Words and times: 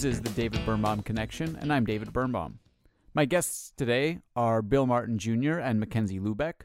This 0.00 0.14
is 0.14 0.22
the 0.22 0.30
David 0.30 0.64
Birnbaum 0.64 1.02
Connection, 1.02 1.56
and 1.60 1.70
I'm 1.70 1.84
David 1.84 2.10
Birnbaum. 2.10 2.58
My 3.12 3.26
guests 3.26 3.74
today 3.76 4.20
are 4.34 4.62
Bill 4.62 4.86
Martin 4.86 5.18
Jr. 5.18 5.58
and 5.58 5.78
Mackenzie 5.78 6.18
Lubeck. 6.18 6.62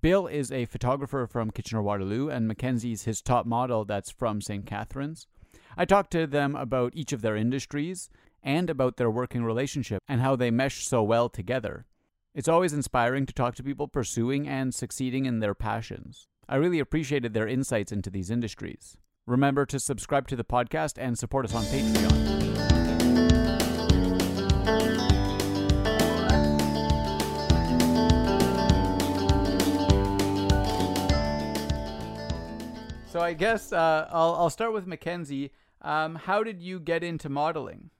Bill 0.00 0.26
is 0.26 0.50
a 0.50 0.64
photographer 0.64 1.26
from 1.26 1.50
Kitchener 1.50 1.82
Waterloo, 1.82 2.30
and 2.30 2.48
Mackenzie's 2.48 3.02
his 3.02 3.20
top 3.20 3.44
model 3.44 3.84
that's 3.84 4.10
from 4.10 4.40
St. 4.40 4.64
Catharines. 4.64 5.26
I 5.76 5.84
talked 5.84 6.10
to 6.12 6.26
them 6.26 6.56
about 6.56 6.94
each 6.96 7.12
of 7.12 7.20
their 7.20 7.36
industries 7.36 8.08
and 8.42 8.70
about 8.70 8.96
their 8.96 9.10
working 9.10 9.44
relationship 9.44 10.02
and 10.08 10.22
how 10.22 10.34
they 10.34 10.50
mesh 10.50 10.86
so 10.86 11.02
well 11.02 11.28
together. 11.28 11.84
It's 12.34 12.48
always 12.48 12.72
inspiring 12.72 13.26
to 13.26 13.34
talk 13.34 13.54
to 13.56 13.62
people 13.62 13.88
pursuing 13.88 14.48
and 14.48 14.74
succeeding 14.74 15.26
in 15.26 15.40
their 15.40 15.54
passions. 15.54 16.26
I 16.48 16.56
really 16.56 16.78
appreciated 16.78 17.34
their 17.34 17.48
insights 17.48 17.92
into 17.92 18.08
these 18.08 18.30
industries. 18.30 18.96
Remember 19.26 19.66
to 19.66 19.78
subscribe 19.78 20.26
to 20.28 20.36
the 20.36 20.42
podcast 20.42 20.94
and 20.96 21.18
support 21.18 21.44
us 21.44 21.54
on 21.54 21.64
Patreon. 21.64 22.77
So 33.18 33.24
I 33.24 33.32
guess 33.32 33.72
uh, 33.72 34.06
I'll 34.12 34.36
I'll 34.36 34.50
start 34.50 34.72
with 34.72 34.86
Mackenzie. 34.86 35.50
Um, 35.82 36.14
how 36.14 36.44
did 36.44 36.62
you 36.62 36.78
get 36.78 37.02
into 37.02 37.28
modeling? 37.28 37.90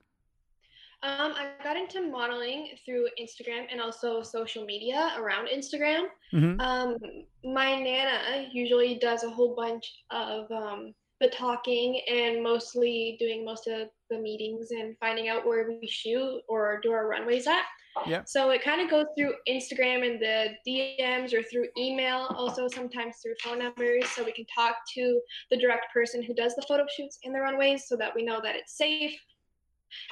Um, 1.03 1.35
I 1.35 1.49
got 1.65 1.77
into 1.77 2.09
modeling 2.09 2.69
through 2.87 3.09
Instagram 3.21 3.67
and 3.69 3.81
also 3.81 4.23
social 4.23 4.65
media 4.65 5.11
around 5.19 5.49
Instagram. 5.49 6.05
Mm-hmm. 6.33 6.61
Um, 6.61 6.97
my 7.43 7.81
nana 7.81 8.47
usually 8.53 9.01
does 9.01 9.25
a 9.25 9.31
whole 9.31 9.57
bunch 9.57 9.93
of 10.13 10.49
um, 10.53 10.95
the 11.21 11.31
talking 11.31 12.01
and 12.09 12.41
mostly 12.41 13.17
doing 13.19 13.45
most 13.45 13.67
of 13.67 13.89
the 14.11 14.19
meetings 14.21 14.71
and 14.71 14.97
finding 15.01 15.29
out 15.29 15.45
where 15.45 15.69
we 15.69 15.89
shoot 15.89 16.43
or 16.49 16.79
do 16.81 16.93
our 16.93 17.09
runways 17.09 17.49
at. 17.49 17.65
Yeah. 18.07 18.23
So 18.27 18.51
it 18.51 18.63
kind 18.63 18.81
of 18.81 18.91
goes 18.91 19.07
through 19.17 19.35
Instagram 19.49 20.05
and 20.09 20.21
the 20.21 20.49
DMs 20.67 21.33
or 21.33 21.43
through 21.43 21.69
email, 21.77 22.27
also 22.37 22.69
sometimes 22.69 23.17
through 23.23 23.35
phone 23.43 23.59
numbers, 23.59 24.09
so 24.11 24.25
we 24.25 24.33
can 24.33 24.47
talk 24.55 24.77
to 24.95 25.21
the 25.51 25.57
direct 25.59 25.87
person 25.93 26.23
who 26.23 26.35
does 26.35 26.55
the 26.55 26.63
photo 26.69 26.85
shoots 26.97 27.19
in 27.23 27.33
the 27.33 27.41
runways 27.41 27.87
so 27.89 27.97
that 27.97 28.15
we 28.15 28.25
know 28.25 28.41
that 28.43 28.55
it's 28.57 28.77
safe 28.77 29.19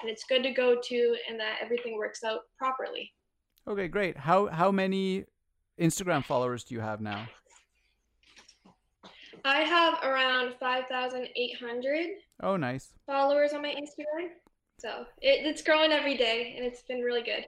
and 0.00 0.10
it's 0.10 0.24
good 0.24 0.42
to 0.42 0.50
go 0.52 0.80
to 0.82 1.16
and 1.28 1.38
that 1.38 1.56
everything 1.62 1.96
works 1.96 2.24
out 2.24 2.40
properly. 2.58 3.12
Okay, 3.68 3.88
great. 3.88 4.16
How 4.16 4.46
how 4.46 4.70
many 4.70 5.24
Instagram 5.78 6.24
followers 6.24 6.64
do 6.64 6.74
you 6.74 6.80
have 6.80 7.00
now? 7.00 7.26
I 9.44 9.60
have 9.60 10.02
around 10.02 10.54
5,800 10.58 12.06
Oh, 12.42 12.56
nice. 12.56 12.88
followers 13.06 13.52
on 13.52 13.62
my 13.62 13.68
Instagram. 13.74 14.28
So 14.78 15.06
it, 15.22 15.46
it's 15.46 15.62
growing 15.62 15.92
every 15.92 16.16
day 16.16 16.54
and 16.56 16.66
it's 16.66 16.82
been 16.82 17.00
really 17.00 17.22
good. 17.22 17.46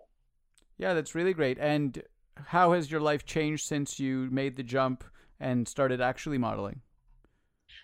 Yeah, 0.78 0.94
that's 0.94 1.14
really 1.14 1.34
great. 1.34 1.58
And 1.58 2.02
how 2.36 2.72
has 2.72 2.90
your 2.90 3.00
life 3.00 3.26
changed 3.26 3.66
since 3.66 3.98
you 3.98 4.28
made 4.30 4.56
the 4.56 4.62
jump 4.62 5.04
and 5.40 5.66
started 5.66 6.00
actually 6.00 6.38
modeling? 6.38 6.80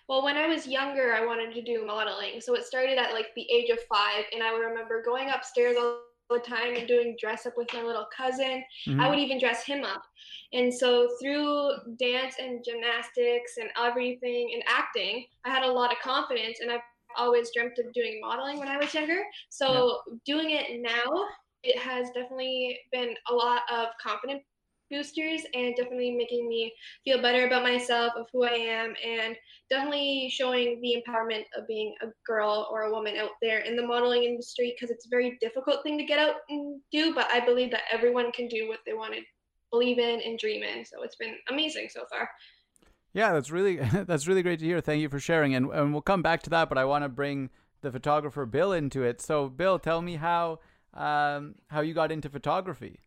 Well, 0.07 0.23
when 0.23 0.37
I 0.37 0.47
was 0.47 0.67
younger, 0.67 1.13
I 1.13 1.25
wanted 1.25 1.53
to 1.53 1.61
do 1.61 1.85
modeling. 1.85 2.41
So 2.41 2.55
it 2.55 2.63
started 2.65 2.97
at 2.97 3.13
like 3.13 3.27
the 3.35 3.47
age 3.51 3.69
of 3.69 3.79
five. 3.91 4.25
And 4.33 4.43
I 4.43 4.51
remember 4.51 5.03
going 5.03 5.29
upstairs 5.29 5.75
all 5.77 6.01
the 6.29 6.39
time 6.39 6.75
and 6.75 6.87
doing 6.87 7.15
dress 7.19 7.45
up 7.45 7.53
with 7.57 7.71
my 7.73 7.83
little 7.83 8.07
cousin. 8.15 8.63
Mhm. 8.87 8.99
I 8.99 9.09
would 9.09 9.19
even 9.19 9.39
dress 9.39 9.65
him 9.65 9.83
up. 9.83 10.03
And 10.53 10.73
so 10.73 11.09
through 11.21 11.71
dance 11.99 12.35
and 12.39 12.63
gymnastics 12.63 13.57
and 13.57 13.69
everything 13.77 14.51
and 14.53 14.63
acting, 14.67 15.25
I 15.43 15.49
had 15.49 15.63
a 15.63 15.71
lot 15.71 15.91
of 15.91 15.99
confidence 15.99 16.59
and 16.61 16.71
I've 16.71 16.81
always 17.17 17.51
dreamt 17.53 17.77
of 17.79 17.93
doing 17.93 18.19
modeling 18.21 18.59
when 18.59 18.67
I 18.67 18.77
was 18.77 18.93
younger. 18.93 19.23
So 19.49 20.01
doing 20.25 20.51
it 20.51 20.81
now, 20.81 21.27
it 21.65 21.77
has 21.77 22.07
definitely 22.13 22.79
been 22.91 23.15
a 23.29 23.33
lot 23.33 23.61
of 23.71 23.87
confidence 24.01 24.43
boosters 24.91 25.41
and 25.53 25.75
definitely 25.75 26.11
making 26.11 26.47
me 26.47 26.71
feel 27.03 27.21
better 27.21 27.47
about 27.47 27.63
myself 27.63 28.13
of 28.15 28.27
who 28.31 28.43
I 28.43 28.51
am 28.51 28.93
and 29.03 29.35
definitely 29.69 30.29
showing 30.31 30.79
the 30.81 31.01
empowerment 31.01 31.43
of 31.57 31.67
being 31.67 31.95
a 32.03 32.07
girl 32.25 32.67
or 32.71 32.83
a 32.83 32.91
woman 32.91 33.17
out 33.17 33.31
there 33.41 33.59
in 33.59 33.75
the 33.75 33.85
modeling 33.85 34.23
industry 34.23 34.75
because 34.75 34.91
it's 34.91 35.07
a 35.07 35.09
very 35.09 35.37
difficult 35.41 35.81
thing 35.81 35.97
to 35.97 36.05
get 36.05 36.19
out 36.19 36.35
and 36.49 36.79
do 36.91 37.15
but 37.15 37.27
I 37.31 37.43
believe 37.43 37.71
that 37.71 37.81
everyone 37.91 38.31
can 38.31 38.47
do 38.47 38.67
what 38.67 38.79
they 38.85 38.93
want 38.93 39.13
to 39.15 39.21
believe 39.71 39.97
in 39.97 40.21
and 40.21 40.37
dream 40.37 40.61
in 40.61 40.85
so 40.85 41.01
it's 41.01 41.15
been 41.15 41.35
amazing 41.49 41.89
so 41.89 42.05
far 42.09 42.29
Yeah, 43.13 43.31
that's 43.31 43.49
really 43.49 43.77
that's 44.05 44.27
really 44.27 44.43
great 44.43 44.59
to 44.59 44.65
hear. 44.65 44.81
Thank 44.81 45.01
you 45.01 45.07
for 45.07 45.21
sharing, 45.21 45.55
and 45.55 45.71
and 45.71 45.93
we'll 45.93 46.01
come 46.01 46.21
back 46.21 46.43
to 46.43 46.49
that. 46.49 46.67
But 46.67 46.77
I 46.77 46.83
want 46.83 47.05
to 47.05 47.09
bring 47.09 47.49
the 47.79 47.89
photographer 47.89 48.45
Bill 48.45 48.73
into 48.73 49.03
it. 49.03 49.21
So, 49.21 49.47
Bill, 49.47 49.79
tell 49.79 50.01
me 50.01 50.17
how 50.17 50.59
um, 50.95 51.55
how 51.67 51.81
you 51.81 51.93
got 51.93 52.11
into 52.11 52.29
photography. 52.29 52.99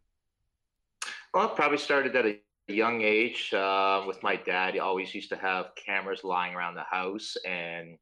Well, 1.33 1.51
it 1.51 1.57
probably 1.57 1.79
started 1.79 2.17
at 2.17 2.27
a 2.27 2.41
young 2.69 3.03
age 3.03 3.53
uh, 3.55 4.05
with 4.07 4.23
my 4.23 4.37
dad. 4.37 4.75
He 4.75 4.81
always 4.81 5.15
used 5.15 5.31
to 5.31 5.37
have 5.37 5.75
cameras 5.75 6.25
lying 6.25 6.55
around 6.55 6.75
the 6.75 6.85
house 6.85 7.37
and 7.47 7.99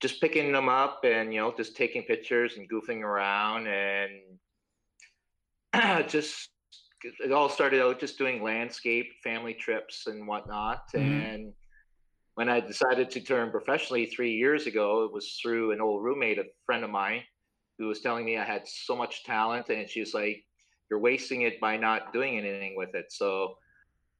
just 0.00 0.20
picking 0.20 0.52
them 0.52 0.68
up 0.68 1.00
and, 1.04 1.32
you 1.32 1.40
know, 1.40 1.54
just 1.56 1.76
taking 1.76 2.02
pictures 2.02 2.56
and 2.56 2.68
goofing 2.70 3.02
around. 3.02 3.66
And 3.66 4.38
just, 6.08 6.50
it 7.02 7.32
all 7.32 7.48
started 7.48 7.82
out 7.82 8.00
just 8.00 8.18
doing 8.18 8.42
landscape, 8.42 9.12
family 9.22 9.54
trips 9.54 10.06
and 10.06 10.26
whatnot. 10.26 10.92
Mhm. 10.92 11.02
And 11.02 11.54
when 12.34 12.48
I 12.48 12.60
decided 12.60 13.10
to 13.10 13.20
turn 13.20 13.50
professionally 13.50 14.06
three 14.06 14.32
years 14.32 14.66
ago, 14.66 15.04
it 15.04 15.12
was 15.12 15.38
through 15.40 15.72
an 15.72 15.80
old 15.80 16.02
roommate, 16.02 16.38
a 16.38 16.44
friend 16.66 16.84
of 16.84 16.90
mine, 16.90 17.22
who 17.78 17.86
was 17.86 18.00
telling 18.00 18.24
me 18.24 18.38
I 18.38 18.44
had 18.44 18.66
so 18.66 18.96
much 18.96 19.24
talent. 19.24 19.68
And 19.68 19.88
she 19.88 20.00
was 20.00 20.14
like, 20.14 20.44
you're 20.90 21.00
wasting 21.00 21.42
it 21.42 21.60
by 21.60 21.76
not 21.76 22.12
doing 22.12 22.38
anything 22.38 22.74
with 22.76 22.94
it. 22.94 23.06
So 23.10 23.56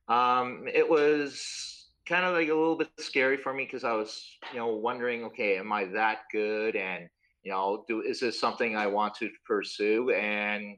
um, 0.09 0.65
it 0.73 0.89
was 0.89 1.91
kind 2.07 2.25
of 2.25 2.35
like 2.35 2.49
a 2.49 2.55
little 2.55 2.77
bit 2.77 2.91
scary 2.99 3.37
for 3.37 3.53
me 3.53 3.65
because 3.65 3.85
I 3.85 3.93
was, 3.93 4.27
you 4.53 4.59
know, 4.59 4.75
wondering, 4.75 5.25
okay, 5.25 5.59
am 5.59 5.73
I 5.73 5.85
that 5.87 6.23
good? 6.33 6.77
And 6.77 7.09
you 7.43 7.53
know, 7.53 7.85
do 7.87 8.01
is 8.01 8.21
this 8.21 8.41
something 8.41 8.77
I 8.77 8.87
want 8.87 9.15
to 9.17 9.31
pursue? 9.47 10.11
And 10.11 10.77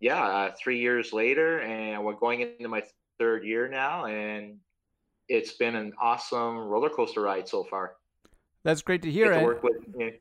yeah, 0.00 0.22
uh, 0.22 0.52
three 0.62 0.80
years 0.80 1.12
later, 1.12 1.60
and 1.60 2.02
we're 2.04 2.14
going 2.14 2.40
into 2.40 2.68
my 2.68 2.82
third 3.18 3.44
year 3.44 3.68
now, 3.68 4.06
and 4.06 4.58
it's 5.28 5.52
been 5.52 5.76
an 5.76 5.92
awesome 6.00 6.58
roller 6.58 6.90
coaster 6.90 7.20
ride 7.20 7.48
so 7.48 7.64
far. 7.64 7.96
That's 8.64 8.82
great 8.82 9.02
to 9.02 9.10
hear. 9.10 9.32
to 9.32 9.40
work 9.40 9.62
with, 9.62 9.76
you 9.98 10.06
know, 10.06 10.12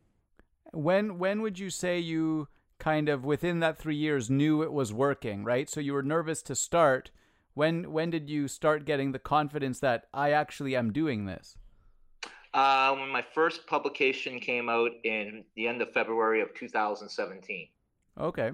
when 0.73 1.17
when 1.17 1.41
would 1.41 1.59
you 1.59 1.69
say 1.69 1.99
you 1.99 2.47
kind 2.79 3.07
of 3.07 3.23
within 3.23 3.59
that 3.59 3.77
three 3.77 3.95
years 3.95 4.29
knew 4.29 4.61
it 4.61 4.73
was 4.73 4.93
working? 4.93 5.43
Right. 5.43 5.69
So 5.69 5.79
you 5.79 5.93
were 5.93 6.03
nervous 6.03 6.41
to 6.43 6.55
start. 6.55 7.11
When 7.53 7.91
when 7.91 8.09
did 8.09 8.29
you 8.29 8.47
start 8.47 8.85
getting 8.85 9.11
the 9.11 9.19
confidence 9.19 9.79
that 9.79 10.05
I 10.13 10.31
actually 10.31 10.75
am 10.75 10.91
doing 10.91 11.25
this? 11.25 11.57
Uh, 12.53 12.95
when 12.95 13.09
my 13.09 13.25
first 13.33 13.65
publication 13.65 14.39
came 14.39 14.69
out 14.69 14.91
in 15.03 15.43
the 15.55 15.67
end 15.67 15.81
of 15.81 15.91
February 15.91 16.39
of 16.39 16.53
2017. 16.53 17.67
Okay. 18.19 18.51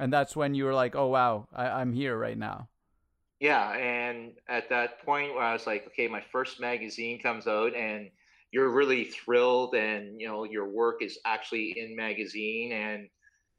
And 0.00 0.12
that's 0.12 0.34
when 0.34 0.54
you 0.54 0.64
were 0.64 0.74
like, 0.74 0.96
oh, 0.96 1.06
wow, 1.06 1.46
I, 1.52 1.68
I'm 1.68 1.92
here 1.92 2.16
right 2.16 2.36
now. 2.36 2.68
Yeah, 3.40 3.70
and 3.70 4.32
at 4.48 4.68
that 4.70 5.04
point 5.04 5.34
where 5.34 5.44
I 5.44 5.52
was 5.52 5.64
like, 5.64 5.86
okay, 5.88 6.08
my 6.08 6.20
first 6.32 6.60
magazine 6.60 7.20
comes 7.20 7.46
out, 7.46 7.74
and 7.74 8.10
you're 8.52 8.70
really 8.70 9.04
thrilled, 9.04 9.74
and 9.74 10.20
you 10.20 10.28
know 10.28 10.44
your 10.44 10.68
work 10.68 11.02
is 11.02 11.18
actually 11.24 11.78
in 11.78 11.96
magazine, 11.96 12.72
and 12.72 13.08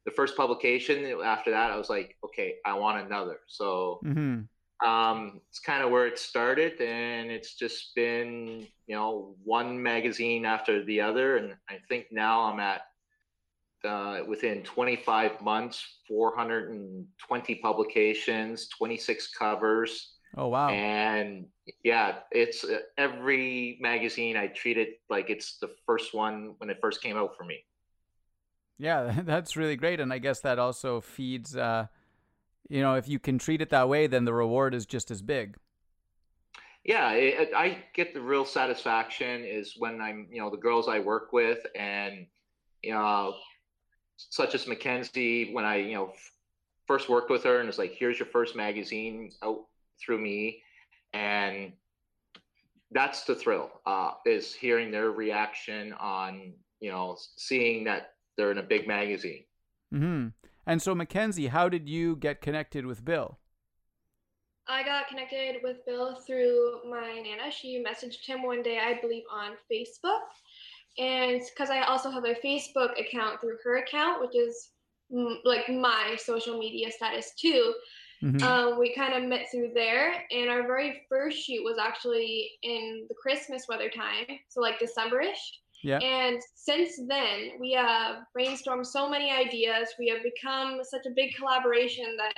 the 0.05 0.11
first 0.11 0.37
publication 0.37 1.05
after 1.23 1.51
that, 1.51 1.71
I 1.71 1.77
was 1.77 1.89
like, 1.89 2.15
okay, 2.25 2.55
I 2.65 2.73
want 2.75 3.05
another. 3.05 3.39
So 3.47 4.03
hmm 4.03 4.49
um, 4.85 5.41
it's 5.49 5.59
kind 5.59 5.83
of 5.83 5.91
where 5.91 6.07
it 6.07 6.19
started, 6.19 6.79
and 6.81 7.31
it's 7.31 7.55
just 7.55 7.95
been 7.95 8.67
you 8.87 8.95
know 8.95 9.35
one 9.43 9.81
magazine 9.81 10.45
after 10.45 10.83
the 10.85 11.01
other, 11.01 11.37
and 11.37 11.55
I 11.69 11.79
think 11.89 12.07
now 12.11 12.43
I'm 12.43 12.59
at 12.59 12.81
uh, 13.85 14.21
within 14.27 14.63
25 14.63 15.41
months, 15.41 15.83
420 16.07 17.55
publications, 17.55 18.67
26 18.77 19.31
covers, 19.33 20.13
Oh, 20.35 20.47
wow. 20.47 20.69
and 20.73 21.45
yeah, 21.83 22.19
it's 22.31 22.63
uh, 22.63 22.79
every 22.97 23.77
magazine 23.81 24.37
I 24.37 24.47
treat 24.47 24.77
it 24.77 24.99
like 25.09 25.29
it's 25.29 25.57
the 25.59 25.69
first 25.85 26.13
one 26.13 26.55
when 26.57 26.69
it 26.69 26.77
first 26.81 27.01
came 27.01 27.17
out 27.17 27.35
for 27.37 27.43
me. 27.43 27.63
Yeah, 28.77 29.21
that's 29.23 29.55
really 29.55 29.75
great. 29.75 29.99
And 29.99 30.11
I 30.13 30.19
guess 30.19 30.39
that 30.41 30.59
also 30.59 31.01
feeds, 31.01 31.55
uh, 31.55 31.87
you 32.69 32.81
know, 32.81 32.95
if 32.95 33.07
you 33.07 33.19
can 33.19 33.37
treat 33.37 33.61
it 33.61 33.69
that 33.69 33.89
way, 33.89 34.07
then 34.07 34.25
the 34.25 34.33
reward 34.33 34.73
is 34.73 34.85
just 34.85 35.11
as 35.11 35.21
big. 35.21 35.57
yeah 36.83 37.11
it, 37.11 37.49
i 37.55 37.77
get 37.93 38.13
the 38.13 38.21
real 38.21 38.45
satisfaction 38.45 39.43
is 39.43 39.75
when 39.77 40.01
i'm 40.01 40.27
you 40.31 40.41
know 40.41 40.49
the 40.49 40.57
girls 40.57 40.87
i 40.87 40.99
work 40.99 41.33
with 41.33 41.59
and 41.75 42.25
you 42.81 42.93
know 42.93 43.33
such 44.17 44.55
as 44.55 44.67
mackenzie 44.67 45.53
when 45.53 45.65
i 45.65 45.75
you 45.75 45.93
know 45.93 46.09
f- 46.09 46.31
first 46.87 47.09
worked 47.09 47.29
with 47.29 47.43
her 47.43 47.59
and 47.59 47.69
it's 47.69 47.77
like 47.77 47.93
here's 47.97 48.17
your 48.17 48.27
first 48.27 48.55
magazine 48.55 49.31
out 49.43 49.65
through 49.99 50.17
me 50.17 50.61
and 51.13 51.73
that's 52.91 53.23
the 53.23 53.35
thrill 53.35 53.69
uh, 53.85 54.11
is 54.25 54.53
hearing 54.53 54.91
their 54.91 55.11
reaction 55.11 55.93
on 55.93 56.53
you 56.79 56.91
know, 56.91 57.17
seeing 57.37 57.83
that 57.85 58.13
they're 58.37 58.51
in 58.51 58.57
a 58.57 58.63
big 58.63 58.87
magazine. 58.87 59.43
Mm-hmm. 59.93 60.27
And 60.65 60.81
so, 60.81 60.93
Mackenzie, 60.95 61.47
how 61.47 61.69
did 61.69 61.89
you 61.89 62.15
get 62.15 62.41
connected 62.41 62.85
with 62.85 63.03
Bill? 63.03 63.37
I 64.67 64.83
got 64.83 65.07
connected 65.07 65.57
with 65.63 65.83
Bill 65.85 66.15
through 66.15 66.81
my 66.89 67.21
nana. 67.23 67.51
She 67.51 67.83
messaged 67.83 68.25
him 68.25 68.43
one 68.43 68.61
day, 68.61 68.77
I 68.77 68.99
believe, 69.01 69.23
on 69.31 69.53
Facebook. 69.71 70.19
And 70.97 71.41
because 71.49 71.69
I 71.69 71.81
also 71.81 72.11
have 72.11 72.25
a 72.25 72.35
Facebook 72.35 72.99
account 72.99 73.41
through 73.41 73.57
her 73.63 73.77
account, 73.77 74.21
which 74.21 74.35
is 74.35 74.69
like 75.43 75.67
my 75.69 76.15
social 76.19 76.59
media 76.59 76.91
status 76.91 77.31
too. 77.39 77.73
Mm-hmm. 78.21 78.43
Um, 78.43 78.79
we 78.79 78.93
kind 78.93 79.13
of 79.13 79.29
met 79.29 79.47
through 79.51 79.71
there, 79.73 80.23
and 80.31 80.49
our 80.49 80.63
very 80.63 81.03
first 81.07 81.37
shoot 81.39 81.63
was 81.63 81.77
actually 81.77 82.51
in 82.63 83.05
the 83.07 83.15
Christmas 83.15 83.65
weather 83.69 83.89
time, 83.89 84.25
so 84.49 84.59
like 84.59 84.79
Decemberish. 84.79 85.39
Yeah. 85.83 85.99
And 85.99 86.41
since 86.55 86.99
then, 87.07 87.51
we 87.59 87.71
have 87.71 88.23
brainstormed 88.37 88.85
so 88.85 89.09
many 89.09 89.31
ideas. 89.31 89.87
We 89.97 90.09
have 90.09 90.21
become 90.23 90.79
such 90.83 91.05
a 91.05 91.13
big 91.15 91.33
collaboration 91.35 92.17
that 92.17 92.33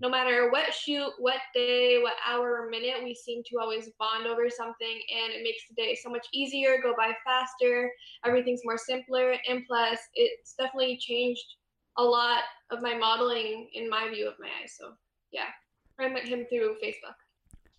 no 0.00 0.10
matter 0.10 0.50
what 0.50 0.74
shoot, 0.74 1.10
what 1.18 1.38
day, 1.54 1.98
what 2.02 2.14
hour 2.28 2.60
or 2.60 2.68
minute, 2.68 3.02
we 3.02 3.14
seem 3.14 3.42
to 3.46 3.58
always 3.58 3.88
bond 3.98 4.26
over 4.26 4.50
something, 4.50 5.00
and 5.14 5.32
it 5.32 5.42
makes 5.42 5.62
the 5.68 5.82
day 5.82 5.96
so 6.02 6.10
much 6.10 6.26
easier, 6.34 6.76
go 6.82 6.92
by 6.96 7.12
faster. 7.24 7.90
Everything's 8.26 8.62
more 8.64 8.76
simpler, 8.76 9.36
and 9.48 9.62
plus, 9.66 9.98
it's 10.14 10.54
definitely 10.58 10.98
changed 11.00 11.44
a 11.98 12.04
lot 12.04 12.40
of 12.70 12.82
my 12.82 12.96
modeling 12.96 13.68
in 13.74 13.88
my 13.88 14.08
view 14.08 14.26
of 14.26 14.34
my 14.40 14.48
eyes. 14.62 14.76
Yeah, 15.32 15.48
I 15.98 16.08
met 16.08 16.28
him 16.28 16.46
through 16.48 16.76
Facebook. 16.82 17.14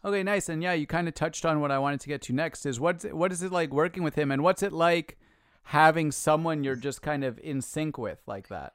Okay, 0.06 0.24
nice. 0.24 0.50
And 0.50 0.62
yeah, 0.62 0.74
you 0.74 0.86
kind 0.86 1.08
of 1.08 1.14
touched 1.14 1.46
on 1.46 1.62
what 1.62 1.72
I 1.72 1.80
wanted 1.80 2.02
to 2.02 2.10
get 2.10 2.22
to 2.24 2.34
next 2.34 2.66
is 2.66 2.80
what's 2.80 3.06
what 3.06 3.32
is 3.32 3.42
it 3.42 3.52
like 3.52 3.72
working 3.72 4.04
with 4.04 4.16
him 4.16 4.32
and 4.32 4.44
what's 4.44 4.64
it 4.64 4.74
like 4.74 5.18
having 5.64 6.12
someone 6.12 6.64
you're 6.64 6.76
just 6.76 7.02
kind 7.02 7.24
of 7.24 7.40
in 7.40 7.62
sync 7.62 7.98
with 7.98 8.22
like 8.28 8.50
that? 8.50 8.74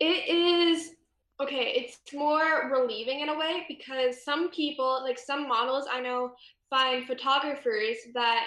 It 0.00 0.28
is 0.28 0.92
okay, 1.40 1.72
it's 1.76 1.98
more 2.14 2.70
relieving 2.70 3.20
in 3.20 3.28
a 3.28 3.38
way 3.38 3.66
because 3.68 4.24
some 4.24 4.50
people, 4.50 5.02
like 5.02 5.18
some 5.18 5.48
models 5.48 5.86
I 5.90 6.00
know 6.00 6.32
find 6.70 7.06
photographers 7.06 7.96
that 8.14 8.46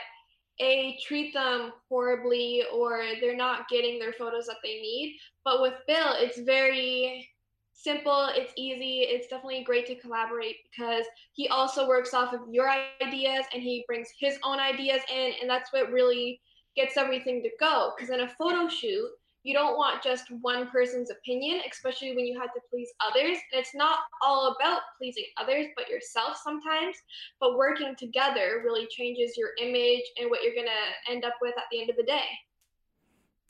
a 0.61 0.97
treat 1.05 1.33
them 1.33 1.73
horribly 1.89 2.63
or 2.73 3.03
they're 3.19 3.35
not 3.35 3.67
getting 3.67 3.99
their 3.99 4.13
photos 4.13 4.45
that 4.47 4.57
they 4.63 4.79
need. 4.81 5.17
But 5.43 5.61
with 5.61 5.73
Bill, 5.87 6.15
it's 6.17 6.39
very 6.39 7.27
simple, 7.75 8.29
it's 8.33 8.53
easy, 8.55 9.01
it's 9.01 9.27
definitely 9.27 9.63
great 9.63 9.85
to 9.87 9.95
collaborate 9.95 10.55
because 10.69 11.05
he 11.33 11.47
also 11.49 11.87
works 11.87 12.13
off 12.13 12.33
of 12.33 12.41
your 12.49 12.69
ideas 13.01 13.45
and 13.53 13.61
he 13.61 13.83
brings 13.87 14.09
his 14.17 14.37
own 14.43 14.59
ideas 14.59 15.01
in, 15.13 15.33
and 15.41 15.49
that's 15.49 15.71
what 15.71 15.91
really 15.91 16.41
gets 16.75 16.97
everything 16.97 17.43
to 17.43 17.49
go. 17.59 17.91
Because 17.95 18.09
in 18.09 18.21
a 18.21 18.29
photo 18.29 18.67
shoot, 18.67 19.09
you 19.43 19.53
don't 19.53 19.77
want 19.77 20.01
just 20.01 20.25
one 20.41 20.69
person's 20.71 21.11
opinion, 21.11 21.61
especially 21.69 22.15
when 22.15 22.25
you 22.25 22.39
have 22.39 22.51
to 22.53 22.59
please 22.71 22.89
others. 23.07 23.37
And 23.53 23.61
it's 23.61 23.75
not 23.75 23.99
all 24.23 24.55
about 24.59 24.81
pleasing 24.97 25.25
others, 25.37 25.67
but 25.75 25.87
yourself 25.87 26.37
sometimes. 26.43 26.95
But 27.39 27.55
working 27.55 27.95
together 27.95 28.63
really 28.65 28.87
changes 28.87 29.37
your 29.37 29.49
image 29.61 30.01
and 30.17 30.31
what 30.31 30.41
you're 30.41 30.55
going 30.55 30.65
to 30.65 31.11
end 31.11 31.25
up 31.25 31.35
with 31.41 31.53
at 31.57 31.65
the 31.71 31.79
end 31.79 31.91
of 31.91 31.95
the 31.95 32.03
day. 32.03 32.25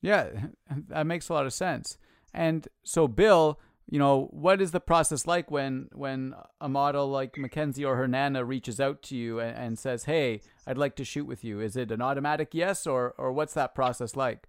Yeah, 0.01 0.27
that 0.89 1.07
makes 1.07 1.29
a 1.29 1.33
lot 1.33 1.45
of 1.45 1.53
sense. 1.53 1.97
And 2.33 2.67
so, 2.83 3.07
Bill, 3.07 3.57
you 3.87 3.99
know 3.99 4.27
what 4.31 4.61
is 4.61 4.71
the 4.71 4.79
process 4.79 5.27
like 5.27 5.51
when 5.51 5.89
when 5.93 6.33
a 6.59 6.67
model 6.67 7.07
like 7.07 7.37
Mackenzie 7.37 7.85
or 7.85 7.95
her 7.95 8.07
nana 8.07 8.43
reaches 8.43 8.79
out 8.79 9.03
to 9.03 9.15
you 9.15 9.39
and, 9.39 9.55
and, 9.57 9.79
says, 9.79 10.05
"Hey, 10.05 10.41
I'd 10.65 10.77
like 10.77 10.95
to 10.95 11.05
shoot 11.05 11.25
with 11.25 11.43
you." 11.43 11.59
Is 11.59 11.75
it 11.75 11.91
an 11.91 12.01
automatic 12.01 12.49
yes, 12.53 12.87
or 12.87 13.13
or 13.17 13.31
what's 13.31 13.53
that 13.53 13.75
process 13.75 14.15
like? 14.15 14.47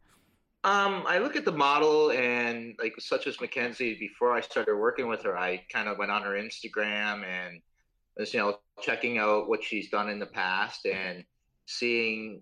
Um, 0.64 1.04
I 1.06 1.18
look 1.18 1.36
at 1.36 1.44
the 1.44 1.52
model 1.52 2.10
and 2.10 2.74
like 2.82 2.94
such 2.98 3.26
as 3.26 3.40
Mackenzie. 3.40 3.96
Before 3.98 4.32
I 4.32 4.40
started 4.40 4.76
working 4.76 5.06
with 5.06 5.22
her, 5.22 5.36
I 5.36 5.62
kind 5.72 5.88
of 5.88 5.98
went 5.98 6.10
on 6.10 6.22
her 6.22 6.32
Instagram 6.32 7.24
and 7.24 7.60
was 8.16 8.32
you 8.32 8.40
know 8.40 8.58
checking 8.80 9.18
out 9.18 9.48
what 9.48 9.62
she's 9.62 9.90
done 9.90 10.08
in 10.08 10.18
the 10.18 10.26
past 10.26 10.86
and 10.86 11.24
seeing 11.66 12.40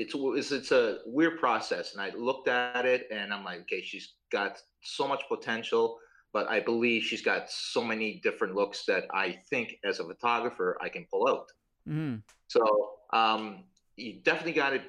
it's 0.00 0.50
it's 0.50 0.72
a 0.72 0.98
weird 1.04 1.38
process. 1.38 1.92
And 1.92 2.00
I 2.00 2.10
looked 2.16 2.48
at 2.48 2.86
it 2.86 3.06
and 3.10 3.32
I'm 3.32 3.44
like, 3.44 3.60
okay, 3.60 3.82
she's 3.82 4.14
got 4.32 4.60
so 4.82 5.06
much 5.06 5.22
potential, 5.28 5.98
but 6.32 6.48
I 6.48 6.60
believe 6.60 7.02
she's 7.02 7.22
got 7.22 7.50
so 7.50 7.84
many 7.84 8.20
different 8.22 8.54
looks 8.54 8.84
that 8.86 9.04
I 9.12 9.38
think 9.50 9.76
as 9.84 10.00
a 10.00 10.04
photographer 10.04 10.78
I 10.80 10.88
can 10.88 11.06
pull 11.10 11.28
out. 11.28 11.52
Mm-hmm. 11.86 12.16
So 12.48 12.90
um, 13.12 13.64
you 13.96 14.20
definitely 14.22 14.52
got 14.52 14.70
to, 14.70 14.80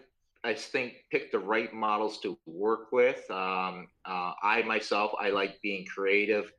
I 0.44 0.54
think, 0.54 0.94
pick 1.12 1.32
the 1.32 1.40
right 1.40 1.74
models 1.74 2.20
to 2.22 2.38
work 2.46 2.92
with. 2.92 3.30
Um, 3.30 3.88
uh, 4.06 4.32
I 4.42 4.64
myself, 4.66 5.12
I 5.20 5.30
like 5.30 5.62
being 5.62 5.86
creative, 5.86 6.52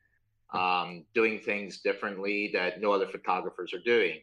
um, 0.52 1.04
doing 1.14 1.40
things 1.40 1.78
differently 1.78 2.50
that 2.52 2.80
no 2.82 2.92
other 2.92 3.06
photographers 3.06 3.72
are 3.72 3.82
doing. 3.84 4.20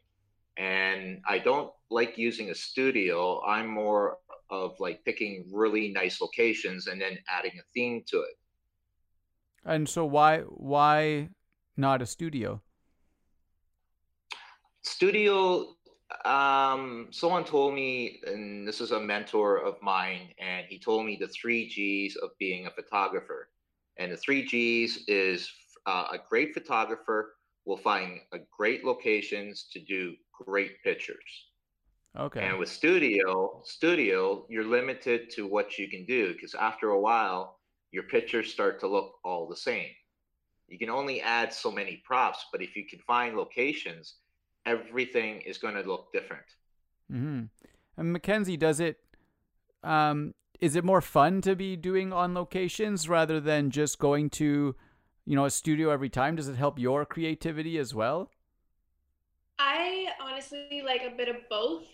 And 0.60 1.22
I 1.26 1.40
don't 1.40 1.72
like 1.90 2.18
using 2.18 2.50
a 2.50 2.56
studio. 2.56 3.42
I'm 3.46 3.68
more 3.68 4.18
of 4.50 4.78
like 4.80 5.04
picking 5.06 5.50
really 5.54 5.90
nice 5.90 6.20
locations 6.20 6.88
and 6.88 7.00
then 7.02 7.18
adding 7.30 7.54
a 7.58 7.64
theme 7.74 8.04
to 8.08 8.18
it. 8.18 8.38
And 9.66 9.88
so 9.88 10.06
why 10.06 10.40
why 10.42 11.30
not 11.78 12.02
a 12.02 12.06
studio? 12.06 12.62
Studio 14.82 15.76
um 16.26 17.08
someone 17.12 17.46
told 17.46 17.74
me 17.74 18.20
and 18.28 18.68
this 18.68 18.82
is 18.82 18.92
a 18.92 19.00
mentor 19.00 19.64
of 19.64 19.76
mine 19.82 20.34
and 20.40 20.66
he 20.68 20.78
told 20.78 21.06
me 21.06 21.18
the 21.22 21.28
3 21.28 21.68
Gs 21.70 22.18
of 22.18 22.32
being 22.38 22.66
a 22.66 22.72
photographer. 22.72 23.50
And 23.98 24.12
the 24.12 24.18
3 24.18 24.44
Gs 24.44 25.04
is 25.08 25.50
uh, 25.86 26.08
a 26.12 26.18
great 26.30 26.54
photographer 26.54 27.36
will 27.66 27.78
find 27.78 28.20
a 28.34 28.40
great 28.58 28.84
locations 28.84 29.70
to 29.72 29.80
do 29.80 30.16
great 30.46 30.82
pictures. 30.84 31.50
Okay. 32.18 32.42
And 32.42 32.58
with 32.58 32.70
studio, 32.70 33.62
studio, 33.64 34.46
you're 34.50 34.66
limited 34.66 35.30
to 35.32 35.48
what 35.48 35.78
you 35.78 35.88
can 35.88 36.06
do 36.06 36.34
because 36.34 36.56
after 36.56 36.90
a 36.90 37.00
while, 37.00 37.60
your 37.92 38.04
pictures 38.04 38.52
start 38.52 38.80
to 38.80 38.88
look 38.88 39.14
all 39.24 39.48
the 39.48 39.56
same. 39.56 39.90
You 40.68 40.78
can 40.78 40.90
only 40.90 41.22
add 41.22 41.54
so 41.54 41.72
many 41.72 42.02
props, 42.06 42.46
but 42.52 42.62
if 42.62 42.76
you 42.76 42.86
can 42.88 43.00
find 43.00 43.36
locations, 43.36 44.16
everything 44.66 45.42
is 45.42 45.58
going 45.58 45.76
to 45.76 45.82
look 45.82 46.12
different. 46.14 46.46
Mm-hmm. 47.12 47.46
And 47.98 48.14
Mackenzie, 48.14 48.58
does 48.58 48.80
it? 48.80 49.00
Um, 49.84 50.34
is 50.60 50.76
it 50.76 50.84
more 50.84 51.02
fun 51.02 51.42
to 51.42 51.56
be 51.56 51.76
doing 51.76 52.12
on 52.12 52.34
locations 52.34 53.08
rather 53.08 53.40
than 53.40 53.72
just 53.72 53.98
going 53.98 54.30
to, 54.32 54.76
you 55.26 55.36
know, 55.36 55.46
a 55.46 55.50
studio 55.50 55.90
every 55.90 56.10
time? 56.10 56.36
Does 56.36 56.48
it 56.48 56.56
help 56.56 56.78
your 56.78 57.06
creativity 57.06 57.78
as 57.78 57.96
well? 57.96 58.30
I 59.60 60.08
honestly 60.22 60.82
like 60.86 61.02
a 61.04 61.16
bit 61.16 61.28
of 61.28 61.36
both. 61.50 61.86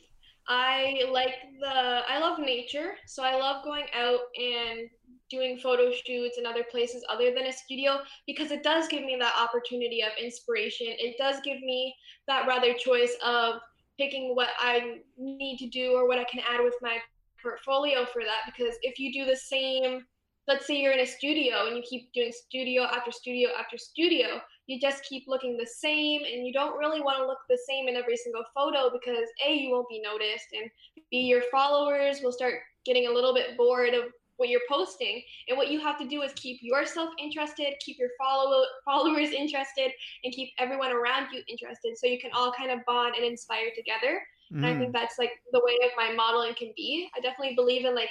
I 0.48 1.04
like 1.12 1.34
the 1.60 2.04
I 2.08 2.20
love 2.20 2.38
nature, 2.38 2.94
so 3.08 3.24
I 3.24 3.36
love 3.36 3.64
going 3.64 3.86
out 3.94 4.20
and 4.40 4.88
doing 5.32 5.58
photo 5.58 5.92
shoots 5.92 6.38
in 6.38 6.46
other 6.46 6.64
places 6.70 7.04
other 7.10 7.34
than 7.34 7.48
a 7.48 7.52
studio 7.52 7.98
because 8.28 8.52
it 8.52 8.62
does 8.62 8.88
give 8.88 9.04
me 9.04 9.18
that 9.20 9.34
opportunity 9.36 10.02
of 10.04 10.12
inspiration. 10.22 10.88
It 10.90 11.16
does 11.18 11.38
give 11.44 11.60
me 11.62 11.96
that 12.28 12.48
rather 12.48 12.76
choice 12.76 13.16
of 13.26 13.56
picking 13.98 14.36
what 14.36 14.50
I 14.60 15.00
need 15.18 15.58
to 15.58 15.68
do 15.68 15.94
or 15.94 16.08
what 16.08 16.20
I 16.20 16.26
can 16.26 16.42
add 16.48 16.64
with 16.64 16.76
my 16.82 17.00
portfolio 17.42 18.06
for 18.06 18.24
that 18.24 18.42
because 18.46 18.76
if 18.82 19.00
you 19.00 19.14
do 19.14 19.26
the 19.26 19.36
same 19.36 20.06
let's 20.48 20.66
say 20.68 20.76
you're 20.80 20.94
in 20.94 21.00
a 21.00 21.06
studio 21.06 21.68
and 21.68 21.76
you 21.76 21.84
keep 21.88 22.12
doing 22.14 22.32
studio 22.32 22.84
after 22.84 23.12
studio 23.12 23.50
after 23.58 23.78
studio 23.78 24.42
you 24.68 24.80
just 24.80 25.04
keep 25.04 25.26
looking 25.28 25.58
the 25.58 25.68
same 25.68 26.22
and 26.24 26.46
you 26.46 26.54
don't 26.54 26.78
really 26.78 27.02
want 27.02 27.18
to 27.20 27.26
look 27.26 27.40
the 27.50 27.60
same 27.68 27.88
in 27.88 27.96
every 27.96 28.18
single 28.18 28.44
photo 28.54 28.90
because 28.92 29.28
a 29.46 29.54
you 29.54 29.72
won't 29.72 29.90
be 29.90 30.02
noticed 30.02 30.48
and 30.54 30.70
b 31.12 31.20
your 31.20 31.44
followers 31.52 32.22
will 32.24 32.32
start 32.32 32.56
getting 32.86 33.08
a 33.08 33.12
little 33.12 33.34
bit 33.34 33.58
bored 33.58 33.94
of 33.94 34.06
what 34.38 34.50
you're 34.50 34.62
posting 34.70 35.22
and 35.48 35.58
what 35.58 35.72
you 35.72 35.80
have 35.80 35.98
to 35.98 36.08
do 36.08 36.22
is 36.22 36.34
keep 36.36 36.60
yourself 36.62 37.10
interested 37.20 37.74
keep 37.80 37.98
your 37.98 38.10
follow 38.18 38.64
followers 38.84 39.30
interested 39.38 39.92
and 40.24 40.34
keep 40.34 40.50
everyone 40.60 40.92
around 40.92 41.28
you 41.32 41.42
interested 41.48 41.98
so 41.98 42.08
you 42.08 42.20
can 42.20 42.32
all 42.34 42.52
kind 42.52 42.72
of 42.72 42.80
bond 42.86 43.16
and 43.16 43.26
inspire 43.26 43.70
together 43.76 44.22
mm. 44.52 44.58
and 44.58 44.66
i 44.66 44.78
think 44.78 44.90
mm. 44.90 44.94
that's 44.94 45.18
like 45.18 45.32
the 45.52 45.62
way 45.64 45.78
of 45.86 45.92
my 45.96 46.14
modeling 46.14 46.54
can 46.56 46.72
be 46.76 47.08
i 47.16 47.20
definitely 47.22 47.56
believe 47.56 47.86
in 47.86 47.96
like 47.96 48.10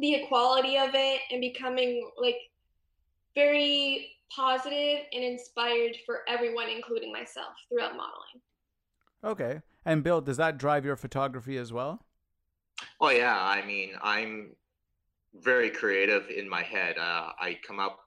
the 0.00 0.14
equality 0.14 0.76
of 0.76 0.90
it 0.94 1.20
and 1.30 1.40
becoming 1.40 2.10
like 2.16 2.36
very 3.34 4.12
positive 4.34 5.04
and 5.12 5.24
inspired 5.24 5.96
for 6.06 6.20
everyone 6.28 6.68
including 6.68 7.12
myself 7.12 7.54
throughout 7.68 7.96
modeling 7.96 8.40
okay 9.24 9.60
and 9.84 10.02
bill 10.02 10.20
does 10.20 10.36
that 10.36 10.58
drive 10.58 10.84
your 10.84 10.96
photography 10.96 11.56
as 11.56 11.72
well 11.72 12.04
oh 13.00 13.10
yeah 13.10 13.38
i 13.40 13.64
mean 13.64 13.90
i'm 14.02 14.54
very 15.34 15.70
creative 15.70 16.28
in 16.28 16.48
my 16.48 16.62
head. 16.62 16.98
Uh, 16.98 17.30
I 17.40 17.58
come 17.66 17.80
up 17.80 17.98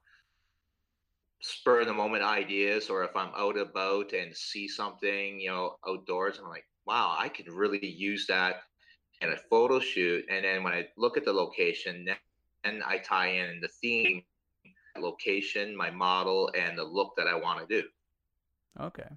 spur 1.42 1.82
of 1.82 1.88
the 1.88 1.94
moment 1.94 2.24
ideas, 2.24 2.90
or 2.90 3.04
if 3.04 3.16
I'm 3.16 3.32
out 3.36 3.58
about 3.58 4.14
and 4.14 4.36
see 4.36 4.68
something, 4.68 5.40
you 5.40 5.50
know, 5.50 5.78
outdoors, 5.88 6.40
I'm 6.40 6.50
like, 6.50 6.66
wow, 6.86 7.16
I 7.18 7.30
could 7.30 7.52
really 7.52 7.86
use 7.86 8.26
that 8.28 8.62
in 9.22 9.30
a 9.30 9.38
photo 9.50 9.80
shoot. 9.80 10.26
And 10.30 10.46
then 10.46 10.64
when 10.64 10.74
I 10.74 10.88
look 10.98 11.18
at 11.18 11.26
the 11.26 11.34
location, 11.34 12.06
then 12.64 12.82
I 12.86 12.98
tie 12.98 13.28
in 13.28 13.60
the 13.62 13.68
theme, 13.68 14.24
location, 14.98 15.76
my 15.76 15.90
model, 15.90 16.50
and 16.56 16.78
the 16.78 16.84
look 16.84 17.16
that 17.18 17.28
I 17.28 17.36
want 17.36 17.68
to 17.68 17.82
do. 17.82 17.88
Okay. 18.80 19.08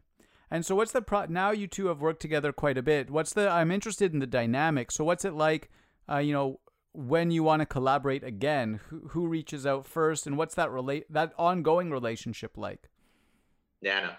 And 0.50 0.64
so, 0.64 0.74
what's 0.74 0.92
the 0.92 1.02
pro? 1.02 1.26
Now 1.26 1.50
you 1.50 1.66
two 1.66 1.86
have 1.86 2.00
worked 2.00 2.22
together 2.22 2.52
quite 2.52 2.78
a 2.78 2.82
bit. 2.82 3.10
What's 3.10 3.34
the? 3.34 3.48
I'm 3.48 3.70
interested 3.70 4.12
in 4.12 4.18
the 4.18 4.26
dynamic. 4.26 4.90
So, 4.90 5.04
what's 5.04 5.24
it 5.24 5.34
like? 5.34 5.70
Uh, 6.10 6.18
you 6.18 6.32
know, 6.32 6.60
when 6.92 7.30
you 7.30 7.42
want 7.42 7.60
to 7.60 7.66
collaborate 7.66 8.24
again, 8.24 8.80
who, 8.88 9.08
who 9.08 9.26
reaches 9.26 9.66
out 9.66 9.86
first, 9.86 10.26
and 10.26 10.38
what's 10.38 10.54
that 10.54 10.70
relate 10.70 11.12
that 11.12 11.32
ongoing 11.38 11.90
relationship 11.90 12.56
like? 12.56 12.88
Nana. 13.82 14.16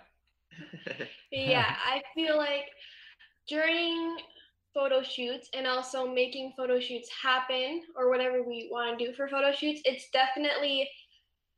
yeah, 1.31 1.75
I 1.85 2.01
feel 2.13 2.37
like 2.37 2.65
during 3.47 4.17
photo 4.73 5.01
shoots 5.01 5.49
and 5.53 5.65
also 5.65 6.07
making 6.07 6.53
photo 6.55 6.79
shoots 6.79 7.09
happen 7.09 7.81
or 7.95 8.09
whatever 8.09 8.43
we 8.43 8.69
want 8.71 8.97
to 8.97 9.05
do 9.05 9.13
for 9.13 9.27
photo 9.27 9.51
shoots, 9.51 9.81
it's 9.83 10.09
definitely 10.11 10.87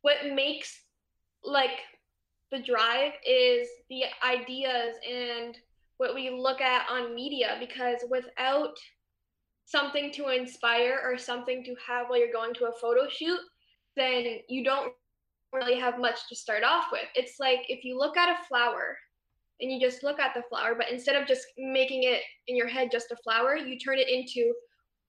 what 0.02 0.34
makes 0.34 0.82
like 1.44 1.80
the 2.52 2.60
drive 2.60 3.14
is 3.28 3.68
the 3.90 4.04
ideas 4.26 4.96
and 5.10 5.58
what 5.98 6.14
we 6.14 6.30
look 6.30 6.62
at 6.62 6.90
on 6.90 7.16
media 7.16 7.58
because 7.60 8.04
without 8.10 8.76
something 9.66 10.12
to 10.12 10.28
inspire 10.28 11.00
or 11.04 11.18
something 11.18 11.64
to 11.64 11.76
have 11.88 12.08
while 12.08 12.20
you're 12.20 12.34
going 12.34 12.54
to 12.56 12.66
a 12.66 12.80
photo 12.80 13.08
shoot, 13.10 13.40
then 13.96 14.40
you 14.50 14.64
don't 14.64 14.92
really 15.54 15.80
have 15.80 16.00
much 16.00 16.28
to 16.28 16.36
start 16.36 16.64
off 16.64 16.86
with. 16.92 17.06
It's 17.16 17.40
like 17.40 17.60
if 17.70 17.84
you 17.84 17.98
look 17.98 18.18
at 18.18 18.30
a 18.30 18.44
flower 18.48 18.98
and 19.62 19.72
you 19.72 19.80
just 19.80 20.04
look 20.04 20.20
at 20.20 20.34
the 20.34 20.44
flower, 20.50 20.76
but 20.76 20.92
instead 20.92 21.16
of 21.16 21.28
just 21.28 21.46
making 21.58 22.04
it 22.04 22.22
in 22.48 22.56
your 22.58 22.68
head 22.68 22.90
just 22.92 23.12
a 23.12 23.16
flower, 23.24 23.56
you 23.56 23.78
turn 23.78 23.98
it 23.98 24.10
into 24.10 24.54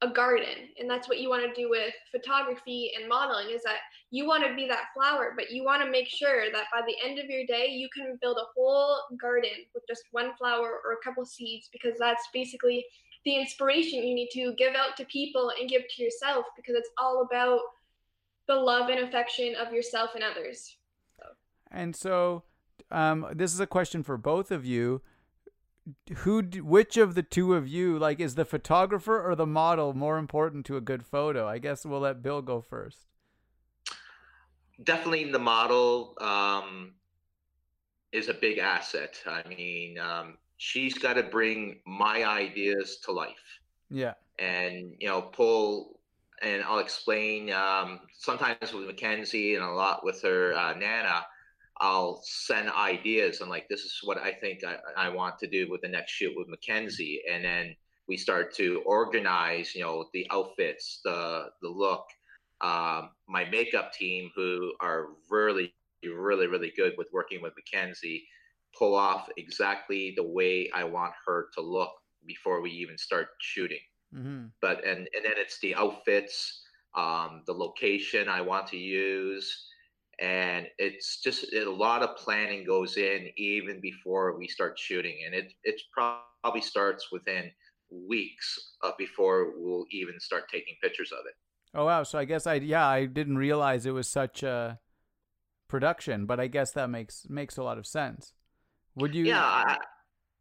a 0.02 0.08
garden. 0.08 0.68
And 0.78 0.90
that's 0.90 1.08
what 1.08 1.20
you 1.20 1.30
want 1.30 1.42
to 1.42 1.60
do 1.60 1.70
with 1.70 1.94
photography 2.10 2.90
and 2.98 3.08
modeling 3.08 3.54
is 3.54 3.62
that 3.62 3.78
you 4.10 4.26
want 4.26 4.44
to 4.46 4.54
be 4.54 4.66
that 4.66 4.92
flower, 4.94 5.32
but 5.36 5.50
you 5.50 5.64
want 5.64 5.82
to 5.82 5.90
make 5.90 6.08
sure 6.08 6.50
that 6.52 6.64
by 6.72 6.82
the 6.86 6.96
end 7.08 7.18
of 7.18 7.26
your 7.26 7.46
day, 7.46 7.68
you 7.68 7.88
can 7.96 8.18
build 8.20 8.36
a 8.36 8.50
whole 8.54 8.98
garden 9.20 9.64
with 9.74 9.84
just 9.88 10.02
one 10.10 10.32
flower 10.36 10.80
or 10.84 10.92
a 10.92 11.04
couple 11.04 11.24
seeds 11.24 11.68
because 11.72 11.98
that's 11.98 12.28
basically 12.34 12.84
the 13.24 13.36
inspiration 13.36 14.02
you 14.02 14.14
need 14.14 14.28
to 14.32 14.54
give 14.58 14.74
out 14.74 14.96
to 14.96 15.04
people 15.04 15.52
and 15.58 15.70
give 15.70 15.82
to 15.88 16.02
yourself 16.02 16.44
because 16.56 16.74
it's 16.74 16.90
all 16.98 17.26
about 17.30 17.60
the 18.48 18.54
love 18.54 18.88
and 18.90 19.00
affection 19.00 19.54
of 19.54 19.72
yourself 19.72 20.10
and 20.16 20.24
others. 20.24 20.76
So. 21.16 21.26
And 21.70 21.94
so, 21.94 22.42
um, 22.90 23.26
this 23.32 23.54
is 23.54 23.60
a 23.60 23.66
question 23.66 24.02
for 24.02 24.16
both 24.16 24.50
of 24.50 24.66
you. 24.66 25.00
Who, 26.18 26.42
which 26.42 26.96
of 26.96 27.16
the 27.16 27.24
two 27.24 27.54
of 27.54 27.66
you, 27.66 27.98
like, 27.98 28.20
is 28.20 28.36
the 28.36 28.44
photographer 28.44 29.20
or 29.20 29.34
the 29.34 29.46
model 29.46 29.94
more 29.94 30.16
important 30.16 30.64
to 30.66 30.76
a 30.76 30.80
good 30.80 31.04
photo? 31.04 31.48
I 31.48 31.58
guess 31.58 31.84
we'll 31.84 32.00
let 32.00 32.22
Bill 32.22 32.40
go 32.40 32.60
first. 32.60 33.06
Definitely, 34.84 35.32
the 35.32 35.38
model 35.40 36.14
um, 36.20 36.94
is 38.12 38.28
a 38.28 38.34
big 38.34 38.58
asset. 38.58 39.20
I 39.26 39.42
mean, 39.48 39.98
um, 39.98 40.38
she's 40.56 40.94
got 40.98 41.14
to 41.14 41.24
bring 41.24 41.80
my 41.84 42.24
ideas 42.24 42.98
to 43.04 43.12
life. 43.12 43.60
Yeah. 43.90 44.14
And, 44.38 44.94
you 45.00 45.08
know, 45.08 45.22
pull, 45.22 45.98
and 46.42 46.62
I'll 46.62 46.78
explain 46.78 47.52
um, 47.52 48.00
sometimes 48.16 48.72
with 48.72 48.86
Mackenzie 48.86 49.56
and 49.56 49.64
a 49.64 49.70
lot 49.70 50.04
with 50.04 50.22
her 50.22 50.54
uh, 50.54 50.74
Nana, 50.74 51.26
I'll 51.78 52.20
send 52.24 52.70
ideas 52.70 53.40
and 53.40 53.50
like, 53.50 53.68
this 53.68 53.80
is 53.80 53.98
what 54.02 54.18
I 54.18 54.32
think 54.32 54.60
I, 54.64 54.76
I 54.96 55.08
want 55.08 55.38
to 55.40 55.46
do 55.46 55.70
with 55.70 55.80
the 55.80 55.88
next 55.88 56.12
shoot 56.12 56.32
with 56.36 56.48
Mackenzie. 56.48 57.22
And 57.30 57.44
then 57.44 57.74
we 58.08 58.16
start 58.16 58.54
to 58.56 58.82
organize, 58.84 59.74
you 59.74 59.82
know, 59.82 60.06
the 60.12 60.26
outfits, 60.30 61.00
the, 61.04 61.46
the 61.62 61.68
look, 61.68 62.04
um, 62.60 63.10
my 63.28 63.44
makeup 63.50 63.92
team 63.92 64.30
who 64.36 64.72
are 64.80 65.06
really, 65.30 65.74
really, 66.04 66.46
really 66.46 66.72
good 66.76 66.92
with 66.96 67.08
working 67.12 67.42
with 67.42 67.54
Mackenzie 67.56 68.24
pull 68.76 68.94
off 68.94 69.28
exactly 69.36 70.12
the 70.16 70.22
way 70.22 70.70
I 70.74 70.84
want 70.84 71.12
her 71.26 71.48
to 71.54 71.60
look 71.60 71.90
before 72.26 72.60
we 72.60 72.70
even 72.70 72.96
start 72.96 73.28
shooting. 73.40 73.80
Mm-hmm. 74.14 74.46
But 74.60 74.84
and 74.84 75.08
and 75.14 75.24
then 75.24 75.34
it's 75.36 75.58
the 75.60 75.74
outfits, 75.74 76.62
um, 76.94 77.42
the 77.46 77.52
location 77.52 78.28
I 78.28 78.40
want 78.40 78.66
to 78.68 78.76
use, 78.76 79.68
and 80.22 80.68
it's 80.78 81.20
just 81.20 81.52
it, 81.52 81.66
a 81.66 81.70
lot 81.70 82.02
of 82.02 82.16
planning 82.16 82.64
goes 82.64 82.96
in 82.96 83.28
even 83.36 83.80
before 83.80 84.38
we 84.38 84.46
start 84.46 84.78
shooting, 84.78 85.18
and 85.26 85.34
it 85.34 85.52
it 85.64 85.80
probably 85.92 86.60
starts 86.60 87.10
within 87.10 87.50
weeks 87.90 88.76
uh, 88.84 88.92
before 88.96 89.52
we'll 89.56 89.84
even 89.90 90.18
start 90.20 90.44
taking 90.50 90.74
pictures 90.80 91.10
of 91.10 91.18
it. 91.26 91.34
Oh 91.74 91.86
wow! 91.86 92.04
So 92.04 92.18
I 92.18 92.24
guess 92.24 92.46
I 92.46 92.54
yeah 92.54 92.86
I 92.86 93.06
didn't 93.06 93.36
realize 93.36 93.84
it 93.84 93.90
was 93.90 94.08
such 94.08 94.44
a 94.44 94.78
production, 95.68 96.26
but 96.26 96.38
I 96.38 96.46
guess 96.46 96.70
that 96.72 96.88
makes 96.88 97.26
makes 97.28 97.56
a 97.56 97.64
lot 97.64 97.76
of 97.76 97.86
sense. 97.86 98.32
Would 98.94 99.16
you? 99.16 99.26
Yeah, 99.26 99.42
I, 99.42 99.78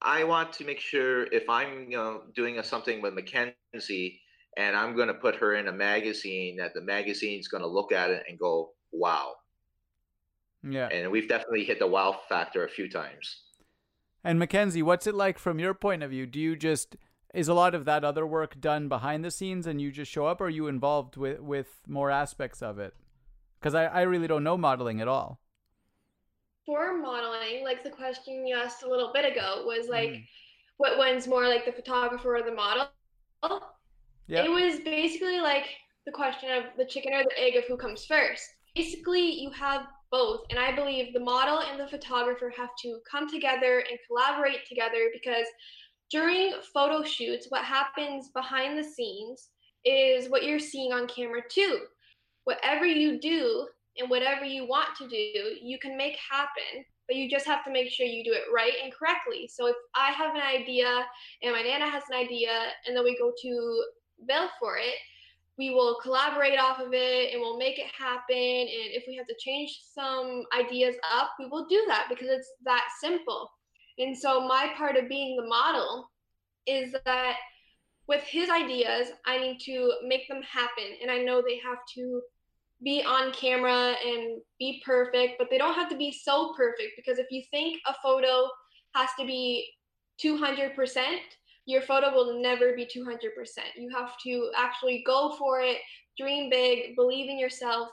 I 0.03 0.23
want 0.25 0.53
to 0.53 0.65
make 0.65 0.79
sure 0.79 1.23
if 1.23 1.49
I'm 1.49 1.89
you 1.89 1.97
know 1.97 2.21
doing 2.35 2.59
a, 2.59 2.63
something 2.63 3.01
with 3.01 3.15
Mackenzie 3.15 4.21
and 4.57 4.75
I'm 4.75 4.95
going 4.95 5.07
to 5.07 5.13
put 5.15 5.37
her 5.37 5.55
in 5.55 5.69
a 5.69 5.71
magazine 5.71 6.57
that 6.57 6.73
the 6.75 6.81
magazine's 6.81 7.47
going 7.47 7.63
to 7.63 7.67
look 7.67 7.91
at 7.91 8.11
it 8.11 8.23
and 8.29 8.37
go, 8.37 8.73
"Wow." 8.91 9.33
Yeah. 10.63 10.87
And 10.87 11.11
we've 11.11 11.27
definitely 11.27 11.63
hit 11.63 11.79
the 11.79 11.87
wow 11.87 12.19
factor 12.29 12.65
a 12.65 12.69
few 12.69 12.89
times. 12.89 13.43
And 14.23 14.37
Mackenzie, 14.37 14.83
what's 14.83 15.07
it 15.07 15.15
like 15.15 15.39
from 15.39 15.59
your 15.59 15.73
point 15.73 16.03
of 16.03 16.11
view? 16.11 16.25
Do 16.25 16.39
you 16.39 16.55
just 16.55 16.95
is 17.33 17.47
a 17.47 17.53
lot 17.53 17.73
of 17.73 17.85
that 17.85 18.03
other 18.03 18.27
work 18.27 18.59
done 18.59 18.89
behind 18.89 19.23
the 19.23 19.31
scenes 19.31 19.65
and 19.65 19.81
you 19.81 19.89
just 19.89 20.11
show 20.11 20.25
up 20.25 20.41
or 20.41 20.45
are 20.45 20.49
you 20.49 20.67
involved 20.67 21.17
with 21.17 21.39
with 21.39 21.81
more 21.87 22.11
aspects 22.11 22.61
of 22.61 22.77
it? 22.77 22.93
Cuz 23.61 23.73
I 23.73 23.85
I 23.85 24.01
really 24.01 24.27
don't 24.27 24.43
know 24.43 24.57
modeling 24.57 25.01
at 25.01 25.07
all 25.07 25.39
for 26.65 26.97
modeling, 26.97 27.63
like 27.63 27.83
the 27.83 27.89
question 27.89 28.45
you 28.45 28.55
asked 28.55 28.83
a 28.83 28.89
little 28.89 29.11
bit 29.13 29.25
ago 29.25 29.63
was 29.65 29.87
like, 29.89 30.09
mm. 30.09 30.27
what 30.77 30.97
one's 30.97 31.27
more 31.27 31.47
like 31.47 31.65
the 31.65 31.71
photographer 31.71 32.35
or 32.35 32.43
the 32.43 32.51
model? 32.51 32.87
Yep. 34.27 34.45
It 34.45 34.49
was 34.49 34.79
basically 34.79 35.39
like 35.39 35.65
the 36.05 36.11
question 36.11 36.49
of 36.51 36.63
the 36.77 36.85
chicken 36.85 37.13
or 37.13 37.23
the 37.23 37.39
egg 37.39 37.55
of 37.55 37.65
who 37.65 37.75
comes 37.75 38.05
first. 38.05 38.43
Basically, 38.75 39.41
you 39.41 39.49
have 39.51 39.87
both, 40.11 40.41
and 40.49 40.59
I 40.59 40.75
believe 40.75 41.13
the 41.13 41.19
model 41.19 41.59
and 41.59 41.79
the 41.79 41.87
photographer 41.87 42.51
have 42.55 42.69
to 42.83 42.99
come 43.09 43.29
together 43.29 43.79
and 43.79 43.99
collaborate 44.07 44.65
together 44.67 45.09
because 45.13 45.45
during 46.09 46.53
photo 46.73 47.03
shoots, 47.03 47.47
what 47.49 47.63
happens 47.63 48.29
behind 48.35 48.77
the 48.77 48.83
scenes 48.83 49.49
is 49.85 50.29
what 50.29 50.43
you're 50.43 50.59
seeing 50.59 50.91
on 50.91 51.07
camera 51.07 51.41
too. 51.49 51.79
Whatever 52.43 52.85
you 52.85 53.19
do, 53.19 53.67
and 53.97 54.09
whatever 54.09 54.45
you 54.45 54.67
want 54.67 54.89
to 54.97 55.07
do, 55.07 55.55
you 55.61 55.77
can 55.79 55.97
make 55.97 56.17
happen, 56.29 56.85
but 57.07 57.15
you 57.15 57.29
just 57.29 57.45
have 57.45 57.63
to 57.65 57.71
make 57.71 57.89
sure 57.89 58.05
you 58.05 58.23
do 58.23 58.33
it 58.33 58.43
right 58.53 58.73
and 58.83 58.93
correctly. 58.93 59.49
So 59.51 59.67
if 59.67 59.75
I 59.95 60.11
have 60.11 60.35
an 60.35 60.41
idea 60.41 61.05
and 61.43 61.53
my 61.53 61.61
Nana 61.61 61.89
has 61.89 62.03
an 62.09 62.17
idea, 62.17 62.51
and 62.87 62.95
then 62.95 63.03
we 63.03 63.17
go 63.17 63.31
to 63.41 63.83
Bill 64.27 64.49
for 64.59 64.77
it, 64.77 64.95
we 65.57 65.69
will 65.69 65.97
collaborate 66.01 66.59
off 66.59 66.79
of 66.79 66.93
it 66.93 67.33
and 67.33 67.41
we'll 67.41 67.57
make 67.57 67.77
it 67.77 67.87
happen. 67.97 68.35
And 68.35 68.67
if 68.93 69.03
we 69.07 69.15
have 69.15 69.27
to 69.27 69.35
change 69.39 69.79
some 69.93 70.43
ideas 70.57 70.95
up, 71.13 71.31
we 71.39 71.47
will 71.47 71.67
do 71.67 71.83
that 71.87 72.07
because 72.09 72.27
it's 72.29 72.49
that 72.65 72.87
simple. 73.01 73.49
And 73.97 74.17
so 74.17 74.47
my 74.47 74.71
part 74.77 74.97
of 74.97 75.09
being 75.09 75.35
the 75.35 75.47
model 75.47 76.09
is 76.65 76.95
that 77.05 77.35
with 78.07 78.23
his 78.23 78.49
ideas, 78.49 79.09
I 79.25 79.37
need 79.37 79.59
to 79.65 79.93
make 80.05 80.27
them 80.27 80.41
happen. 80.41 80.85
And 81.01 81.11
I 81.11 81.19
know 81.19 81.41
they 81.41 81.59
have 81.63 81.79
to 81.95 82.21
be 82.83 83.03
on 83.03 83.31
camera 83.33 83.95
and 84.03 84.41
be 84.57 84.81
perfect, 84.85 85.35
but 85.37 85.49
they 85.49 85.57
don't 85.57 85.75
have 85.75 85.89
to 85.89 85.97
be 85.97 86.11
so 86.11 86.53
perfect 86.57 86.93
because 86.95 87.19
if 87.19 87.27
you 87.29 87.43
think 87.51 87.79
a 87.85 87.93
photo 88.01 88.47
has 88.95 89.09
to 89.19 89.25
be 89.25 89.67
200%, 90.23 90.73
your 91.65 91.81
photo 91.81 92.11
will 92.11 92.41
never 92.41 92.73
be 92.75 92.85
200%. 92.85 93.27
You 93.75 93.89
have 93.95 94.17
to 94.23 94.51
actually 94.57 95.03
go 95.05 95.35
for 95.37 95.61
it, 95.61 95.77
dream 96.17 96.49
big, 96.49 96.95
believe 96.95 97.29
in 97.29 97.39
yourself. 97.39 97.89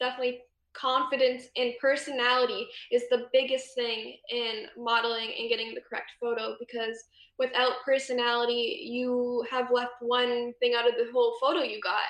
Definitely 0.00 0.40
confidence 0.74 1.44
and 1.56 1.72
personality 1.80 2.66
is 2.90 3.02
the 3.10 3.26
biggest 3.32 3.74
thing 3.74 4.16
in 4.30 4.66
modeling 4.76 5.30
and 5.38 5.48
getting 5.48 5.74
the 5.74 5.82
correct 5.88 6.10
photo 6.20 6.56
because 6.58 6.96
without 7.38 7.72
personality, 7.84 8.88
you 8.90 9.44
have 9.50 9.70
left 9.70 9.92
one 10.00 10.52
thing 10.60 10.74
out 10.74 10.88
of 10.88 10.94
the 10.96 11.12
whole 11.12 11.36
photo 11.40 11.60
you 11.60 11.80
got 11.82 12.00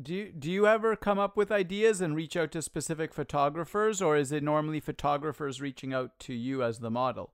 do 0.00 0.14
you, 0.14 0.32
do 0.32 0.50
you 0.50 0.66
ever 0.66 0.94
come 0.94 1.18
up 1.18 1.36
with 1.36 1.50
ideas 1.50 2.00
and 2.00 2.14
reach 2.14 2.36
out 2.36 2.52
to 2.52 2.62
specific 2.62 3.12
photographers 3.12 4.00
or 4.00 4.16
is 4.16 4.30
it 4.30 4.42
normally 4.42 4.80
photographers 4.80 5.60
reaching 5.60 5.92
out 5.92 6.18
to 6.20 6.32
you 6.32 6.62
as 6.62 6.78
the 6.78 6.90
model 6.90 7.32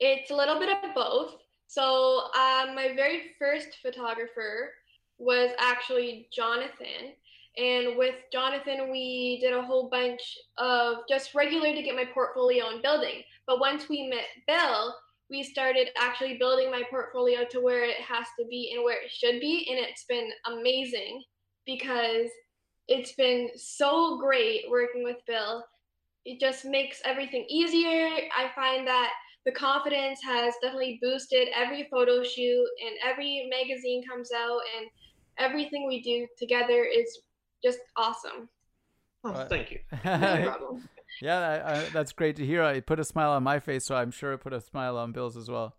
it's 0.00 0.30
a 0.30 0.34
little 0.34 0.58
bit 0.58 0.70
of 0.70 0.94
both 0.94 1.36
so 1.66 2.24
um, 2.34 2.74
my 2.74 2.92
very 2.96 3.32
first 3.38 3.68
photographer 3.82 4.72
was 5.18 5.50
actually 5.58 6.28
jonathan 6.32 7.14
and 7.56 7.96
with 7.96 8.14
jonathan 8.32 8.90
we 8.90 9.38
did 9.40 9.52
a 9.52 9.62
whole 9.62 9.88
bunch 9.88 10.38
of 10.58 10.98
just 11.08 11.34
regular 11.34 11.74
to 11.74 11.82
get 11.82 11.94
my 11.94 12.06
portfolio 12.12 12.70
and 12.70 12.82
building 12.82 13.22
but 13.46 13.60
once 13.60 13.88
we 13.88 14.08
met 14.08 14.26
bill 14.46 14.94
we 15.30 15.44
started 15.44 15.90
actually 15.96 16.36
building 16.38 16.70
my 16.70 16.82
portfolio 16.90 17.44
to 17.50 17.60
where 17.60 17.84
it 17.84 17.96
has 17.96 18.26
to 18.38 18.44
be 18.46 18.72
and 18.74 18.84
where 18.84 19.00
it 19.02 19.10
should 19.10 19.40
be. 19.40 19.66
And 19.70 19.78
it's 19.78 20.04
been 20.04 20.28
amazing 20.46 21.22
because 21.64 22.28
it's 22.88 23.12
been 23.12 23.50
so 23.54 24.18
great 24.18 24.64
working 24.68 25.04
with 25.04 25.18
Bill. 25.26 25.64
It 26.24 26.40
just 26.40 26.64
makes 26.64 27.00
everything 27.04 27.46
easier. 27.48 28.08
I 28.36 28.50
find 28.54 28.86
that 28.88 29.12
the 29.46 29.52
confidence 29.52 30.20
has 30.22 30.54
definitely 30.62 30.98
boosted 31.00 31.48
every 31.54 31.88
photo 31.90 32.22
shoot 32.22 32.68
and 32.86 32.96
every 33.04 33.48
magazine 33.50 34.02
comes 34.06 34.30
out 34.32 34.60
and 34.78 34.88
everything 35.38 35.86
we 35.88 36.02
do 36.02 36.26
together 36.38 36.84
is 36.84 37.20
just 37.62 37.78
awesome. 37.96 38.48
Oh, 39.24 39.46
thank 39.48 39.70
you. 39.70 39.78
No 40.04 40.80
yeah, 41.20 41.38
I, 41.38 41.72
I, 41.72 41.88
that's 41.90 42.12
great 42.12 42.36
to 42.36 42.46
hear. 42.46 42.62
It 42.64 42.86
put 42.86 42.98
a 42.98 43.04
smile 43.04 43.32
on 43.32 43.42
my 43.42 43.58
face, 43.58 43.84
so 43.84 43.94
I'm 43.94 44.10
sure 44.10 44.32
it 44.32 44.38
put 44.38 44.54
a 44.54 44.60
smile 44.60 44.96
on 44.96 45.12
Bill's 45.12 45.36
as 45.36 45.50
well. 45.50 45.74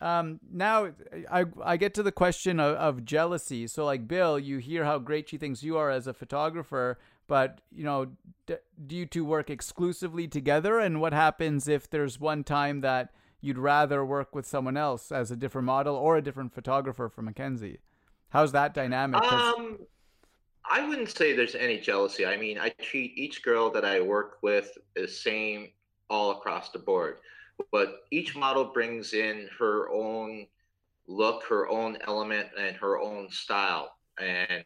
Um, 0.00 0.40
now 0.52 0.92
I 1.30 1.46
I 1.64 1.76
get 1.76 1.94
to 1.94 2.02
the 2.02 2.12
question 2.12 2.60
of, 2.60 2.76
of 2.76 3.04
jealousy. 3.04 3.66
So 3.66 3.84
like 3.84 4.06
Bill, 4.06 4.38
you 4.38 4.58
hear 4.58 4.84
how 4.84 4.98
great 4.98 5.28
she 5.28 5.38
thinks 5.38 5.62
you 5.62 5.78
are 5.78 5.90
as 5.90 6.06
a 6.06 6.12
photographer, 6.12 6.98
but 7.26 7.60
you 7.70 7.84
know, 7.84 8.08
d- 8.46 8.56
do 8.86 8.96
you 8.96 9.06
two 9.06 9.24
work 9.24 9.50
exclusively 9.50 10.28
together? 10.28 10.78
And 10.78 11.00
what 11.00 11.12
happens 11.12 11.68
if 11.68 11.88
there's 11.88 12.20
one 12.20 12.44
time 12.44 12.80
that 12.80 13.12
you'd 13.40 13.58
rather 13.58 14.04
work 14.04 14.34
with 14.34 14.46
someone 14.46 14.76
else 14.76 15.12
as 15.12 15.30
a 15.30 15.36
different 15.36 15.66
model 15.66 15.96
or 15.96 16.16
a 16.16 16.22
different 16.22 16.54
photographer 16.54 17.08
for 17.08 17.22
Mackenzie? 17.22 17.80
How's 18.30 18.52
that 18.52 18.74
dynamic? 18.74 19.22
Um, 19.22 19.78
I 20.68 20.86
wouldn't 20.86 21.10
say 21.10 21.32
there's 21.32 21.54
any 21.54 21.78
jealousy. 21.78 22.26
I 22.26 22.36
mean, 22.36 22.58
I 22.58 22.70
treat 22.80 23.16
each 23.16 23.42
girl 23.42 23.70
that 23.70 23.84
I 23.84 24.00
work 24.00 24.38
with 24.42 24.76
the 24.94 25.06
same 25.06 25.68
all 26.10 26.32
across 26.32 26.70
the 26.70 26.78
board. 26.78 27.18
But 27.72 28.00
each 28.10 28.36
model 28.36 28.64
brings 28.64 29.14
in 29.14 29.48
her 29.58 29.88
own 29.90 30.46
look, 31.06 31.44
her 31.44 31.68
own 31.68 31.98
element, 32.06 32.48
and 32.58 32.76
her 32.76 32.98
own 32.98 33.30
style. 33.30 33.96
And 34.20 34.64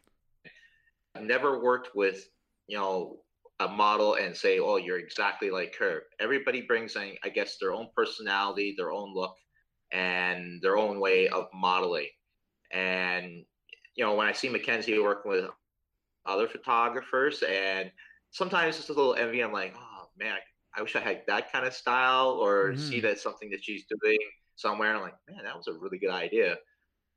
I've 1.15 1.23
never 1.23 1.61
worked 1.63 1.95
with, 1.95 2.29
you 2.71 2.77
know, 2.77 3.17
a 3.59 3.67
model 3.67 4.15
and 4.15 4.35
say, 4.35 4.59
oh, 4.59 4.77
you're 4.77 4.97
exactly 4.97 5.51
like 5.51 5.75
her. 5.77 6.03
Everybody 6.21 6.61
brings 6.61 6.95
in, 6.95 7.15
I 7.21 7.27
guess, 7.27 7.57
their 7.57 7.73
own 7.73 7.89
personality, 7.93 8.75
their 8.77 8.93
own 8.93 9.13
look, 9.13 9.35
and 9.91 10.61
their 10.61 10.77
own 10.77 11.01
way 11.01 11.27
of 11.27 11.49
modeling. 11.53 12.07
And, 12.71 13.43
you 13.95 14.05
know, 14.05 14.15
when 14.15 14.25
I 14.25 14.31
see 14.31 14.47
Mackenzie 14.47 14.97
working 14.99 15.29
with 15.29 15.49
other 16.25 16.47
photographers, 16.47 17.43
and 17.43 17.91
sometimes 18.29 18.79
it's 18.79 18.87
a 18.87 18.93
little 18.93 19.15
envy. 19.15 19.41
I'm 19.41 19.51
like, 19.51 19.75
oh 19.77 20.05
man, 20.17 20.37
I 20.73 20.81
wish 20.81 20.95
I 20.95 21.01
had 21.01 21.23
that 21.27 21.51
kind 21.51 21.67
of 21.67 21.73
style, 21.73 22.29
or 22.29 22.69
mm-hmm. 22.69 22.81
see 22.81 23.01
that 23.01 23.19
something 23.19 23.49
that 23.49 23.65
she's 23.65 23.83
doing 24.01 24.17
somewhere. 24.55 24.91
And 24.91 24.97
I'm 24.97 25.03
like, 25.03 25.17
man, 25.29 25.43
that 25.43 25.57
was 25.57 25.67
a 25.67 25.73
really 25.73 25.99
good 25.99 26.09
idea. 26.09 26.55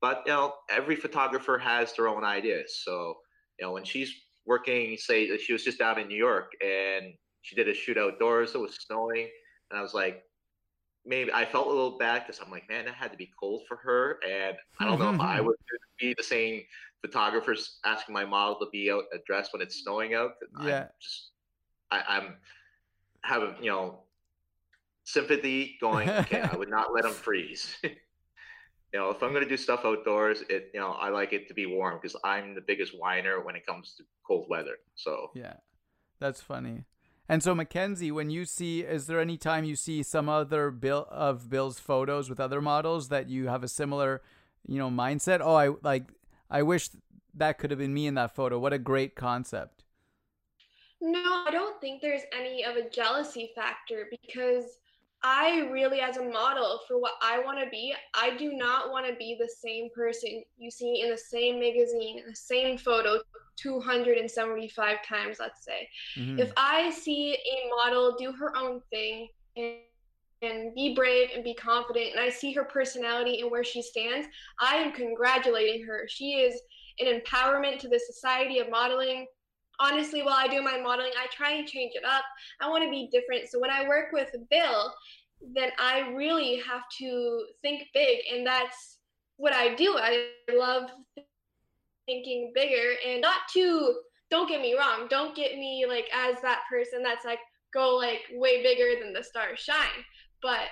But 0.01 0.25
you 0.27 0.33
know, 0.33 0.55
every 0.69 0.97
photographer 0.97 1.59
has 1.59 1.93
their 1.93 2.09
own 2.09 2.25
ideas. 2.25 2.81
So 2.85 3.15
you 3.61 3.67
know, 3.67 3.73
when 3.73 3.85
she's 3.85 4.13
working, 4.47 4.97
say 4.97 5.37
she 5.39 5.53
was 5.53 5.65
just 5.65 5.81
out 5.81 5.99
in 5.99 6.09
New 6.09 6.17
York 6.17 6.53
and 6.63 7.15
she 7.43 7.55
did 7.55 7.69
a 7.69 7.75
shoot 7.75 7.99
outdoors. 7.99 8.55
It 8.55 8.61
was 8.61 8.75
snowing, 8.75 9.29
and 9.71 9.79
I 9.79 9.83
was 9.83 9.93
like, 9.93 10.23
maybe 11.05 11.31
I 11.33 11.45
felt 11.45 11.67
a 11.67 11.71
little 11.71 11.99
bad 11.99 12.23
because 12.27 12.41
I'm 12.41 12.51
like, 12.51 12.69
man, 12.69 12.87
that 12.87 12.95
had 12.95 13.13
to 13.13 13.19
be 13.19 13.31
cold 13.39 13.63
for 13.69 13.77
her, 13.77 14.19
and 14.27 14.57
I 14.81 14.87
don't 14.87 14.99
know 14.99 15.13
if 15.13 15.21
I 15.21 15.37
mm-hmm. 15.37 15.47
would 15.47 15.57
be 16.01 16.15
the 16.17 16.23
same 16.23 16.63
photographers 17.03 17.81
asking 17.85 18.15
my 18.15 18.25
model 18.25 18.57
to 18.61 18.67
be 18.73 18.91
out 18.91 19.05
dressed 19.27 19.53
when 19.53 19.61
it's 19.61 19.83
snowing 19.83 20.15
out. 20.15 20.33
Yeah. 20.63 20.85
I'm 20.85 20.89
just 21.01 21.31
I, 21.91 22.03
I'm 22.09 22.37
have 23.23 23.57
you 23.61 23.71
know 23.71 24.01
sympathy 25.05 25.77
going. 25.81 26.09
Okay, 26.09 26.41
I 26.41 26.57
would 26.57 26.71
not 26.71 26.95
let 26.95 27.05
them 27.05 27.13
freeze. 27.13 27.77
you 28.95 29.01
know, 29.01 29.11
if 29.11 29.25
I'm 29.25 29.31
going 29.31 29.43
to 29.43 29.49
do 29.49 29.57
stuff 29.57 29.81
outdoors, 29.85 30.45
it 30.49 30.71
you 30.73 30.79
know 30.79 30.93
I 30.93 31.09
like 31.09 31.33
it 31.33 31.49
to 31.49 31.55
be 31.55 31.67
warm 31.67 31.99
because 32.01 32.17
I'm 32.23 32.55
the 32.55 32.61
biggest 32.61 32.97
whiner 32.97 33.41
when 33.41 33.57
it 33.57 33.67
comes 33.67 33.95
to 33.97 34.05
cold 34.25 34.47
weather. 34.49 34.77
So 34.95 35.33
yeah, 35.35 35.55
that's 36.21 36.41
funny. 36.41 36.85
And 37.29 37.43
so 37.43 37.57
Mackenzie, 37.57 38.13
when 38.13 38.31
you 38.31 38.45
see, 38.45 38.83
is 38.83 39.07
there 39.09 39.19
any 39.19 39.37
time 39.37 39.65
you 39.65 39.75
see 39.75 40.05
some 40.05 40.29
other 40.29 40.71
Bill 40.71 41.09
of 41.11 41.51
Bill's 41.51 41.81
photos 41.81 42.31
with 42.31 42.39
other 42.39 42.63
models 42.63 43.09
that 43.09 43.29
you 43.29 43.49
have 43.49 43.65
a 43.65 43.69
similar, 43.69 44.23
you 44.65 44.79
know, 44.79 44.91
mindset? 44.91 45.41
Oh, 45.43 45.57
I 45.57 45.71
like 45.83 46.05
I 46.49 46.63
wish 46.63 46.91
that 47.35 47.59
could 47.59 47.73
have 47.73 47.81
been 47.81 47.95
me 47.95 48.07
in 48.07 48.15
that 48.15 48.37
photo. 48.37 48.61
What 48.61 48.73
a 48.73 48.79
great 48.79 49.17
concept. 49.17 49.83
No, 51.01 51.45
I 51.47 51.51
don't 51.51 51.81
think 51.81 52.01
there's 52.01 52.23
any 52.33 52.65
of 52.65 52.77
a 52.77 52.89
jealousy 52.89 53.51
factor 53.57 54.07
because 54.23 54.79
I 55.27 55.67
really, 55.73 56.01
as 56.01 56.19
a 56.19 56.23
model 56.23 56.81
for 56.87 56.99
what 56.99 57.15
I 57.23 57.43
want 57.43 57.59
to 57.59 57.71
be, 57.71 57.95
I 58.13 58.37
do 58.37 58.53
not 58.53 58.91
want 58.91 59.07
to 59.07 59.15
be 59.15 59.37
the 59.41 59.49
same 59.49 59.89
person 59.95 60.45
you 60.59 60.71
see 60.71 61.01
in 61.01 61.11
the 61.11 61.17
same 61.17 61.59
magazine, 61.59 62.19
in 62.19 62.27
the 62.29 62.37
same 62.37 62.77
photo 62.77 63.21
275 63.57 64.99
times, 65.09 65.39
let's 65.41 65.65
say. 65.65 65.89
Mm-hmm. 66.19 66.41
If 66.41 66.53
I 66.59 66.91
see 66.91 67.33
a 67.35 67.71
model 67.75 68.17
do 68.19 68.33
her 68.33 68.55
own 68.55 68.83
thing 68.91 69.29
and 69.57 69.77
and 70.43 70.75
be 70.75 70.95
brave 70.95 71.31
and 71.35 71.43
be 71.43 71.55
confident 71.55 72.11
and 72.11 72.21
i 72.21 72.29
see 72.29 72.53
her 72.53 72.65
personality 72.65 73.41
and 73.41 73.51
where 73.51 73.65
she 73.65 73.81
stands 73.81 74.27
i 74.61 74.75
am 74.75 74.93
congratulating 74.93 75.83
her 75.87 76.07
she 76.09 76.33
is 76.33 76.61
an 76.99 77.21
empowerment 77.21 77.79
to 77.79 77.89
the 77.89 77.99
society 77.99 78.59
of 78.59 78.69
modeling 78.69 79.27
honestly 79.81 80.23
while 80.23 80.37
i 80.37 80.49
do 80.49 80.63
my 80.63 80.79
modeling 80.79 81.13
i 81.19 81.27
try 81.33 81.53
and 81.53 81.67
change 81.67 81.93
it 81.95 82.05
up. 82.05 82.25
I 82.61 82.69
want 82.69 82.85
to 82.85 82.91
be 82.91 83.09
different. 83.13 83.49
So 83.51 83.59
when 83.61 83.71
i 83.71 83.89
work 83.89 84.07
with 84.13 84.31
bill 84.51 84.93
then 85.55 85.71
i 85.79 86.11
really 86.15 86.57
have 86.67 86.83
to 86.99 87.47
think 87.63 87.89
big 87.93 88.19
and 88.33 88.47
that's 88.47 88.99
what 89.37 89.53
i 89.53 89.75
do. 89.75 89.97
I 89.99 90.29
love 90.55 90.91
thinking 92.07 92.53
bigger 92.55 92.95
and 93.07 93.21
not 93.21 93.49
to 93.55 93.97
don't 94.31 94.49
get 94.49 94.61
me 94.61 94.77
wrong 94.77 95.07
don't 95.09 95.35
get 95.35 95.55
me 95.55 95.87
like 95.89 96.07
as 96.13 96.37
that 96.43 96.61
person 96.71 97.03
that's 97.03 97.25
like 97.25 97.39
go 97.75 97.97
like 97.97 98.23
way 98.33 98.63
bigger 98.63 99.01
than 99.03 99.13
the 99.13 99.23
stars 99.23 99.59
shine. 99.59 100.05
But 100.41 100.69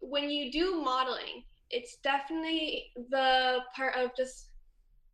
when 0.00 0.30
you 0.30 0.52
do 0.52 0.82
modeling, 0.82 1.44
it's 1.70 1.96
definitely 2.04 2.90
the 3.10 3.60
part 3.74 3.96
of 3.96 4.10
just 4.16 4.50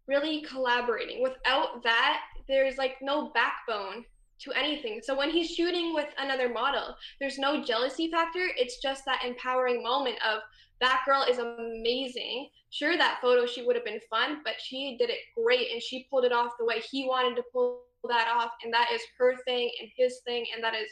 really 0.08 0.42
collaborating. 0.42 1.22
Without 1.22 1.82
that, 1.84 2.20
there's 2.48 2.76
like 2.78 2.96
no 3.00 3.30
backbone 3.30 4.04
to 4.40 4.52
anything. 4.52 5.00
So 5.02 5.16
when 5.16 5.30
he's 5.30 5.50
shooting 5.50 5.94
with 5.94 6.08
another 6.18 6.48
model, 6.48 6.94
there's 7.20 7.38
no 7.38 7.62
jealousy 7.62 8.10
factor. 8.10 8.48
It's 8.56 8.80
just 8.80 9.04
that 9.04 9.24
empowering 9.24 9.82
moment 9.82 10.16
of 10.26 10.40
that 10.80 11.02
girl 11.06 11.24
is 11.28 11.38
amazing. 11.38 12.48
Sure, 12.70 12.96
that 12.96 13.18
photo 13.20 13.46
shoot 13.46 13.66
would 13.66 13.76
have 13.76 13.84
been 13.84 14.00
fun, 14.08 14.40
but 14.44 14.54
she 14.62 14.96
did 14.98 15.10
it 15.10 15.18
great 15.36 15.72
and 15.72 15.82
she 15.82 16.06
pulled 16.10 16.24
it 16.24 16.32
off 16.32 16.52
the 16.58 16.64
way 16.64 16.80
he 16.80 17.06
wanted 17.06 17.34
to 17.36 17.42
pull 17.52 17.82
that 18.08 18.32
off. 18.32 18.52
And 18.62 18.72
that 18.72 18.88
is 18.92 19.00
her 19.18 19.34
thing 19.44 19.70
and 19.80 19.90
his 19.96 20.20
thing. 20.24 20.46
And 20.54 20.62
that 20.62 20.74
is 20.74 20.90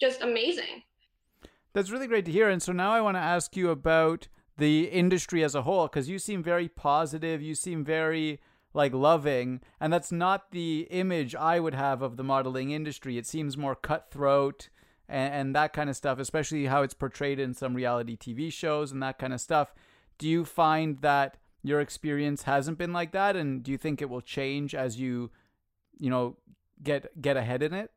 just 0.00 0.22
amazing. 0.22 0.82
That's 1.74 1.90
really 1.90 2.06
great 2.06 2.24
to 2.24 2.32
hear. 2.32 2.48
And 2.48 2.62
so 2.62 2.72
now 2.72 2.92
I 2.92 3.00
want 3.00 3.16
to 3.16 3.20
ask 3.22 3.56
you 3.56 3.70
about 3.70 4.28
the 4.56 4.84
industry 4.84 5.44
as 5.44 5.54
a 5.54 5.62
whole 5.62 5.86
because 5.86 6.08
you 6.08 6.18
seem 6.18 6.42
very 6.42 6.68
positive. 6.68 7.42
You 7.42 7.54
seem 7.54 7.84
very 7.84 8.40
like 8.74 8.92
loving, 8.92 9.60
and 9.80 9.92
that's 9.92 10.12
not 10.12 10.50
the 10.50 10.86
image 10.90 11.34
I 11.34 11.60
would 11.60 11.74
have 11.74 12.02
of 12.02 12.16
the 12.16 12.24
modeling 12.24 12.70
industry. 12.70 13.18
It 13.18 13.26
seems 13.26 13.56
more 13.56 13.74
cutthroat 13.74 14.68
and, 15.08 15.34
and 15.34 15.56
that 15.56 15.72
kind 15.72 15.88
of 15.88 15.96
stuff, 15.96 16.18
especially 16.18 16.66
how 16.66 16.82
it's 16.82 16.94
portrayed 16.94 17.38
in 17.38 17.54
some 17.54 17.74
reality 17.74 18.16
TV 18.16 18.52
shows 18.52 18.92
and 18.92 19.02
that 19.02 19.18
kind 19.18 19.32
of 19.32 19.40
stuff. 19.40 19.74
Do 20.18 20.28
you 20.28 20.44
find 20.44 21.00
that 21.00 21.36
your 21.62 21.80
experience 21.80 22.42
hasn't 22.42 22.78
been 22.78 22.92
like 22.92 23.12
that, 23.12 23.36
and 23.36 23.62
do 23.62 23.70
you 23.70 23.78
think 23.78 24.02
it 24.02 24.10
will 24.10 24.20
change 24.20 24.74
as 24.74 24.98
you, 24.98 25.30
you 25.98 26.10
know, 26.10 26.36
get 26.82 27.20
get 27.20 27.36
ahead 27.36 27.62
in 27.62 27.74
it? 27.74 27.90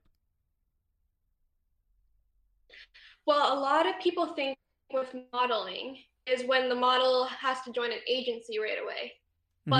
Well, 3.25 3.57
a 3.57 3.59
lot 3.59 3.87
of 3.87 3.99
people 4.01 4.27
think 4.33 4.57
with 4.91 5.13
modeling 5.31 5.97
is 6.25 6.43
when 6.45 6.69
the 6.69 6.75
model 6.75 7.25
has 7.25 7.61
to 7.61 7.71
join 7.71 7.91
an 7.91 7.99
agency 8.07 8.59
right 8.59 8.77
away. 8.81 9.13
Mm-hmm. 9.69 9.73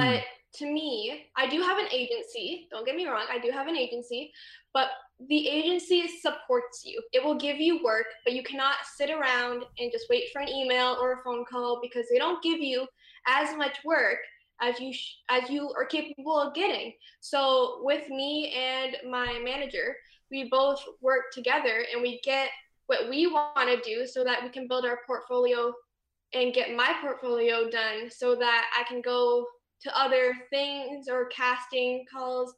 To 0.55 0.65
me, 0.65 1.27
I 1.37 1.47
do 1.47 1.61
have 1.61 1.77
an 1.77 1.87
agency. 1.91 2.67
Don't 2.71 2.85
get 2.85 2.95
me 2.95 3.07
wrong, 3.07 3.25
I 3.31 3.39
do 3.39 3.51
have 3.51 3.67
an 3.67 3.77
agency, 3.77 4.33
but 4.73 4.89
the 5.29 5.47
agency 5.47 6.07
supports 6.07 6.83
you. 6.83 7.01
It 7.13 7.23
will 7.23 7.35
give 7.35 7.57
you 7.57 7.83
work, 7.83 8.07
but 8.25 8.33
you 8.33 8.43
cannot 8.43 8.75
sit 8.95 9.09
around 9.09 9.63
and 9.79 9.91
just 9.91 10.07
wait 10.09 10.25
for 10.33 10.41
an 10.41 10.49
email 10.49 10.97
or 10.99 11.13
a 11.13 11.23
phone 11.23 11.45
call 11.49 11.79
because 11.81 12.05
they 12.11 12.17
don't 12.17 12.43
give 12.43 12.59
you 12.59 12.85
as 13.27 13.55
much 13.55 13.77
work 13.85 14.17
as 14.61 14.79
you 14.79 14.93
sh- 14.93 15.15
as 15.29 15.49
you 15.49 15.71
are 15.77 15.85
capable 15.85 16.39
of 16.39 16.53
getting. 16.53 16.93
So 17.19 17.79
with 17.83 18.09
me 18.09 18.53
and 18.55 18.97
my 19.09 19.39
manager, 19.43 19.95
we 20.29 20.49
both 20.49 20.83
work 21.01 21.31
together 21.33 21.85
and 21.91 22.01
we 22.01 22.19
get 22.23 22.49
what 22.87 23.09
we 23.09 23.27
want 23.27 23.69
to 23.69 23.81
do 23.89 24.05
so 24.05 24.23
that 24.23 24.43
we 24.43 24.49
can 24.49 24.67
build 24.67 24.85
our 24.85 24.99
portfolio 25.07 25.73
and 26.33 26.53
get 26.53 26.75
my 26.75 26.93
portfolio 27.01 27.69
done 27.69 28.09
so 28.09 28.35
that 28.35 28.65
I 28.77 28.83
can 28.87 29.01
go 29.01 29.45
to 29.83 29.99
other 29.99 30.33
things 30.49 31.07
or 31.09 31.27
casting 31.27 32.05
calls 32.11 32.53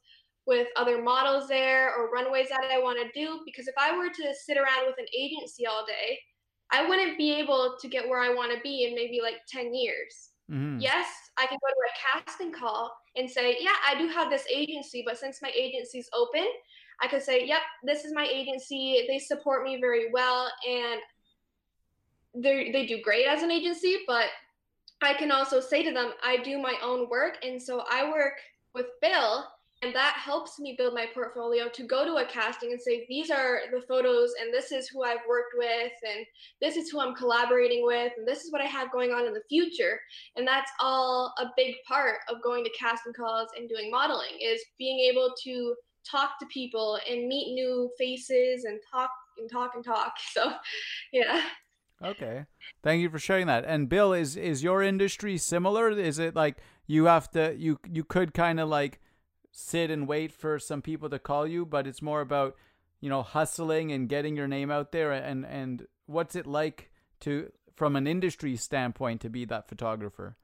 with 0.45 0.67
other 0.75 1.01
models 1.01 1.47
there 1.47 1.93
or 1.95 2.11
runways 2.11 2.49
that 2.49 2.69
I 2.71 2.79
want 2.79 2.99
to 2.99 3.19
do. 3.19 3.39
Because 3.45 3.67
if 3.67 3.75
I 3.77 3.95
were 3.97 4.09
to 4.09 4.33
sit 4.45 4.57
around 4.57 4.85
with 4.85 4.97
an 4.97 5.05
agency 5.17 5.65
all 5.65 5.85
day, 5.85 6.19
I 6.71 6.87
wouldn't 6.87 7.17
be 7.17 7.33
able 7.33 7.75
to 7.79 7.87
get 7.87 8.07
where 8.07 8.21
I 8.21 8.33
want 8.33 8.51
to 8.51 8.59
be 8.61 8.85
in 8.85 8.95
maybe 8.95 9.19
like 9.21 9.35
10 9.47 9.73
years. 9.73 10.31
Mm-hmm. 10.51 10.79
Yes, 10.79 11.07
I 11.37 11.45
can 11.45 11.57
go 11.61 11.67
to 11.67 12.19
a 12.19 12.21
casting 12.21 12.51
call 12.51 12.91
and 13.15 13.29
say, 13.29 13.57
yeah, 13.59 13.75
I 13.87 13.97
do 13.97 14.07
have 14.09 14.29
this 14.29 14.45
agency, 14.53 15.03
but 15.05 15.17
since 15.17 15.39
my 15.41 15.51
agency's 15.57 16.09
open, 16.13 16.45
I 17.01 17.07
could 17.07 17.21
say, 17.21 17.45
yep, 17.45 17.61
this 17.83 18.05
is 18.05 18.13
my 18.13 18.25
agency. 18.25 19.05
They 19.07 19.19
support 19.19 19.63
me 19.63 19.79
very 19.79 20.11
well 20.11 20.51
and 20.67 20.99
they 22.35 22.71
they 22.71 22.85
do 22.85 23.01
great 23.01 23.27
as 23.27 23.43
an 23.43 23.51
agency, 23.51 23.99
but 24.07 24.25
I 25.03 25.13
can 25.13 25.31
also 25.31 25.59
say 25.59 25.83
to 25.83 25.91
them, 25.91 26.11
I 26.23 26.37
do 26.37 26.59
my 26.59 26.75
own 26.83 27.09
work. 27.09 27.37
And 27.43 27.61
so 27.61 27.83
I 27.89 28.09
work 28.09 28.33
with 28.73 28.87
Bill 29.01 29.45
and 29.83 29.93
that 29.93 30.15
helps 30.15 30.59
me 30.59 30.75
build 30.77 30.93
my 30.93 31.05
portfolio 31.13 31.67
to 31.67 31.83
go 31.83 32.05
to 32.05 32.15
a 32.15 32.25
casting 32.25 32.71
and 32.71 32.81
say 32.81 33.05
these 33.09 33.29
are 33.29 33.59
the 33.71 33.81
photos 33.81 34.31
and 34.41 34.53
this 34.53 34.71
is 34.71 34.87
who 34.87 35.03
i've 35.03 35.27
worked 35.27 35.53
with 35.57 35.91
and 36.03 36.25
this 36.61 36.77
is 36.77 36.89
who 36.89 37.01
i'm 37.01 37.13
collaborating 37.13 37.85
with 37.85 38.13
and 38.17 38.25
this 38.25 38.43
is 38.43 38.51
what 38.51 38.61
i 38.61 38.65
have 38.65 38.91
going 38.91 39.11
on 39.11 39.27
in 39.27 39.33
the 39.33 39.43
future 39.49 39.99
and 40.37 40.47
that's 40.47 40.71
all 40.79 41.33
a 41.39 41.47
big 41.57 41.75
part 41.85 42.17
of 42.29 42.41
going 42.41 42.63
to 42.63 42.69
casting 42.79 43.13
calls 43.13 43.49
and 43.57 43.67
doing 43.67 43.91
modeling 43.91 44.37
is 44.41 44.61
being 44.77 44.99
able 44.99 45.33
to 45.43 45.75
talk 46.09 46.39
to 46.39 46.45
people 46.47 46.97
and 47.09 47.27
meet 47.27 47.53
new 47.53 47.89
faces 47.97 48.63
and 48.63 48.79
talk 48.91 49.09
and 49.37 49.51
talk 49.51 49.71
and 49.75 49.83
talk 49.83 50.13
so 50.33 50.53
yeah 51.11 51.41
okay. 52.03 52.45
Thank 52.81 53.01
you 53.01 53.09
for 53.09 53.19
sharing 53.19 53.47
that. 53.47 53.65
And 53.65 53.89
bill 53.89 54.13
is 54.13 54.35
is 54.35 54.63
your 54.63 54.83
industry 54.83 55.37
similar? 55.37 55.89
Is 55.91 56.19
it 56.19 56.35
like 56.35 56.57
you 56.87 57.05
have 57.05 57.29
to 57.31 57.55
you 57.57 57.79
you 57.89 58.03
could 58.03 58.33
kind 58.33 58.59
of 58.59 58.69
like 58.69 58.99
sit 59.51 59.91
and 59.91 60.07
wait 60.07 60.31
for 60.31 60.59
some 60.59 60.81
people 60.81 61.09
to 61.09 61.19
call 61.19 61.47
you, 61.47 61.65
but 61.65 61.87
it's 61.87 62.01
more 62.01 62.21
about 62.21 62.55
you 62.99 63.09
know 63.09 63.21
hustling 63.21 63.91
and 63.91 64.09
getting 64.09 64.35
your 64.35 64.47
name 64.47 64.71
out 64.71 64.91
there 64.91 65.11
and 65.11 65.45
and 65.45 65.87
what's 66.05 66.35
it 66.35 66.47
like 66.47 66.91
to 67.21 67.51
from 67.75 67.95
an 67.95 68.07
industry 68.07 68.55
standpoint 68.55 69.21
to 69.21 69.29
be 69.29 69.45
that 69.45 69.67
photographer? 69.67 70.35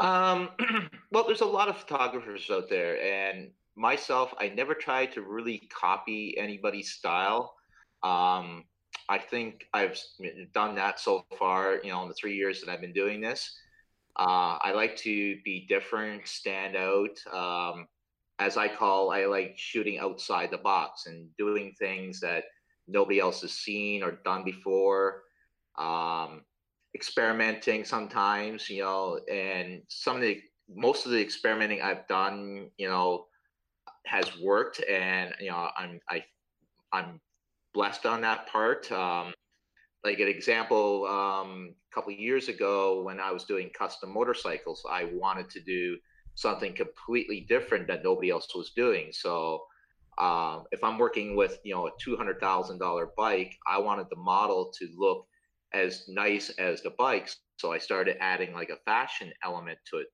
Um, 0.00 0.50
well 1.10 1.24
there's 1.26 1.40
a 1.40 1.46
lot 1.46 1.68
of 1.68 1.76
photographers 1.76 2.48
out 2.50 2.68
there 2.68 3.00
and 3.00 3.50
myself 3.76 4.32
i 4.38 4.48
never 4.48 4.72
try 4.74 5.06
to 5.06 5.22
really 5.22 5.68
copy 5.72 6.36
anybody's 6.38 6.92
style. 6.92 7.54
Um, 8.02 8.64
i 9.08 9.18
think 9.18 9.66
i've 9.74 9.98
done 10.52 10.74
that 10.74 10.98
so 11.00 11.24
far 11.38 11.80
you 11.82 11.90
know 11.90 12.02
in 12.02 12.08
the 12.08 12.14
three 12.14 12.36
years 12.36 12.60
that 12.60 12.70
i've 12.70 12.80
been 12.80 12.92
doing 12.92 13.20
this 13.20 13.56
uh, 14.16 14.58
i 14.62 14.72
like 14.72 14.96
to 14.96 15.36
be 15.44 15.66
different 15.68 16.26
stand 16.26 16.76
out 16.76 17.18
um, 17.32 17.86
as 18.38 18.56
I 18.56 18.68
call, 18.68 19.10
I 19.10 19.26
like 19.26 19.54
shooting 19.56 19.98
outside 19.98 20.50
the 20.50 20.58
box 20.58 21.06
and 21.06 21.28
doing 21.38 21.72
things 21.78 22.20
that 22.20 22.44
nobody 22.88 23.20
else 23.20 23.42
has 23.42 23.52
seen 23.52 24.02
or 24.02 24.18
done 24.24 24.44
before. 24.44 25.22
Um, 25.78 26.42
experimenting 26.94 27.84
sometimes, 27.84 28.68
you 28.68 28.82
know, 28.82 29.20
and 29.32 29.82
some 29.88 30.16
of 30.16 30.22
the 30.22 30.40
most 30.68 31.06
of 31.06 31.12
the 31.12 31.20
experimenting 31.20 31.82
I've 31.82 32.06
done, 32.08 32.70
you 32.76 32.88
know, 32.88 33.26
has 34.06 34.26
worked, 34.40 34.82
and 34.88 35.34
you 35.40 35.50
know, 35.50 35.68
I'm 35.76 36.00
I 36.08 36.24
I'm 36.92 37.20
blessed 37.74 38.06
on 38.06 38.22
that 38.22 38.46
part. 38.46 38.90
Um, 38.90 39.34
like 40.04 40.20
an 40.20 40.28
example, 40.28 41.06
um, 41.06 41.74
a 41.90 41.94
couple 41.94 42.12
years 42.12 42.48
ago 42.48 43.02
when 43.02 43.20
I 43.20 43.32
was 43.32 43.44
doing 43.44 43.70
custom 43.76 44.12
motorcycles, 44.12 44.84
I 44.88 45.04
wanted 45.12 45.50
to 45.50 45.60
do 45.60 45.96
something 46.34 46.74
completely 46.74 47.46
different 47.48 47.86
that 47.88 48.04
nobody 48.04 48.30
else 48.30 48.54
was 48.54 48.72
doing. 48.76 49.08
So 49.12 49.64
um, 50.18 50.64
if 50.70 50.84
I'm 50.84 50.98
working 50.98 51.36
with 51.36 51.58
you 51.64 51.74
know 51.74 51.86
a 51.86 51.90
two 52.00 52.16
hundred 52.16 52.40
thousand 52.40 52.78
dollar 52.78 53.10
bike, 53.16 53.56
I 53.66 53.78
wanted 53.78 54.06
the 54.10 54.16
model 54.16 54.72
to 54.78 54.88
look 54.96 55.26
as 55.72 56.04
nice 56.08 56.50
as 56.50 56.82
the 56.82 56.90
bikes. 56.90 57.38
So 57.56 57.72
I 57.72 57.78
started 57.78 58.16
adding 58.20 58.52
like 58.52 58.70
a 58.70 58.78
fashion 58.84 59.32
element 59.42 59.78
to 59.90 59.98
it, 59.98 60.06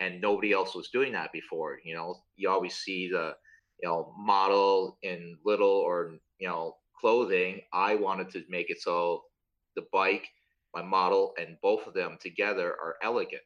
and 0.00 0.20
nobody 0.20 0.52
else 0.52 0.74
was 0.74 0.88
doing 0.90 1.12
that 1.12 1.32
before. 1.32 1.78
You 1.84 1.94
know, 1.94 2.16
you 2.36 2.50
always 2.50 2.74
see 2.74 3.08
the 3.08 3.34
you 3.82 3.88
know 3.88 4.12
model 4.18 4.98
in 5.02 5.36
little 5.44 5.68
or 5.68 6.14
you 6.38 6.48
know 6.48 6.74
clothing. 7.00 7.60
I 7.72 7.94
wanted 7.94 8.30
to 8.30 8.44
make 8.48 8.70
it 8.70 8.80
so 8.80 9.24
the 9.74 9.86
bike, 9.92 10.26
my 10.74 10.82
model, 10.82 11.34
and 11.38 11.56
both 11.62 11.86
of 11.86 11.94
them 11.94 12.18
together 12.20 12.70
are 12.70 12.96
elegant. 13.02 13.42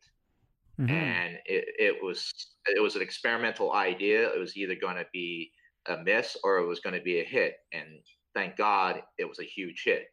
Mm-hmm. 0.80 0.94
And 0.94 1.34
it, 1.44 1.64
it 1.78 2.02
was 2.02 2.32
it 2.66 2.80
was 2.80 2.96
an 2.96 3.02
experimental 3.02 3.72
idea. 3.72 4.32
It 4.32 4.38
was 4.38 4.56
either 4.56 4.74
going 4.74 4.96
to 4.96 5.06
be 5.12 5.50
a 5.86 5.98
miss 5.98 6.36
or 6.42 6.58
it 6.58 6.66
was 6.66 6.80
going 6.80 6.94
to 6.94 7.02
be 7.02 7.20
a 7.20 7.24
hit. 7.24 7.56
And 7.72 8.00
thank 8.34 8.56
God 8.56 9.02
it 9.18 9.28
was 9.28 9.40
a 9.40 9.44
huge 9.44 9.82
hit. 9.84 10.06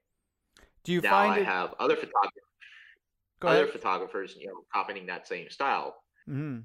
Do 0.84 0.92
you 0.92 1.02
now 1.02 1.12
find 1.12 1.34
I 1.34 1.38
it... 1.40 1.46
have 1.46 1.74
other 1.80 1.96
photographers, 1.96 2.44
other 3.42 3.68
photographers, 3.68 4.36
you 4.38 4.48
know, 4.48 4.62
copying 4.74 5.06
that 5.06 5.28
same 5.28 5.50
style. 5.50 5.96
Mm-hmm. 6.30 6.60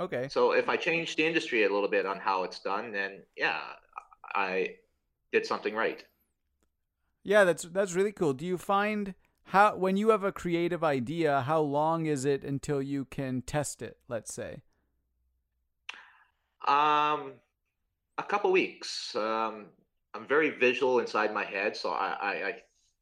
Okay. 0.00 0.28
So 0.28 0.52
if 0.52 0.68
I 0.68 0.76
change 0.76 1.16
the 1.16 1.26
industry 1.26 1.64
a 1.64 1.72
little 1.72 1.88
bit 1.88 2.06
on 2.06 2.18
how 2.18 2.44
it's 2.44 2.60
done, 2.60 2.92
then 2.92 3.22
yeah, 3.36 3.60
I 4.34 4.76
did 5.32 5.46
something 5.46 5.74
right. 5.74 6.04
Yeah, 7.22 7.44
that's 7.44 7.64
that's 7.64 7.94
really 7.94 8.12
cool. 8.12 8.32
Do 8.32 8.46
you 8.46 8.58
find 8.58 9.14
how 9.44 9.76
when 9.76 9.96
you 9.96 10.10
have 10.10 10.24
a 10.24 10.32
creative 10.32 10.84
idea, 10.84 11.42
how 11.42 11.60
long 11.60 12.06
is 12.06 12.24
it 12.24 12.44
until 12.44 12.80
you 12.80 13.04
can 13.04 13.42
test 13.42 13.82
it? 13.82 13.98
Let's 14.08 14.32
say. 14.32 14.62
Um, 16.66 17.32
a 18.18 18.22
couple 18.22 18.52
weeks. 18.52 19.14
Um, 19.14 19.66
I'm 20.14 20.26
very 20.26 20.50
visual 20.50 20.98
inside 20.98 21.32
my 21.32 21.44
head, 21.44 21.76
so 21.76 21.90
I, 21.90 22.16
I, 22.20 22.30
I 22.30 22.54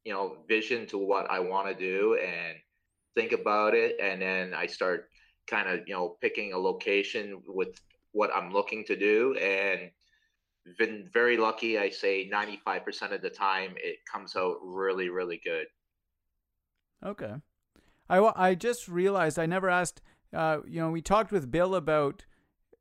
you 0.04 0.12
know, 0.12 0.38
vision 0.46 0.86
to 0.86 0.98
what 0.98 1.28
I 1.30 1.40
want 1.40 1.66
to 1.68 1.74
do 1.74 2.18
and 2.22 2.56
think 3.14 3.32
about 3.32 3.74
it, 3.74 3.96
and 4.00 4.20
then 4.20 4.54
I 4.54 4.66
start 4.66 5.08
kind 5.46 5.68
of, 5.68 5.80
you 5.88 5.94
know, 5.94 6.16
picking 6.20 6.52
a 6.52 6.58
location 6.58 7.42
with 7.46 7.80
what 8.12 8.30
I'm 8.34 8.52
looking 8.52 8.84
to 8.84 8.96
do, 8.96 9.34
and 9.34 9.90
been 10.74 11.08
very 11.12 11.36
lucky. 11.36 11.78
I 11.78 11.90
say 11.90 12.28
95% 12.28 13.12
of 13.12 13.22
the 13.22 13.30
time, 13.30 13.74
it 13.76 13.98
comes 14.10 14.36
out 14.36 14.56
really, 14.62 15.08
really 15.08 15.40
good. 15.42 15.66
Okay. 17.04 17.34
I, 18.08 18.32
I 18.36 18.54
just 18.54 18.88
realized 18.88 19.38
I 19.38 19.46
never 19.46 19.68
asked, 19.68 20.00
uh, 20.32 20.58
you 20.66 20.80
know, 20.80 20.90
we 20.90 21.02
talked 21.02 21.32
with 21.32 21.50
Bill 21.50 21.74
about 21.74 22.24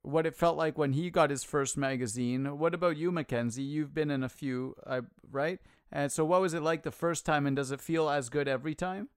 what 0.01 0.25
it 0.25 0.35
felt 0.35 0.57
like 0.57 0.77
when 0.77 0.93
he 0.93 1.09
got 1.09 1.31
his 1.31 1.43
first 1.43 1.77
magazine. 1.77 2.59
What 2.59 2.73
about 2.73 2.97
you, 2.97 3.11
Mackenzie? 3.11 3.63
You've 3.63 3.93
been 3.93 4.11
in 4.11 4.23
a 4.23 4.29
few, 4.29 4.75
uh, 4.85 5.01
right? 5.31 5.59
And 5.91 6.11
so 6.11 6.23
what 6.23 6.41
was 6.41 6.53
it 6.53 6.61
like 6.61 6.83
the 6.83 6.91
first 6.91 7.25
time 7.25 7.47
and 7.47 7.55
does 7.55 7.71
it 7.71 7.81
feel 7.81 8.09
as 8.09 8.29
good 8.29 8.47
every 8.47 8.75
time? 8.75 9.09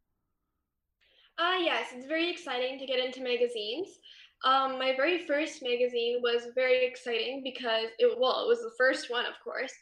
Uh, 1.39 1.59
yes, 1.61 1.89
it's 1.95 2.07
very 2.07 2.31
exciting 2.31 2.79
to 2.79 2.87
get 2.87 2.99
into 2.99 3.23
magazines. 3.23 3.99
Um, 4.45 4.79
my 4.79 4.95
very 4.97 5.27
first 5.27 5.63
magazine 5.63 6.21
was 6.23 6.49
very 6.55 6.87
exciting 6.87 7.43
because 7.43 7.87
it, 7.99 8.17
well, 8.19 8.45
it 8.45 8.49
was 8.49 8.61
the 8.61 8.73
first 8.79 9.11
one, 9.11 9.27
of 9.27 9.35
course. 9.43 9.73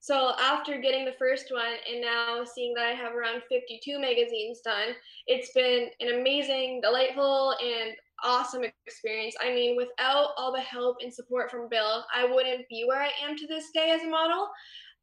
So 0.00 0.32
after 0.40 0.80
getting 0.80 1.04
the 1.04 1.16
first 1.18 1.50
one 1.50 1.74
and 1.90 2.00
now 2.00 2.44
seeing 2.44 2.74
that 2.74 2.86
I 2.86 2.92
have 2.92 3.14
around 3.14 3.42
52 3.48 3.98
magazines 4.00 4.60
done, 4.60 4.94
it's 5.26 5.52
been 5.52 5.88
an 6.00 6.20
amazing, 6.20 6.80
delightful, 6.82 7.54
and 7.62 7.94
awesome 8.22 8.62
experience. 8.86 9.34
I 9.40 9.52
mean, 9.52 9.76
without 9.76 10.28
all 10.36 10.52
the 10.52 10.60
help 10.60 10.98
and 11.02 11.12
support 11.12 11.50
from 11.50 11.68
Bill, 11.68 12.04
I 12.14 12.24
wouldn't 12.24 12.68
be 12.68 12.84
where 12.86 13.02
I 13.02 13.10
am 13.22 13.36
to 13.36 13.46
this 13.46 13.70
day 13.74 13.90
as 13.90 14.02
a 14.02 14.08
model. 14.08 14.48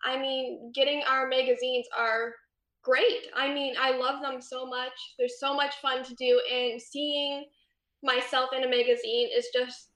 I 0.03 0.17
mean, 0.17 0.71
getting 0.73 1.03
our 1.03 1.27
magazines 1.27 1.85
are 1.97 2.33
great. 2.83 3.27
I 3.35 3.53
mean, 3.53 3.75
I 3.79 3.97
love 3.97 4.21
them 4.21 4.41
so 4.41 4.65
much. 4.65 4.93
They're 5.17 5.27
so 5.27 5.53
much 5.53 5.75
fun 5.81 6.03
to 6.03 6.15
do, 6.15 6.41
and 6.51 6.81
seeing 6.81 7.45
myself 8.03 8.49
in 8.55 8.63
a 8.63 8.69
magazine 8.69 9.29
is 9.35 9.47
just 9.53 9.89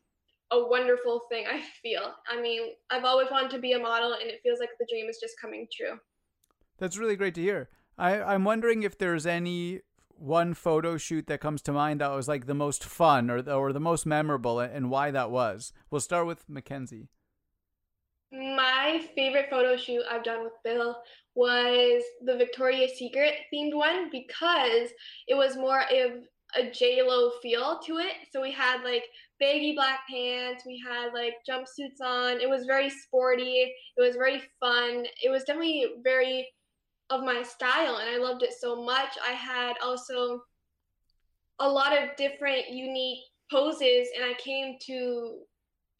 a 0.52 0.66
wonderful 0.66 1.24
thing 1.30 1.46
i 1.50 1.62
feel. 1.82 2.14
I 2.28 2.42
mean 2.42 2.62
i've 2.90 3.06
always 3.06 3.30
wanted 3.30 3.52
to 3.52 3.60
be 3.60 3.74
a 3.74 3.80
model 3.80 4.14
and 4.14 4.30
it 4.30 4.40
feels 4.44 4.60
like 4.60 4.70
the 4.80 4.88
dream 4.90 5.10
is 5.10 5.20
just 5.22 5.40
coming 5.40 5.68
true. 5.76 6.00
That's 6.78 6.98
really 6.98 7.16
great 7.16 7.36
to 7.36 7.42
hear. 7.42 7.70
I, 7.98 8.22
i'm 8.22 8.44
wondering 8.44 8.84
if 8.84 8.98
there's 8.98 9.26
any 9.26 9.82
one 10.20 10.54
photo 10.54 10.98
shoot 10.98 11.28
that 11.28 11.42
comes 11.42 11.62
to 11.64 11.72
mind 11.72 12.02
that 12.02 12.12
was 12.12 12.28
like 12.28 12.46
the 12.46 12.54
most 12.54 12.84
fun 12.84 13.30
or 13.30 13.42
the, 13.42 13.54
or 13.54 13.72
the 13.72 13.80
most 13.80 14.06
memorable 14.06 14.60
and 14.60 14.90
why 14.90 15.12
that 15.12 15.32
was. 15.32 15.74
We'll 15.90 16.02
start 16.02 16.28
with 16.28 16.50
mackenzie. 16.50 17.10
My 18.32 19.08
favorite 19.16 19.50
photo 19.50 19.78
shoot 19.78 20.04
I've 20.10 20.24
done 20.24 20.44
with 20.44 20.54
Bill 20.64 20.98
was 21.36 22.04
the 22.26 22.36
Victoria's 22.36 22.98
Secret 22.98 23.34
themed 23.54 23.76
one 23.76 24.10
because 24.12 24.90
it 25.28 25.36
was 25.36 25.56
more 25.56 25.82
of 25.82 26.12
a 26.58 26.72
J 26.72 27.02
Lo 27.04 27.32
feel 27.42 27.80
to 27.86 27.98
it. 27.98 28.14
So 28.32 28.42
we 28.42 28.52
had 28.52 28.84
like 28.84 29.04
baggy 29.40 29.74
black 29.74 30.00
pants. 30.10 30.64
We 30.66 30.82
had 30.86 31.14
like 31.14 31.34
jumpsuits 31.48 32.04
on. 32.04 32.42
It 32.42 32.50
was 32.50 32.66
very 32.66 32.90
sporty. 32.90 33.74
It 33.96 34.02
was 34.02 34.16
very 34.16 34.42
fun. 34.60 35.06
It 35.24 35.30
was 35.30 35.44
definitely 35.44 35.86
very 36.04 36.48
of 37.10 37.24
my 37.24 37.42
style 37.42 37.98
and 37.98 38.10
I 38.10 38.18
loved 38.18 38.44
it 38.44 38.54
so 38.60 38.84
much. 38.84 39.18
I 39.26 39.32
had 39.32 39.76
also 39.84 40.42
a 41.60 41.68
lot 41.68 41.94
of 41.98 42.16
different 42.18 42.70
unique 42.70 43.24
poses 43.50 44.10
and 44.16 44.26
I 44.26 44.34
came 44.38 44.76
to 44.88 45.40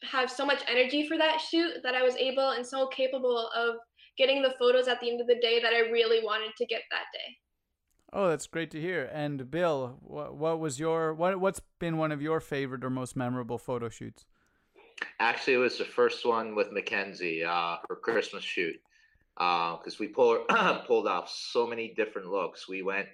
have 0.04 0.30
so 0.30 0.44
much 0.46 0.62
energy 0.68 1.08
for 1.08 1.16
that 1.16 1.40
shoot 1.40 1.72
that 1.82 1.94
I 1.94 2.02
was 2.02 2.14
able 2.16 2.50
and 2.50 2.66
so 2.66 2.86
capable 2.88 3.48
of 3.56 3.76
getting 4.16 4.42
the 4.42 4.54
photos 4.58 4.86
at 4.86 5.00
the 5.00 5.10
end 5.10 5.20
of 5.20 5.26
the 5.26 5.40
day 5.40 5.60
that 5.60 5.72
I 5.72 5.90
really 5.90 6.22
wanted 6.24 6.52
to 6.58 6.66
get 6.66 6.82
that 6.90 7.06
day. 7.12 7.36
Oh, 8.12 8.28
that's 8.28 8.46
great 8.46 8.70
to 8.70 8.80
hear. 8.80 9.10
And 9.12 9.50
Bill, 9.50 9.98
what, 10.00 10.34
what 10.34 10.58
was 10.58 10.80
your 10.80 11.12
what 11.12 11.38
what's 11.40 11.60
been 11.78 11.98
one 11.98 12.12
of 12.12 12.22
your 12.22 12.40
favorite 12.40 12.84
or 12.84 12.90
most 12.90 13.16
memorable 13.16 13.58
photo 13.58 13.88
shoots? 13.88 14.26
Actually, 15.20 15.54
it 15.54 15.58
was 15.58 15.78
the 15.78 15.84
first 15.84 16.24
one 16.24 16.54
with 16.54 16.72
Mackenzie, 16.72 17.44
uh, 17.44 17.76
her 17.88 17.96
Christmas 17.96 18.42
shoot, 18.42 18.76
because 19.36 19.94
uh, 19.94 20.00
we 20.00 20.08
pulled 20.08 20.48
pulled 20.86 21.06
off 21.06 21.30
so 21.30 21.66
many 21.66 21.92
different 21.94 22.28
looks. 22.28 22.68
We 22.68 22.82
went 22.82 23.08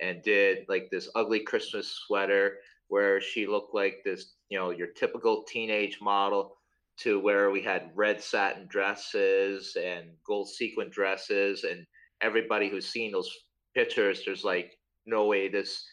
and 0.00 0.22
did 0.22 0.64
like 0.68 0.88
this 0.90 1.10
ugly 1.14 1.40
Christmas 1.40 1.88
sweater 1.88 2.58
where 2.88 3.20
she 3.20 3.46
looked 3.46 3.74
like 3.74 3.98
this, 4.02 4.32
you 4.48 4.58
know, 4.58 4.70
your 4.70 4.86
typical 4.88 5.42
teenage 5.42 5.98
model, 6.00 6.56
to 6.96 7.20
where 7.20 7.50
we 7.50 7.62
had 7.62 7.90
red 7.94 8.22
satin 8.22 8.66
dresses 8.66 9.76
and 9.76 10.06
gold 10.26 10.48
sequin 10.48 10.88
dresses, 10.88 11.64
and 11.64 11.86
everybody 12.22 12.70
who's 12.70 12.88
seen 12.88 13.12
those 13.12 13.30
pictures, 13.78 14.22
there's 14.24 14.42
like 14.42 14.76
no 15.06 15.26
way 15.26 15.48
this 15.48 15.86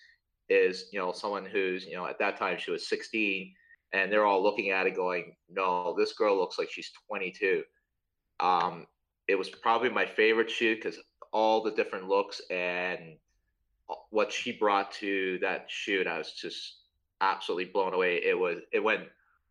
is, 0.50 0.89
you 0.91 0.98
know, 0.98 1.12
someone 1.12 1.45
who's, 1.45 1.86
you 1.86 1.95
know, 1.95 2.08
at 2.08 2.17
that 2.17 2.36
time 2.36 2.58
she 2.58 2.71
was 2.71 2.89
16 2.89 3.54
and 3.93 4.12
they're 4.12 4.26
all 4.26 4.41
looking 4.41 4.71
at 4.71 4.88
it 4.88 4.95
going, 4.95 5.36
no, 5.50 5.95
this 5.95 6.13
girl 6.13 6.36
looks 6.36 6.58
like 6.58 6.71
she's 6.71 6.91
22. 7.08 7.62
Um, 8.39 8.88
it 9.28 9.36
was 9.36 9.50
probably 9.50 9.89
my 9.89 10.06
favorite 10.06 10.50
shoot 10.50 10.82
because 10.82 11.00
all 11.32 11.62
the 11.62 11.71
different 11.71 12.08
looks 12.08 12.41
and 12.50 13.17
what 14.10 14.32
she 14.32 14.52
brought 14.52 14.91
to 14.93 15.38
that 15.41 15.65
shoot, 15.67 16.08
I 16.08 16.17
was 16.17 16.32
just 16.32 16.80
absolutely 17.21 17.65
blown 17.65 17.93
away. 17.93 18.15
It 18.15 18.38
was, 18.38 18.62
it 18.74 18.84
went 18.84 19.04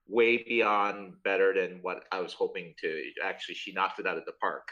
way 0.09 0.39
beyond 0.39 1.15
better 1.23 1.55
than 1.55 1.79
what 1.83 2.03
I 2.11 2.21
was 2.21 2.33
hoping 2.33 2.75
to. 2.81 3.03
Actually, 3.25 3.55
she 3.55 3.73
knocked 3.73 4.01
it 4.01 4.09
out 4.09 4.19
of 4.19 4.25
the 4.25 4.33
park. 4.41 4.67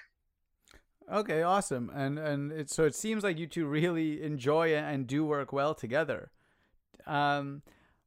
Okay, 1.11 1.43
awesome. 1.43 1.91
And 1.95 2.19
and 2.19 2.53
it, 2.53 2.71
so 2.71 2.85
it 2.85 2.95
seems 2.95 3.23
like 3.23 3.39
you 3.39 3.47
two 3.47 3.67
really 3.67 4.23
enjoy 4.23 4.75
and 4.75 5.07
do 5.07 5.25
work 5.25 5.53
well 5.53 5.75
together. 5.75 6.31
Um, 7.07 7.63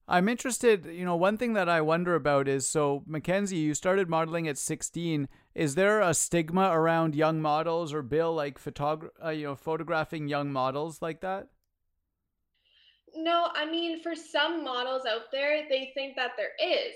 I'm 0.08 0.30
interested, 0.30 0.86
you 0.86 1.04
know, 1.04 1.16
one 1.16 1.38
thing 1.38 1.54
that 1.54 1.68
I 1.68 1.82
wonder 1.82 2.14
about 2.14 2.48
is 2.48 2.68
so 2.68 3.04
Mackenzie, 3.08 3.58
you 3.58 3.74
started 3.74 4.08
modeling 4.08 4.48
at 4.48 4.58
16. 4.58 5.28
Is 5.56 5.76
there 5.76 6.00
a 6.00 6.14
stigma 6.14 6.70
around 6.72 7.16
young 7.16 7.42
models 7.42 7.92
or 7.92 8.04
Bill 8.04 8.34
like 8.34 8.64
photog- 8.64 9.10
uh, 9.24 9.30
you 9.30 9.46
know, 9.48 9.56
photographing 9.56 10.28
young 10.28 10.52
models 10.52 11.02
like 11.02 11.22
that? 11.22 11.48
No, 13.16 13.50
I 13.56 13.66
mean 13.66 14.02
for 14.02 14.14
some 14.14 14.64
models 14.64 15.04
out 15.10 15.32
there, 15.32 15.64
they 15.70 15.92
think 15.96 16.16
that 16.18 16.32
there 16.38 16.52
is, 16.62 16.94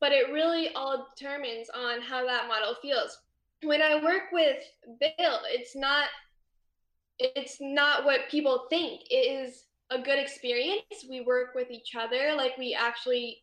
but 0.00 0.12
it 0.12 0.32
really 0.32 0.70
all 0.74 1.08
determines 1.14 1.68
on 1.70 2.00
how 2.00 2.24
that 2.26 2.48
model 2.48 2.74
feels 2.80 3.18
when 3.62 3.82
I 3.82 4.02
work 4.02 4.24
with 4.32 4.58
Bill, 5.00 5.40
it's 5.46 5.76
not 5.76 6.08
it's 7.18 7.56
not 7.60 8.04
what 8.04 8.28
people 8.30 8.66
think. 8.68 9.02
It 9.10 9.44
is 9.44 9.64
a 9.90 9.98
good 9.98 10.18
experience. 10.18 11.06
We 11.08 11.22
work 11.22 11.54
with 11.54 11.70
each 11.70 11.94
other, 11.98 12.34
like 12.36 12.58
we 12.58 12.74
actually 12.74 13.38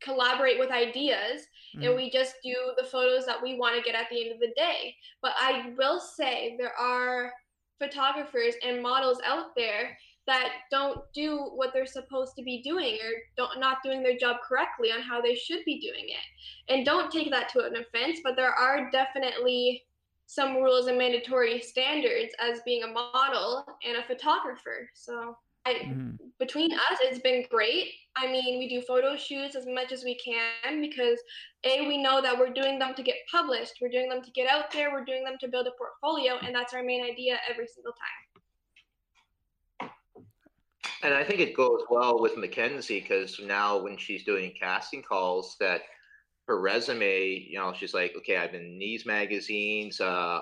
collaborate 0.00 0.58
with 0.58 0.70
ideas 0.70 1.46
mm-hmm. 1.74 1.84
and 1.84 1.96
we 1.96 2.10
just 2.10 2.36
do 2.44 2.54
the 2.76 2.84
photos 2.84 3.24
that 3.26 3.42
we 3.42 3.58
want 3.58 3.76
to 3.76 3.82
get 3.82 3.98
at 3.98 4.08
the 4.10 4.22
end 4.22 4.32
of 4.32 4.40
the 4.40 4.52
day. 4.56 4.94
But 5.22 5.32
I 5.40 5.72
will 5.76 6.00
say 6.00 6.56
there 6.58 6.74
are 6.78 7.32
photographers 7.78 8.54
and 8.64 8.82
models 8.82 9.18
out 9.24 9.54
there 9.56 9.96
that 10.26 10.48
don't 10.70 11.00
do 11.14 11.50
what 11.54 11.70
they're 11.72 11.86
supposed 11.86 12.34
to 12.36 12.42
be 12.42 12.62
doing 12.62 12.94
or 12.94 13.10
don't 13.36 13.60
not 13.60 13.78
doing 13.84 14.02
their 14.02 14.16
job 14.16 14.36
correctly 14.46 14.90
on 14.90 15.00
how 15.00 15.20
they 15.20 15.34
should 15.34 15.64
be 15.64 15.78
doing 15.78 16.08
it. 16.08 16.72
And 16.72 16.84
don't 16.84 17.12
take 17.12 17.30
that 17.30 17.48
to 17.50 17.64
an 17.64 17.76
offense, 17.76 18.20
but 18.24 18.36
there 18.36 18.52
are 18.52 18.90
definitely 18.90 19.84
some 20.26 20.56
rules 20.56 20.88
and 20.88 20.98
mandatory 20.98 21.60
standards 21.60 22.34
as 22.40 22.60
being 22.64 22.82
a 22.82 22.88
model 22.88 23.64
and 23.86 23.96
a 23.96 24.06
photographer. 24.06 24.90
So 24.94 25.36
I, 25.64 25.74
mm-hmm. 25.74 26.10
between 26.38 26.72
us, 26.72 26.98
it's 27.02 27.20
been 27.20 27.44
great. 27.50 27.92
I 28.16 28.30
mean, 28.30 28.58
we 28.58 28.68
do 28.68 28.80
photo 28.82 29.16
shoots 29.16 29.54
as 29.54 29.66
much 29.66 29.92
as 29.92 30.04
we 30.04 30.16
can 30.16 30.80
because 30.80 31.18
a 31.64 31.86
we 31.86 32.02
know 32.02 32.20
that 32.22 32.36
we're 32.38 32.52
doing 32.52 32.78
them 32.78 32.94
to 32.94 33.02
get 33.02 33.16
published, 33.30 33.74
we're 33.80 33.90
doing 33.90 34.08
them 34.08 34.22
to 34.22 34.30
get 34.30 34.48
out 34.48 34.70
there, 34.72 34.90
we're 34.90 35.04
doing 35.04 35.24
them 35.24 35.36
to 35.40 35.48
build 35.48 35.66
a 35.66 35.72
portfolio, 35.76 36.34
and 36.44 36.54
that's 36.54 36.72
our 36.72 36.82
main 36.82 37.04
idea 37.04 37.38
every 37.48 37.66
single 37.66 37.92
time. 37.92 38.42
And 41.02 41.12
I 41.12 41.22
think 41.24 41.40
it 41.40 41.54
goes 41.54 41.82
well 41.90 42.20
with 42.20 42.36
Mackenzie 42.36 43.00
because 43.00 43.38
now 43.42 43.78
when 43.78 43.96
she's 43.96 44.24
doing 44.24 44.52
casting 44.58 45.02
calls, 45.02 45.56
that 45.60 45.82
her 46.46 46.60
resume, 46.60 47.46
you 47.48 47.58
know, 47.58 47.72
she's 47.72 47.92
like, 47.92 48.14
okay, 48.16 48.36
I've 48.36 48.52
been 48.52 48.64
in 48.64 48.78
these 48.78 49.04
magazines. 49.04 50.00
Uh, 50.00 50.40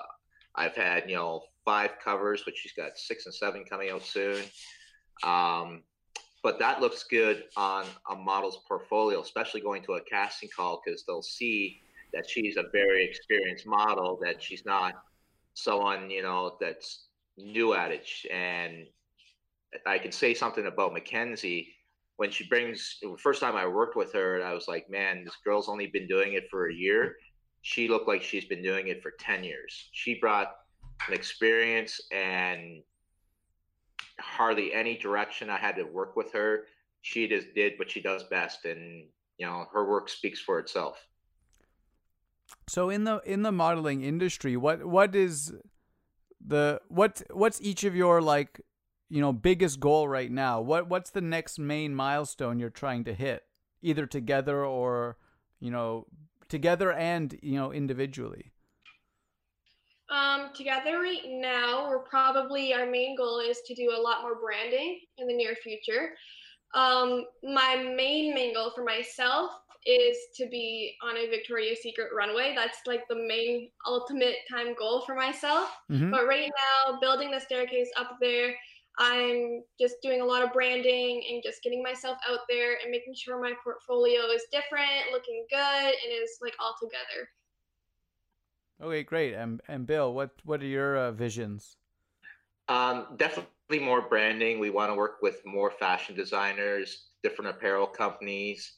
I've 0.55 0.75
had, 0.75 1.09
you 1.09 1.15
know, 1.15 1.43
five 1.65 1.91
covers, 2.03 2.43
but 2.45 2.55
she's 2.55 2.73
got 2.73 2.97
six 2.97 3.25
and 3.25 3.35
seven 3.35 3.65
coming 3.65 3.89
out 3.89 4.03
soon. 4.03 4.43
Um, 5.23 5.83
but 6.43 6.59
that 6.59 6.79
looks 6.79 7.03
good 7.03 7.45
on 7.57 7.85
a 8.11 8.15
model's 8.15 8.59
portfolio, 8.67 9.21
especially 9.21 9.61
going 9.61 9.81
to 9.83 9.93
a 9.93 10.01
casting 10.01 10.49
call 10.55 10.81
because 10.85 11.03
they'll 11.03 11.23
see 11.23 11.81
that 12.13 12.29
she's 12.29 12.55
a 12.55 12.65
very 12.71 13.03
experienced 13.03 13.65
model, 13.65 14.19
that 14.21 14.41
she's 14.41 14.63
not 14.63 14.93
someone, 15.55 16.09
you 16.09 16.21
know, 16.21 16.55
that's 16.61 17.07
new 17.35 17.73
at 17.73 17.91
it. 17.91 18.07
And 18.31 18.85
I 19.85 19.97
can 19.97 20.11
say 20.11 20.33
something 20.33 20.67
about 20.67 20.93
Mackenzie 20.93 21.75
when 22.17 22.31
she 22.31 22.47
brings 22.47 22.97
the 23.01 23.15
first 23.17 23.41
time 23.41 23.55
I 23.55 23.67
worked 23.67 23.95
with 23.95 24.13
her, 24.13 24.43
I 24.43 24.53
was 24.53 24.67
like, 24.67 24.89
man, 24.89 25.25
this 25.25 25.35
girl's 25.43 25.67
only 25.67 25.87
been 25.87 26.07
doing 26.07 26.33
it 26.33 26.45
for 26.49 26.69
a 26.69 26.73
year. 26.73 27.15
She 27.61 27.87
looked 27.87 28.07
like 28.07 28.21
she's 28.21 28.45
been 28.45 28.63
doing 28.63 28.87
it 28.87 29.01
for 29.01 29.11
10 29.19 29.43
years. 29.43 29.89
She 29.91 30.19
brought 30.19 30.55
an 31.07 31.13
experience 31.13 31.99
and 32.11 32.83
hardly 34.19 34.73
any 34.73 34.97
direction 34.97 35.49
I 35.49 35.57
had 35.57 35.75
to 35.75 35.83
work 35.83 36.15
with 36.15 36.31
her. 36.31 36.63
She 37.01 37.27
just 37.27 37.53
did 37.53 37.73
what 37.77 37.91
she 37.91 38.01
does 38.01 38.23
best 38.23 38.65
and 38.65 39.05
you 39.37 39.45
know, 39.45 39.65
her 39.73 39.85
work 39.89 40.07
speaks 40.07 40.39
for 40.39 40.59
itself. 40.59 41.05
So 42.67 42.89
in 42.89 43.03
the 43.03 43.21
in 43.25 43.41
the 43.41 43.51
modeling 43.51 44.01
industry, 44.01 44.55
what 44.55 44.85
what 44.85 45.13
is 45.13 45.53
the 46.39 46.79
what 46.87 47.21
what's 47.31 47.59
each 47.61 47.83
of 47.83 47.95
your 47.95 48.21
like 48.21 48.61
you 49.09 49.21
know 49.21 49.31
biggest 49.31 49.79
goal 49.79 50.07
right 50.07 50.31
now 50.31 50.59
what 50.59 50.87
what's 50.87 51.11
the 51.11 51.21
next 51.21 51.59
main 51.59 51.93
milestone 51.93 52.59
you're 52.59 52.69
trying 52.69 53.03
to 53.03 53.13
hit 53.13 53.43
either 53.81 54.05
together 54.05 54.65
or 54.65 55.17
you 55.59 55.71
know 55.71 56.05
together 56.49 56.91
and 56.91 57.37
you 57.41 57.55
know 57.55 57.71
individually 57.71 58.51
um 60.09 60.49
together 60.55 60.99
right 60.99 61.23
now 61.25 61.87
we're 61.87 61.99
probably 61.99 62.73
our 62.73 62.85
main 62.85 63.15
goal 63.15 63.39
is 63.39 63.61
to 63.65 63.73
do 63.75 63.91
a 63.95 64.01
lot 64.01 64.21
more 64.21 64.35
branding 64.39 64.99
in 65.17 65.27
the 65.27 65.33
near 65.33 65.55
future 65.55 66.09
um 66.73 67.25
my 67.43 67.75
main 67.95 68.33
main 68.33 68.53
goal 68.53 68.71
for 68.75 68.83
myself 68.83 69.51
is 69.85 70.17
to 70.35 70.47
be 70.49 70.95
on 71.03 71.15
a 71.15 71.29
Victoria's 71.29 71.79
Secret 71.81 72.09
runway. 72.15 72.53
That's 72.55 72.79
like 72.87 73.07
the 73.07 73.15
main 73.15 73.69
ultimate 73.85 74.37
time 74.49 74.73
goal 74.77 75.01
for 75.01 75.13
myself. 75.13 75.69
Mm-hmm. 75.91 76.09
But 76.09 76.27
right 76.27 76.49
now, 76.49 76.99
building 76.99 77.29
the 77.29 77.39
staircase 77.39 77.89
up 77.95 78.17
there, 78.19 78.55
I'm 78.97 79.63
just 79.79 79.95
doing 80.01 80.21
a 80.21 80.25
lot 80.25 80.43
of 80.43 80.53
branding 80.53 81.23
and 81.29 81.43
just 81.43 81.61
getting 81.63 81.83
myself 81.83 82.17
out 82.29 82.39
there 82.49 82.77
and 82.81 82.91
making 82.91 83.13
sure 83.15 83.41
my 83.41 83.53
portfolio 83.63 84.21
is 84.33 84.43
different, 84.51 85.11
looking 85.11 85.45
good, 85.49 85.59
and 85.59 86.23
is 86.23 86.37
like 86.41 86.53
all 86.59 86.75
together. 86.81 87.29
Okay, 88.81 89.03
great. 89.03 89.33
And 89.33 89.61
and 89.67 89.85
Bill, 89.85 90.13
what 90.13 90.31
what 90.43 90.61
are 90.61 90.67
your 90.67 90.97
uh, 90.97 91.11
visions? 91.11 91.77
Um, 92.67 93.07
definitely 93.17 93.79
more 93.79 94.01
branding. 94.01 94.59
We 94.59 94.69
want 94.69 94.91
to 94.91 94.95
work 94.95 95.17
with 95.21 95.45
more 95.45 95.71
fashion 95.71 96.15
designers, 96.15 97.09
different 97.21 97.51
apparel 97.51 97.87
companies. 97.87 98.73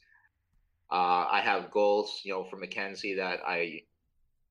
Uh, 0.91 1.25
I 1.29 1.41
have 1.41 1.71
goals, 1.71 2.21
you 2.23 2.33
know, 2.33 2.43
for 2.43 2.57
Mackenzie 2.57 3.15
that 3.15 3.39
I 3.45 3.81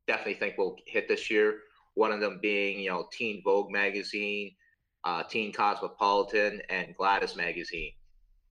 definitely 0.07 0.35
think 0.35 0.59
will 0.59 0.77
hit 0.87 1.09
this 1.09 1.31
year. 1.31 1.61
One 1.95 2.13
of 2.13 2.21
them 2.21 2.39
being, 2.43 2.79
you 2.79 2.91
know, 2.91 3.09
Teen 3.11 3.43
Vogue 3.43 3.71
magazine 3.71 4.53
uh, 5.07 5.23
Teen 5.23 5.53
Cosmopolitan, 5.53 6.61
and 6.69 6.95
Gladys 6.97 7.37
Magazine. 7.37 7.93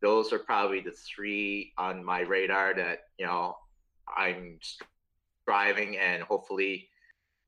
Those 0.02 0.32
are 0.32 0.40
probably 0.40 0.80
the 0.80 0.92
three 0.92 1.74
on 1.78 2.04
my 2.04 2.22
radar 2.22 2.74
that 2.76 3.00
you 3.20 3.26
know 3.26 3.58
I'm 4.18 4.60
striving, 5.44 5.98
and 5.98 6.24
hopefully 6.24 6.88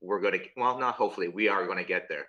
we're 0.01 0.19
going 0.19 0.33
to. 0.33 0.45
Well, 0.57 0.77
not 0.77 0.95
hopefully, 0.95 1.29
we 1.29 1.47
are 1.47 1.65
going 1.65 1.77
to 1.77 1.85
get 1.85 2.09
there. 2.09 2.25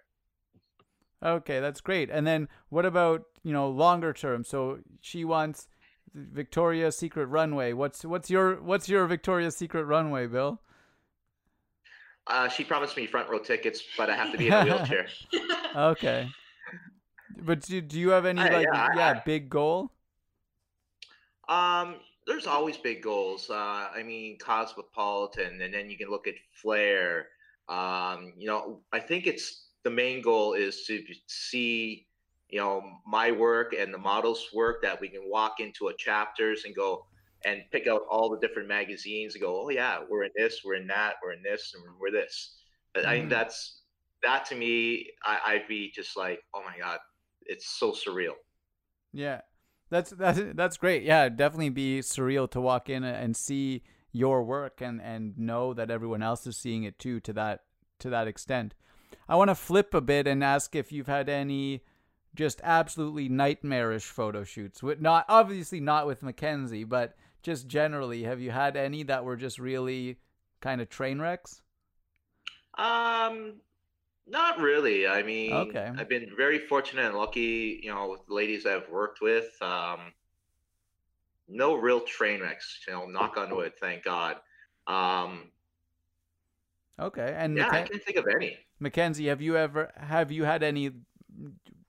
Okay, 1.20 1.58
that's 1.58 1.80
great. 1.80 2.10
And 2.10 2.24
then 2.24 2.48
what 2.68 2.86
about 2.86 3.24
you 3.42 3.52
know 3.52 3.68
longer 3.68 4.12
term? 4.12 4.44
So 4.44 4.78
she 5.00 5.24
wants 5.24 5.66
Victoria's 6.14 6.96
Secret 6.96 7.26
runway. 7.26 7.72
What's 7.72 8.04
what's 8.04 8.30
your 8.30 8.62
what's 8.62 8.88
your 8.88 9.04
Victoria's 9.06 9.56
Secret 9.56 9.84
runway, 9.84 10.28
Bill? 10.28 10.60
Uh, 12.28 12.46
she 12.48 12.62
promised 12.62 12.96
me 12.96 13.06
front 13.06 13.28
row 13.28 13.40
tickets, 13.40 13.82
but 13.96 14.10
I 14.10 14.14
have 14.14 14.30
to 14.30 14.38
be 14.38 14.46
in 14.46 14.52
a 14.52 14.64
wheelchair. 14.64 15.08
okay. 15.74 16.28
But 17.40 17.62
do, 17.62 17.80
do 17.80 17.98
you 17.98 18.10
have 18.10 18.26
any 18.26 18.40
like 18.40 18.66
yeah, 18.72 18.88
yeah 18.96 19.20
big 19.24 19.48
goal? 19.48 19.90
Um, 21.48 21.96
there's 22.26 22.46
always 22.46 22.76
big 22.76 23.02
goals. 23.02 23.48
Uh, 23.48 23.88
I 23.94 24.02
mean, 24.04 24.38
Cosmopolitan, 24.38 25.60
and 25.62 25.72
then 25.72 25.88
you 25.88 25.96
can 25.96 26.10
look 26.10 26.28
at 26.28 26.34
Flair. 26.60 27.28
Um, 27.68 28.34
you 28.36 28.46
know, 28.46 28.80
I 28.92 29.00
think 29.00 29.26
it's 29.26 29.68
the 29.84 29.90
main 29.90 30.20
goal 30.20 30.54
is 30.54 30.84
to 30.86 31.02
see, 31.26 32.06
you 32.48 32.58
know, 32.58 32.82
my 33.06 33.30
work 33.30 33.74
and 33.78 33.92
the 33.92 33.98
models' 33.98 34.48
work 34.54 34.82
that 34.82 35.00
we 35.00 35.08
can 35.08 35.22
walk 35.24 35.60
into 35.60 35.88
a 35.88 35.96
chapters 35.96 36.64
and 36.64 36.74
go 36.74 37.06
and 37.44 37.62
pick 37.70 37.86
out 37.86 38.02
all 38.10 38.28
the 38.28 38.38
different 38.46 38.68
magazines 38.68 39.34
and 39.34 39.42
go, 39.42 39.62
oh 39.64 39.70
yeah, 39.70 40.00
we're 40.08 40.24
in 40.24 40.30
this, 40.36 40.62
we're 40.64 40.74
in 40.74 40.86
that, 40.88 41.14
we're 41.22 41.32
in 41.32 41.42
this, 41.42 41.72
and 41.74 41.84
we're 42.00 42.10
this. 42.10 42.56
Mm-hmm. 42.96 43.06
I 43.06 43.10
think 43.12 43.22
mm-hmm. 43.24 43.30
that's 43.30 43.80
that 44.22 44.44
to 44.46 44.54
me. 44.54 45.06
I, 45.24 45.38
I'd 45.46 45.68
be 45.68 45.92
just 45.94 46.16
like, 46.16 46.40
oh 46.52 46.62
my 46.62 46.76
god, 46.78 46.98
it's 47.48 47.66
so 47.66 47.92
surreal. 47.92 48.34
Yeah, 49.12 49.40
that's 49.90 50.10
that's 50.10 50.40
that's 50.54 50.76
great. 50.76 51.02
Yeah, 51.02 51.28
definitely 51.28 51.70
be 51.70 52.00
surreal 52.00 52.50
to 52.50 52.60
walk 52.60 52.88
in 52.88 53.02
and 53.04 53.36
see 53.36 53.82
your 54.12 54.42
work 54.44 54.80
and 54.80 55.00
and 55.00 55.36
know 55.38 55.74
that 55.74 55.90
everyone 55.90 56.22
else 56.22 56.46
is 56.46 56.56
seeing 56.56 56.84
it 56.84 56.98
too 56.98 57.20
to 57.20 57.32
that 57.32 57.64
to 57.98 58.10
that 58.10 58.28
extent. 58.28 58.74
I 59.28 59.36
want 59.36 59.48
to 59.50 59.54
flip 59.54 59.94
a 59.94 60.00
bit 60.00 60.26
and 60.26 60.44
ask 60.44 60.74
if 60.74 60.92
you've 60.92 61.06
had 61.06 61.28
any 61.28 61.82
just 62.34 62.60
absolutely 62.62 63.28
nightmarish 63.28 64.04
photo 64.04 64.44
shoots. 64.44 64.82
With 64.82 65.00
not 65.00 65.24
obviously 65.28 65.80
not 65.80 66.06
with 66.06 66.22
Mackenzie, 66.22 66.84
but 66.84 67.16
just 67.42 67.66
generally, 67.66 68.24
have 68.24 68.40
you 68.40 68.50
had 68.50 68.76
any 68.76 69.02
that 69.04 69.24
were 69.24 69.36
just 69.36 69.58
really 69.58 70.18
kind 70.60 70.80
of 70.80 70.88
train 70.88 71.20
wrecks? 71.20 71.62
Um, 72.76 73.54
not 74.28 74.60
really. 74.60 75.06
I 75.06 75.22
mean, 75.22 75.52
okay. 75.52 75.90
I've 75.96 76.08
been 76.08 76.30
very 76.36 76.58
fortunate 76.58 77.06
and 77.06 77.16
lucky, 77.16 77.80
you 77.82 77.90
know, 77.90 78.08
with 78.08 78.26
the 78.26 78.34
ladies 78.34 78.66
I've 78.66 78.88
worked 78.88 79.20
with. 79.20 79.50
Um, 79.60 80.12
no 81.48 81.74
real 81.74 82.00
train 82.00 82.40
wrecks, 82.40 82.80
you 82.86 82.92
know, 82.92 83.06
knock 83.06 83.36
on 83.36 83.54
wood, 83.54 83.72
thank 83.80 84.04
God. 84.04 84.36
Um, 84.86 85.50
okay. 87.00 87.34
And 87.36 87.56
yeah, 87.56 87.68
I 87.68 87.82
can't 87.82 88.02
think 88.02 88.18
of 88.18 88.26
any. 88.34 88.58
Mackenzie, 88.80 89.28
have 89.28 89.40
you 89.40 89.56
ever, 89.56 89.90
have 89.96 90.30
you 90.30 90.44
had 90.44 90.62
any 90.62 90.90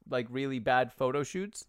like 0.09 0.27
really 0.29 0.59
bad 0.59 0.91
photo 0.91 1.23
shoots? 1.23 1.65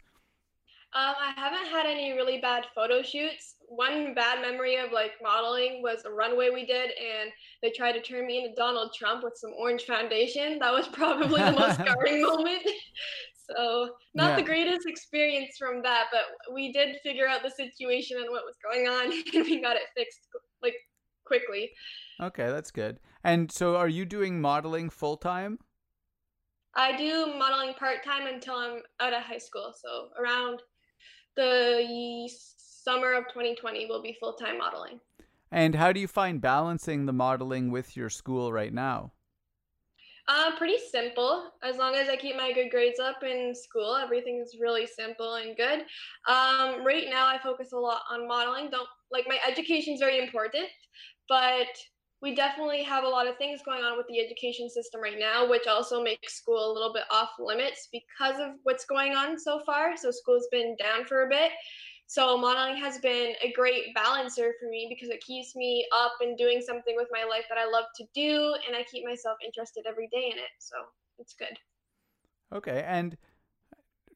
Um, 0.93 1.15
I 1.17 1.31
haven't 1.37 1.67
had 1.67 1.85
any 1.85 2.11
really 2.11 2.39
bad 2.39 2.65
photo 2.75 3.01
shoots. 3.01 3.55
One 3.69 4.13
bad 4.13 4.41
memory 4.41 4.75
of 4.75 4.91
like 4.91 5.13
modeling 5.23 5.81
was 5.81 6.03
a 6.03 6.11
runway 6.11 6.49
we 6.49 6.65
did, 6.65 6.91
and 6.91 7.31
they 7.61 7.71
tried 7.71 7.93
to 7.93 8.01
turn 8.01 8.27
me 8.27 8.43
into 8.43 8.53
Donald 8.55 8.91
Trump 8.93 9.23
with 9.23 9.37
some 9.37 9.51
orange 9.57 9.83
foundation. 9.83 10.59
That 10.59 10.73
was 10.73 10.87
probably 10.91 11.41
the 11.41 11.53
most 11.53 11.75
scarring 11.79 12.23
moment. 12.23 12.63
so 13.49 13.91
not 14.15 14.31
yeah. 14.31 14.35
the 14.35 14.43
greatest 14.43 14.85
experience 14.85 15.55
from 15.57 15.81
that, 15.83 16.07
but 16.11 16.53
we 16.53 16.73
did 16.73 16.97
figure 17.03 17.27
out 17.27 17.41
the 17.41 17.51
situation 17.51 18.17
and 18.17 18.29
what 18.29 18.43
was 18.43 18.55
going 18.61 18.87
on, 18.89 19.13
and 19.33 19.45
we 19.45 19.61
got 19.61 19.77
it 19.77 19.83
fixed 19.95 20.27
like 20.61 20.75
quickly. 21.23 21.71
Okay, 22.21 22.47
that's 22.47 22.69
good. 22.69 22.99
And 23.23 23.49
so, 23.49 23.77
are 23.77 23.87
you 23.87 24.03
doing 24.03 24.41
modeling 24.41 24.89
full 24.89 25.15
time? 25.15 25.59
I 26.75 26.95
do 26.95 27.33
modeling 27.37 27.73
part 27.75 28.03
time 28.03 28.27
until 28.27 28.55
I'm 28.55 28.81
out 28.99 29.13
of 29.13 29.23
high 29.23 29.37
school. 29.37 29.73
So 29.75 30.09
around 30.21 30.61
the 31.35 32.29
summer 32.57 33.13
of 33.13 33.25
2020 33.29 33.85
will 33.87 34.01
be 34.01 34.17
full 34.19 34.33
time 34.33 34.57
modeling. 34.57 34.99
And 35.51 35.75
how 35.75 35.91
do 35.91 35.99
you 35.99 36.07
find 36.07 36.39
balancing 36.39 37.05
the 37.05 37.13
modeling 37.13 37.71
with 37.71 37.97
your 37.97 38.09
school 38.09 38.53
right 38.53 38.73
now? 38.73 39.11
Uh, 40.27 40.55
pretty 40.57 40.77
simple. 40.91 41.51
As 41.61 41.77
long 41.77 41.95
as 41.95 42.07
I 42.07 42.15
keep 42.15 42.37
my 42.37 42.53
good 42.53 42.69
grades 42.71 42.99
up 42.99 43.21
in 43.23 43.53
school, 43.53 43.95
everything 43.95 44.41
is 44.41 44.55
really 44.59 44.87
simple 44.87 45.35
and 45.35 45.57
good. 45.57 45.81
Um, 46.27 46.85
right 46.85 47.07
now, 47.09 47.27
I 47.27 47.37
focus 47.43 47.73
a 47.73 47.77
lot 47.77 48.03
on 48.09 48.27
modeling. 48.27 48.69
Don't 48.69 48.87
like 49.11 49.25
my 49.27 49.39
education 49.45 49.93
is 49.93 49.99
very 49.99 50.19
important, 50.19 50.67
but 51.27 51.67
we 52.21 52.35
definitely 52.35 52.83
have 52.83 53.03
a 53.03 53.07
lot 53.07 53.27
of 53.27 53.37
things 53.37 53.61
going 53.65 53.83
on 53.83 53.97
with 53.97 54.05
the 54.07 54.19
education 54.19 54.69
system 54.69 55.01
right 55.01 55.17
now, 55.17 55.49
which 55.49 55.65
also 55.65 56.03
makes 56.03 56.35
school 56.35 56.71
a 56.71 56.73
little 56.73 56.93
bit 56.93 57.03
off 57.09 57.29
limits 57.39 57.89
because 57.91 58.39
of 58.39 58.51
what's 58.63 58.85
going 58.85 59.13
on 59.13 59.39
so 59.39 59.61
far. 59.65 59.97
So 59.97 60.11
school's 60.11 60.47
been 60.51 60.75
down 60.79 61.05
for 61.05 61.25
a 61.25 61.29
bit. 61.29 61.51
So 62.05 62.37
modeling 62.37 62.75
has 62.75 62.99
been 62.99 63.33
a 63.41 63.51
great 63.53 63.95
balancer 63.95 64.53
for 64.59 64.69
me 64.69 64.87
because 64.89 65.09
it 65.09 65.21
keeps 65.21 65.55
me 65.55 65.87
up 65.95 66.11
and 66.19 66.37
doing 66.37 66.61
something 66.61 66.93
with 66.95 67.07
my 67.11 67.23
life 67.23 67.45
that 67.49 67.57
I 67.57 67.65
love 67.65 67.85
to 67.95 68.05
do, 68.13 68.53
and 68.67 68.75
I 68.75 68.83
keep 68.83 69.05
myself 69.05 69.37
interested 69.43 69.85
every 69.87 70.09
day 70.11 70.29
in 70.31 70.37
it. 70.37 70.51
So 70.59 70.75
it's 71.19 71.33
good. 71.33 71.57
Okay, 72.53 72.83
and 72.85 73.17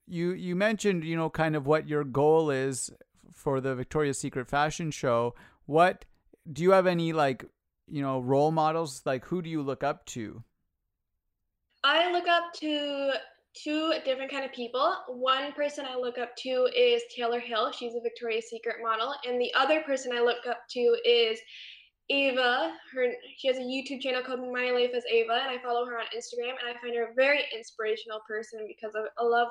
you 0.08 0.34
you 0.34 0.58
mentioned 0.58 1.06
you 1.06 1.16
know 1.16 1.30
kind 1.30 1.56
of 1.56 1.66
what 1.66 1.88
your 1.88 2.04
goal 2.04 2.50
is 2.50 2.92
for 3.34 3.62
the 3.62 3.74
Victoria's 3.74 4.18
Secret 4.18 4.50
fashion 4.50 4.92
show. 4.92 5.34
What 5.66 6.04
do 6.52 6.64
you 6.64 6.72
have 6.72 6.86
any 6.86 7.14
like 7.14 7.46
you 7.88 8.02
know 8.02 8.20
role 8.20 8.52
models 8.52 9.02
like 9.06 9.26
who 9.26 9.42
do 9.42 9.50
you 9.50 9.62
look 9.62 9.84
up 9.84 10.06
to? 10.08 10.44
I 11.84 12.12
look 12.12 12.28
up 12.28 12.54
to 12.62 13.14
two 13.56 13.94
different 14.04 14.32
kind 14.32 14.44
of 14.44 14.52
people. 14.52 14.96
One 15.08 15.54
person 15.54 15.86
i 15.86 15.96
look 15.96 16.18
up 16.18 16.36
to 16.38 16.68
is 16.76 17.02
taylor 17.16 17.40
hill. 17.40 17.72
She's 17.72 17.96
a 17.96 18.02
victoria's 18.02 18.50
secret 18.50 18.78
model. 18.82 19.14
And 19.26 19.40
the 19.40 19.54
other 19.54 19.82
person 19.82 20.12
i 20.14 20.20
look 20.20 20.46
up 20.48 20.62
to 20.72 20.98
is 21.06 21.40
ava. 22.10 22.74
Her 22.94 23.14
she 23.38 23.48
has 23.48 23.58
a 23.58 23.62
youtube 23.62 24.02
channel 24.02 24.22
called 24.22 24.42
my 24.42 24.72
life 24.72 24.92
as 24.96 25.04
ava 25.12 25.42
and 25.42 25.50
i 25.50 25.62
follow 25.64 25.86
her 25.86 25.98
on 25.98 26.06
instagram 26.16 26.54
and 26.60 26.70
i 26.70 26.80
find 26.80 26.96
her 26.96 27.06
a 27.06 27.14
very 27.16 27.44
inspirational 27.56 28.20
person 28.28 28.68
because 28.68 28.96
I, 28.96 29.06
I 29.20 29.26
love 29.26 29.48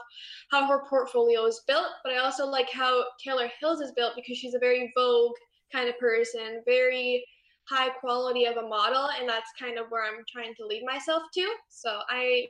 how 0.52 0.66
her 0.68 0.84
portfolio 0.88 1.46
is 1.46 1.62
built 1.66 1.88
but 2.04 2.12
i 2.12 2.18
also 2.18 2.46
like 2.46 2.70
how 2.70 3.06
taylor 3.22 3.50
hills 3.60 3.80
is 3.80 3.90
built 3.96 4.12
because 4.14 4.38
she's 4.38 4.54
a 4.54 4.60
very 4.60 4.92
vogue 4.96 5.34
kind 5.72 5.88
of 5.88 5.98
person 5.98 6.62
very 6.64 7.24
high 7.68 7.88
quality 7.88 8.44
of 8.44 8.56
a 8.56 8.68
model 8.68 9.08
and 9.18 9.28
that's 9.28 9.50
kind 9.58 9.78
of 9.78 9.86
where 9.88 10.04
i'm 10.04 10.22
trying 10.30 10.54
to 10.54 10.66
lead 10.66 10.84
myself 10.84 11.22
to. 11.32 11.54
So 11.68 12.00
i 12.08 12.48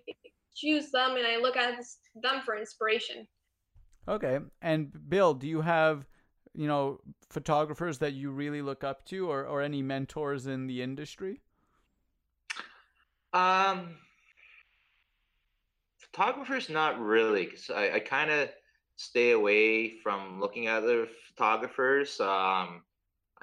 choose 0.54 0.90
them 0.90 1.16
and 1.16 1.26
i 1.26 1.36
look 1.36 1.56
at 1.56 1.78
them 2.22 2.42
for 2.44 2.56
inspiration. 2.56 3.26
Okay 4.08 4.38
and 4.60 4.92
bill 5.08 5.34
do 5.34 5.46
you 5.46 5.60
have 5.60 6.06
you 6.54 6.68
know 6.68 6.98
photographers 7.30 7.98
that 7.98 8.12
you 8.12 8.30
really 8.30 8.62
look 8.62 8.84
up 8.84 9.04
to 9.06 9.30
or, 9.30 9.44
or 9.46 9.62
any 9.62 9.82
mentors 9.82 10.46
in 10.46 10.66
the 10.66 10.82
industry? 10.82 11.40
Um 13.32 13.96
photographers 15.98 16.68
not 16.70 17.00
really 17.00 17.46
because 17.46 17.70
i, 17.70 17.94
I 17.94 17.98
kind 17.98 18.30
of 18.30 18.48
stay 18.96 19.32
away 19.32 19.98
from 19.98 20.40
looking 20.40 20.66
at 20.68 20.82
other 20.82 21.06
photographers. 21.28 22.20
Um 22.20 22.82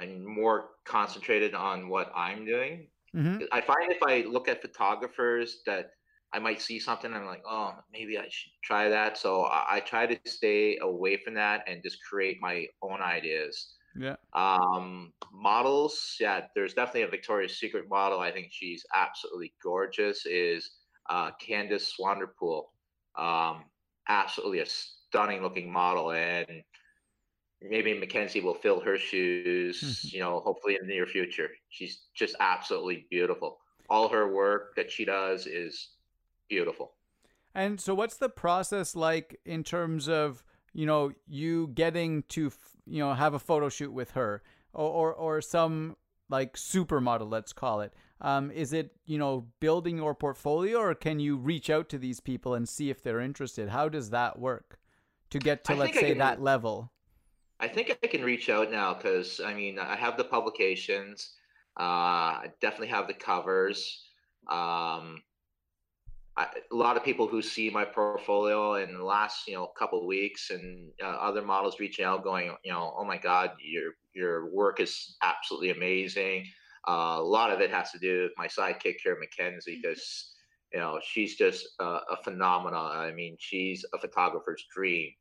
I'm 0.01 0.25
more 0.25 0.69
concentrated 0.85 1.53
on 1.53 1.87
what 1.89 2.11
I'm 2.15 2.45
doing. 2.45 2.87
Mm-hmm. 3.15 3.43
I 3.51 3.61
find 3.61 3.91
if 3.91 4.01
I 4.03 4.21
look 4.27 4.47
at 4.47 4.61
photographers 4.61 5.61
that 5.65 5.91
I 6.33 6.39
might 6.39 6.61
see 6.61 6.79
something, 6.79 7.13
I'm 7.13 7.25
like, 7.25 7.43
oh, 7.47 7.75
maybe 7.91 8.17
I 8.17 8.23
should 8.29 8.53
try 8.63 8.89
that. 8.89 9.17
So 9.17 9.43
I, 9.43 9.75
I 9.75 9.79
try 9.81 10.05
to 10.07 10.17
stay 10.29 10.77
away 10.81 11.17
from 11.17 11.33
that 11.35 11.63
and 11.67 11.83
just 11.83 11.97
create 12.09 12.37
my 12.41 12.65
own 12.81 13.01
ideas. 13.01 13.73
Yeah. 13.99 14.15
Um, 14.33 15.11
models, 15.33 16.15
yeah, 16.19 16.45
there's 16.55 16.73
definitely 16.73 17.01
a 17.01 17.07
Victoria's 17.09 17.59
Secret 17.59 17.89
model. 17.89 18.19
I 18.19 18.31
think 18.31 18.47
she's 18.51 18.85
absolutely 18.95 19.53
gorgeous. 19.61 20.25
Is 20.25 20.71
uh, 21.09 21.31
Candice 21.45 21.91
Swanepoel. 21.99 22.63
Um, 23.17 23.65
absolutely 24.07 24.59
a 24.59 24.65
stunning 24.65 25.41
looking 25.41 25.71
model, 25.71 26.11
and 26.11 26.63
maybe 27.61 27.97
Mackenzie 27.97 28.41
will 28.41 28.55
fill 28.55 28.79
her 28.79 28.97
shoes, 28.97 29.81
mm-hmm. 29.81 30.15
you 30.15 30.21
know, 30.21 30.39
hopefully 30.39 30.77
in 30.79 30.87
the 30.87 30.93
near 30.93 31.05
future. 31.05 31.49
She's 31.69 32.01
just 32.13 32.35
absolutely 32.39 33.07
beautiful. 33.09 33.59
All 33.89 34.09
her 34.09 34.31
work 34.31 34.75
that 34.75 34.91
she 34.91 35.05
does 35.05 35.45
is 35.45 35.89
beautiful. 36.49 36.93
And 37.53 37.79
so 37.79 37.93
what's 37.93 38.17
the 38.17 38.29
process 38.29 38.95
like 38.95 39.39
in 39.45 39.63
terms 39.63 40.07
of, 40.07 40.43
you 40.73 40.85
know, 40.85 41.11
you 41.27 41.67
getting 41.73 42.23
to, 42.29 42.51
you 42.85 42.99
know, 42.99 43.13
have 43.13 43.33
a 43.33 43.39
photo 43.39 43.69
shoot 43.69 43.91
with 43.91 44.11
her 44.11 44.41
or 44.73 44.89
or, 44.89 45.13
or 45.13 45.41
some 45.41 45.97
like 46.29 46.55
supermodel, 46.55 47.29
let's 47.29 47.51
call 47.51 47.81
it. 47.81 47.93
Um, 48.21 48.51
is 48.51 48.71
it, 48.71 48.91
you 49.05 49.17
know, 49.17 49.47
building 49.59 49.97
your 49.97 50.15
portfolio 50.15 50.79
or 50.79 50.95
can 50.95 51.19
you 51.19 51.35
reach 51.35 51.69
out 51.69 51.89
to 51.89 51.97
these 51.97 52.19
people 52.19 52.53
and 52.53 52.69
see 52.69 52.89
if 52.89 53.03
they're 53.03 53.19
interested? 53.19 53.69
How 53.69 53.89
does 53.89 54.11
that 54.11 54.39
work 54.39 54.79
to 55.31 55.39
get 55.39 55.65
to, 55.65 55.73
I 55.73 55.77
let's 55.77 55.99
say, 55.99 56.13
that 56.13 56.41
level? 56.41 56.91
I 57.61 57.67
think 57.67 57.95
I 58.03 58.07
can 58.07 58.23
reach 58.23 58.49
out 58.49 58.71
now 58.71 58.95
because 58.95 59.39
I 59.39 59.53
mean 59.53 59.77
I 59.77 59.95
have 59.95 60.17
the 60.17 60.23
publications. 60.23 61.33
Uh, 61.79 62.43
I 62.43 62.47
definitely 62.59 62.87
have 62.87 63.07
the 63.07 63.13
covers. 63.13 64.03
Um, 64.49 65.21
I, 66.35 66.47
a 66.71 66.75
lot 66.75 66.97
of 66.97 67.03
people 67.03 67.27
who 67.27 67.41
see 67.41 67.69
my 67.69 67.85
portfolio 67.85 68.75
in 68.75 68.93
the 68.93 69.03
last 69.03 69.47
you 69.47 69.53
know 69.53 69.67
couple 69.77 70.07
weeks 70.07 70.49
and 70.49 70.91
uh, 71.03 71.07
other 71.07 71.43
models 71.43 71.79
reaching 71.79 72.03
out 72.03 72.23
going 72.23 72.55
you 72.63 72.71
know 72.71 72.95
oh 72.97 73.03
my 73.03 73.17
god 73.17 73.51
your 73.63 73.91
your 74.13 74.49
work 74.51 74.79
is 74.79 75.17
absolutely 75.21 75.71
amazing 75.71 76.45
uh, 76.87 77.17
a 77.19 77.21
lot 77.21 77.51
of 77.51 77.59
it 77.59 77.69
has 77.69 77.91
to 77.91 77.99
do 77.99 78.23
with 78.23 78.31
my 78.37 78.47
sidekick 78.47 78.95
here 79.03 79.17
mackenzie 79.19 79.79
because 79.81 80.31
you 80.73 80.79
know 80.79 80.99
she's 81.03 81.35
just 81.35 81.67
uh, 81.81 81.99
a 82.09 82.23
phenomenon 82.23 82.97
i 82.97 83.11
mean 83.11 83.35
she's 83.37 83.85
a 83.93 83.99
photographer's 83.99 84.65
dream 84.73 85.11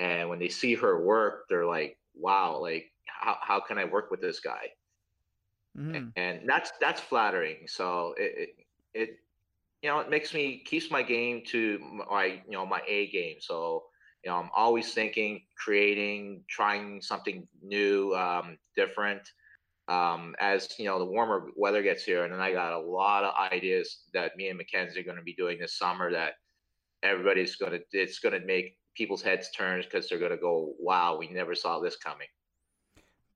and 0.00 0.28
when 0.28 0.40
they 0.40 0.48
see 0.48 0.74
her 0.74 1.04
work 1.04 1.44
they're 1.48 1.66
like 1.66 1.96
wow 2.16 2.58
like 2.60 2.90
how, 3.06 3.36
how 3.40 3.60
can 3.60 3.78
i 3.78 3.84
work 3.84 4.10
with 4.10 4.20
this 4.20 4.40
guy 4.40 4.66
mm-hmm. 5.78 5.94
and, 5.94 6.12
and, 6.16 6.48
that's 6.48 6.72
that's 6.80 7.00
flattering 7.00 7.58
so 7.66 8.14
it, 8.18 8.32
it, 8.36 8.48
it 8.94 9.18
you 9.82 9.88
know 9.88 9.98
it 10.00 10.10
makes 10.10 10.34
me 10.34 10.62
keeps 10.64 10.90
my 10.90 11.02
game 11.02 11.42
to 11.46 11.78
my 12.10 12.40
you 12.46 12.52
know 12.52 12.66
my 12.66 12.82
A 12.86 13.08
game. 13.10 13.36
So 13.40 13.84
you 14.24 14.30
know 14.30 14.36
I'm 14.36 14.50
always 14.54 14.92
thinking, 14.92 15.42
creating, 15.56 16.44
trying 16.48 17.00
something 17.00 17.46
new, 17.62 18.14
um, 18.14 18.58
different. 18.76 19.22
Um, 19.88 20.36
as 20.38 20.78
you 20.78 20.84
know, 20.84 20.98
the 20.98 21.04
warmer 21.04 21.48
weather 21.56 21.82
gets 21.82 22.04
here, 22.04 22.24
and 22.24 22.32
then 22.32 22.40
I 22.40 22.52
got 22.52 22.72
a 22.72 22.78
lot 22.78 23.24
of 23.24 23.34
ideas 23.52 24.02
that 24.14 24.36
me 24.36 24.48
and 24.48 24.58
Mackenzie 24.58 25.00
are 25.00 25.04
going 25.04 25.16
to 25.16 25.22
be 25.22 25.34
doing 25.34 25.58
this 25.58 25.76
summer. 25.76 26.12
That 26.12 26.34
everybody's 27.02 27.56
going 27.56 27.72
to 27.72 27.80
it's 27.92 28.18
going 28.18 28.38
to 28.38 28.46
make 28.46 28.76
people's 28.94 29.22
heads 29.22 29.50
turn 29.50 29.82
because 29.82 30.08
they're 30.08 30.18
going 30.18 30.30
to 30.30 30.36
go, 30.36 30.74
"Wow, 30.78 31.16
we 31.18 31.28
never 31.28 31.54
saw 31.54 31.80
this 31.80 31.96
coming." 31.96 32.28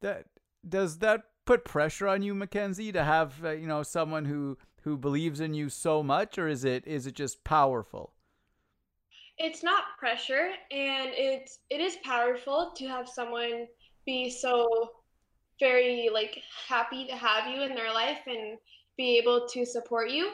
That 0.00 0.26
does 0.68 0.98
that 0.98 1.22
put 1.44 1.64
pressure 1.64 2.08
on 2.08 2.22
you, 2.22 2.34
Mackenzie, 2.34 2.92
to 2.92 3.04
have 3.04 3.44
uh, 3.44 3.50
you 3.50 3.66
know 3.66 3.82
someone 3.82 4.24
who 4.24 4.58
who 4.82 4.96
believes 4.96 5.40
in 5.40 5.54
you 5.54 5.68
so 5.68 6.02
much, 6.02 6.38
or 6.38 6.48
is 6.48 6.64
it 6.64 6.86
is 6.86 7.06
it 7.06 7.14
just 7.14 7.44
powerful? 7.44 8.12
It's 9.38 9.62
not 9.62 9.84
pressure, 9.98 10.50
and 10.70 11.10
it's 11.12 11.60
it 11.70 11.80
is 11.80 11.96
powerful 12.04 12.72
to 12.76 12.86
have 12.86 13.08
someone 13.08 13.66
be 14.06 14.30
so 14.30 14.90
very 15.60 16.10
like 16.12 16.42
happy 16.68 17.06
to 17.06 17.16
have 17.16 17.46
you 17.52 17.62
in 17.62 17.74
their 17.74 17.92
life 17.92 18.20
and 18.26 18.58
be 18.96 19.18
able 19.18 19.48
to 19.48 19.64
support 19.64 20.10
you. 20.10 20.32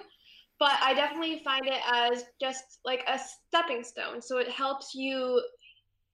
But 0.61 0.79
I 0.83 0.95
definitely 0.95 1.41
find 1.43 1.67
it 1.67 1.81
as 1.91 2.27
just 2.41 2.79
like 2.85 3.03
a 3.09 3.19
stepping 3.19 3.83
stone. 3.83 4.23
So 4.23 4.39
it 4.39 4.49
helps 4.49 4.95
you 4.95 5.43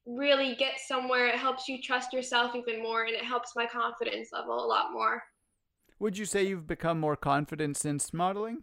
really 0.06 0.54
get 0.54 0.74
somewhere. 0.86 1.26
It 1.26 1.34
helps 1.34 1.68
you 1.68 1.82
trust 1.82 2.12
yourself 2.12 2.54
even 2.54 2.82
more, 2.82 3.04
and 3.04 3.14
it 3.14 3.24
helps 3.24 3.52
my 3.56 3.66
confidence 3.66 4.28
level 4.32 4.64
a 4.64 4.66
lot 4.66 4.92
more. 4.92 5.22
Would 5.98 6.16
you 6.16 6.24
say 6.24 6.44
you've 6.44 6.66
become 6.66 7.00
more 7.00 7.16
confident 7.16 7.76
since 7.76 8.14
modeling? 8.14 8.62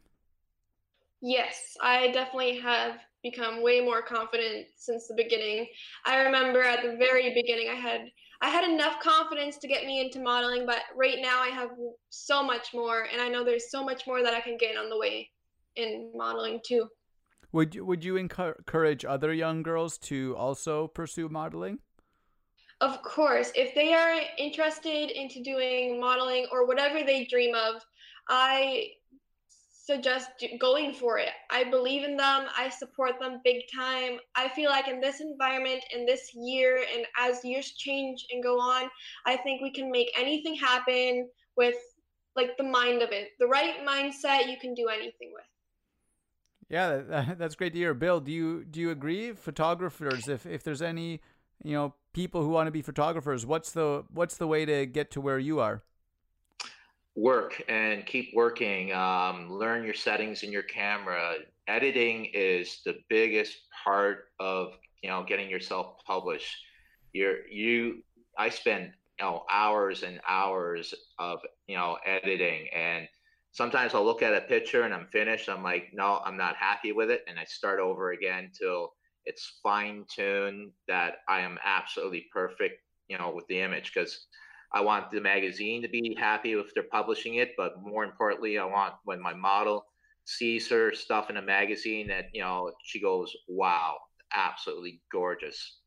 Yes, 1.22 1.76
I 1.82 2.12
definitely 2.12 2.60
have 2.60 3.00
become 3.24 3.64
way 3.64 3.82
more 3.82 4.02
confident 4.02 4.68
since 4.78 5.08
the 5.08 5.16
beginning. 5.16 5.68
I 6.06 6.22
remember 6.24 6.62
at 6.62 6.84
the 6.84 6.98
very 6.98 7.34
beginning 7.34 7.70
I 7.70 7.76
had 7.76 8.02
I 8.42 8.50
had 8.50 8.70
enough 8.70 9.00
confidence 9.00 9.58
to 9.60 9.68
get 9.68 9.86
me 9.86 10.02
into 10.02 10.22
modeling, 10.22 10.66
but 10.66 10.82
right 10.96 11.20
now 11.22 11.42
I 11.42 11.48
have 11.48 11.70
so 12.10 12.44
much 12.44 12.74
more 12.74 13.08
and 13.12 13.22
I 13.22 13.30
know 13.30 13.44
there's 13.44 13.72
so 13.72 13.84
much 13.84 14.06
more 14.06 14.22
that 14.22 14.34
I 14.34 14.42
can 14.42 14.58
gain 14.58 14.78
on 14.78 14.90
the 14.90 14.98
way 14.98 15.30
in 15.76 16.12
modeling 16.16 16.60
too. 16.66 16.88
Would 17.52 17.76
you, 17.76 17.86
would 17.86 18.04
you 18.04 18.18
encourage 18.18 19.06
other 19.06 19.32
young 19.32 19.62
girls 19.62 19.98
to 20.00 20.36
also 20.36 20.88
pursue 20.88 21.30
modeling? 21.30 21.80
Of 22.82 23.02
course, 23.04 23.52
if 23.56 23.76
they 23.76 23.94
are 23.94 24.20
interested 24.38 25.12
into 25.12 25.42
doing 25.42 26.02
modeling 26.02 26.48
or 26.52 26.66
whatever 26.66 27.04
they 27.04 27.26
dream 27.26 27.54
of, 27.56 27.82
I 28.28 28.88
suggest 29.86 30.30
going 30.60 30.94
for 30.94 31.18
it. 31.18 31.30
I 31.52 31.66
believe 31.66 32.04
in 32.04 32.18
them. 32.18 32.48
I 32.58 32.70
support 32.70 33.20
them 33.20 33.42
big 33.44 33.64
time. 33.74 34.18
I 34.36 34.50
feel 34.50 34.70
like 34.70 34.88
in 34.88 35.00
this 35.00 35.20
environment, 35.22 35.84
in 35.94 36.06
this 36.06 36.34
year, 36.34 36.84
and 36.94 37.06
as 37.20 37.44
years 37.44 37.72
change 37.74 38.26
and 38.32 38.42
go 38.42 38.60
on, 38.60 38.90
I 39.26 39.38
think 39.38 39.62
we 39.62 39.72
can 39.72 39.92
make 39.92 40.12
anything 40.18 40.56
happen 40.56 41.30
with 41.56 41.76
like 42.36 42.58
the 42.58 42.64
mind 42.64 43.02
of 43.02 43.12
it. 43.12 43.30
The 43.40 43.48
right 43.48 43.86
mindset, 43.86 44.50
you 44.50 44.58
can 44.60 44.74
do 44.74 44.88
anything 44.88 45.32
with. 45.34 45.44
Yeah, 46.74 47.26
that's 47.38 47.54
great 47.54 47.74
to 47.74 47.80
hear. 47.80 47.94
Bill, 47.94 48.20
do 48.20 48.32
you 48.32 48.66
do 48.66 48.82
you 48.82 48.90
agree? 48.90 49.34
Photographers, 49.34 50.28
if 50.28 50.48
if 50.48 50.64
there's 50.64 50.82
any 50.82 51.22
you 51.64 51.74
know 51.74 51.94
people 52.14 52.42
who 52.42 52.50
want 52.50 52.66
to 52.66 52.72
be 52.72 52.82
photographers, 52.82 53.46
what's 53.46 53.72
the 53.72 54.06
what's 54.12 54.38
the 54.38 54.48
way 54.48 54.66
to 54.66 54.88
get 54.88 55.12
to 55.12 55.22
where 55.22 55.38
you 55.38 55.60
are? 55.60 55.84
Work 57.16 57.62
and 57.70 58.04
keep 58.08 58.32
working. 58.34 58.92
Um, 58.92 59.52
learn 59.52 59.84
your 59.84 59.94
settings 59.94 60.42
in 60.42 60.52
your 60.52 60.64
camera. 60.64 61.36
Editing 61.68 62.26
is 62.34 62.82
the 62.84 62.96
biggest 63.08 63.56
part 63.84 64.30
of 64.40 64.74
you 65.04 65.10
know 65.10 65.24
getting 65.24 65.52
yourself 65.52 65.98
published. 66.08 66.56
You're 67.14 67.48
you. 67.52 68.02
I 68.40 68.50
spend 68.50 68.94
you 69.20 69.26
know 69.26 69.44
hours 69.48 70.02
and 70.02 70.20
hours 70.28 70.92
of 71.20 71.38
you 71.68 71.78
know 71.78 72.00
editing 72.04 72.68
and 72.74 73.08
sometimes 73.54 73.94
I'll 73.94 74.04
look 74.04 74.22
at 74.22 74.34
a 74.36 74.42
picture 74.42 74.82
and 74.84 74.94
I'm 74.94 75.08
finished. 75.12 75.48
I'm 75.48 75.64
like, 75.64 75.92
no, 75.94 76.22
I'm 76.26 76.38
not 76.38 76.56
happy 76.56 76.92
with 76.92 77.10
it. 77.10 77.24
And 77.28 77.40
I 77.40 77.46
start 77.46 77.80
over 77.80 78.12
again 78.12 78.52
till 78.60 78.94
it's 79.26 79.60
fine 79.64 80.06
tuned 80.14 80.72
that 80.88 81.18
I 81.30 81.40
am 81.42 81.58
absolutely 81.64 82.26
perfect, 82.34 82.76
you 83.08 83.18
know, 83.18 83.32
with 83.34 83.48
the 83.48 83.62
image 83.62 83.94
because 83.94 84.28
I 84.74 84.82
want 84.82 85.12
the 85.12 85.22
magazine 85.22 85.84
to 85.84 85.88
be 85.88 86.18
happy 86.20 86.54
if 86.54 86.74
they're 86.74 86.84
publishing 86.92 87.36
it. 87.36 87.52
But 87.56 87.82
more 87.82 88.04
importantly, 88.04 88.58
I 88.58 88.66
want 88.66 88.96
when 89.06 89.22
my 89.22 89.34
model 89.34 89.86
sees 90.26 90.68
her 90.70 90.94
stuff 90.94 91.30
in 91.30 91.38
a 91.38 91.42
magazine 91.42 92.08
that, 92.08 92.26
you 92.34 92.42
know, 92.42 92.72
she 92.84 93.00
goes, 93.00 93.32
wow, 93.48 93.98
absolutely 94.34 95.02
gorgeous. 95.12 95.80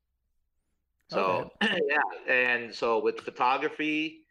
So, 1.11 1.51
okay. 1.63 1.81
yeah. 1.89 2.33
And 2.33 2.73
so 2.73 3.03
with 3.03 3.21
photography, 3.21 4.26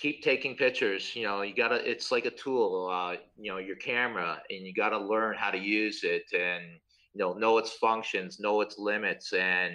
keep 0.00 0.22
taking 0.22 0.56
pictures 0.56 1.14
you 1.14 1.24
know 1.24 1.42
you 1.42 1.54
gotta 1.54 1.76
it's 1.88 2.10
like 2.10 2.24
a 2.24 2.30
tool 2.30 2.88
uh, 2.90 3.16
you 3.38 3.50
know 3.50 3.58
your 3.58 3.76
camera 3.76 4.40
and 4.48 4.66
you 4.66 4.72
gotta 4.72 4.98
learn 4.98 5.36
how 5.36 5.50
to 5.50 5.58
use 5.58 6.04
it 6.04 6.24
and 6.32 6.64
you 7.12 7.18
know 7.18 7.34
know 7.34 7.58
its 7.58 7.72
functions 7.72 8.40
know 8.40 8.62
its 8.62 8.78
limits 8.78 9.34
and 9.34 9.74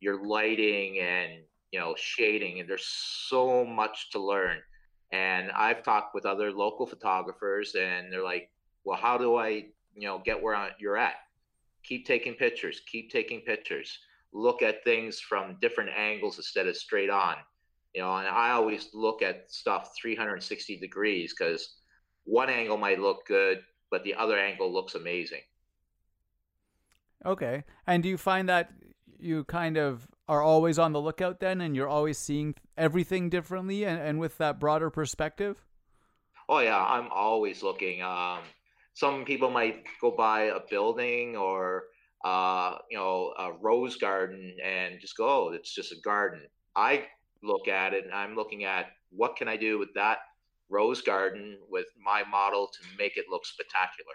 your 0.00 0.24
lighting 0.24 1.00
and 1.00 1.32
you 1.72 1.80
know 1.80 1.94
shading 1.98 2.60
and 2.60 2.70
there's 2.70 2.86
so 2.86 3.64
much 3.64 4.10
to 4.10 4.20
learn. 4.20 4.58
And 5.12 5.50
i've 5.52 5.82
talked 5.82 6.14
with 6.14 6.26
other 6.26 6.52
local 6.52 6.86
photographers 6.86 7.74
and 7.74 8.12
they're 8.12 8.22
like 8.22 8.50
well 8.84 8.98
how 8.98 9.18
do 9.18 9.36
i 9.36 9.48
you 9.94 10.06
know 10.06 10.22
get 10.24 10.40
where 10.40 10.70
you're 10.78 10.96
at? 10.96 11.14
Keep 11.82 12.06
taking 12.06 12.34
pictures 12.34 12.82
keep 12.86 13.10
taking 13.10 13.40
pictures. 13.40 13.98
Look 14.32 14.62
at 14.62 14.84
things 14.84 15.18
from 15.18 15.56
different 15.60 15.90
angles 15.90 16.36
instead 16.36 16.68
of 16.68 16.76
straight 16.76 17.10
on 17.10 17.36
you 17.94 18.02
know 18.02 18.14
and 18.16 18.28
i 18.28 18.50
always 18.50 18.88
look 18.92 19.22
at 19.22 19.50
stuff 19.50 19.92
360 20.00 20.78
degrees 20.78 21.34
because 21.36 21.76
one 22.24 22.50
angle 22.50 22.76
might 22.76 23.00
look 23.00 23.26
good 23.26 23.60
but 23.90 24.02
the 24.04 24.14
other 24.14 24.36
angle 24.36 24.72
looks 24.72 24.96
amazing. 24.96 25.42
Okay 27.24 27.64
and 27.86 28.02
do 28.02 28.08
you 28.08 28.18
find 28.18 28.48
that 28.48 28.70
you 29.18 29.44
kind 29.44 29.76
of 29.76 30.06
are 30.28 30.42
always 30.42 30.78
on 30.78 30.92
the 30.92 31.00
lookout 31.00 31.40
then 31.40 31.60
and 31.60 31.74
you're 31.74 31.88
always 31.88 32.18
seeing 32.18 32.54
everything 32.76 33.30
differently 33.30 33.84
and, 33.84 34.00
and 34.00 34.18
with 34.18 34.38
that 34.38 34.60
broader 34.60 34.90
perspective? 34.90 35.64
Oh 36.48 36.58
yeah 36.58 36.84
i'm 36.84 37.08
always 37.10 37.62
looking 37.62 38.02
um, 38.02 38.40
some 38.94 39.24
people 39.24 39.50
might 39.50 39.84
go 40.00 40.10
by 40.10 40.44
a 40.44 40.60
building 40.70 41.36
or 41.36 41.84
uh, 42.24 42.78
you 42.90 42.96
know 42.96 43.34
a 43.38 43.52
rose 43.52 43.96
garden 43.96 44.56
and 44.64 45.00
just 45.00 45.16
go 45.16 45.28
oh 45.28 45.52
it's 45.52 45.72
just 45.74 45.92
a 45.92 46.00
garden. 46.02 46.42
I 46.74 47.06
look 47.46 47.68
at 47.68 47.94
it 47.94 48.04
and 48.04 48.12
I'm 48.12 48.34
looking 48.34 48.64
at 48.64 48.86
what 49.10 49.36
can 49.36 49.48
I 49.48 49.56
do 49.56 49.78
with 49.78 49.94
that 49.94 50.18
rose 50.68 51.00
garden 51.00 51.58
with 51.70 51.86
my 52.02 52.24
model 52.24 52.68
to 52.68 52.78
make 52.98 53.16
it 53.16 53.26
look 53.30 53.46
spectacular. 53.46 54.14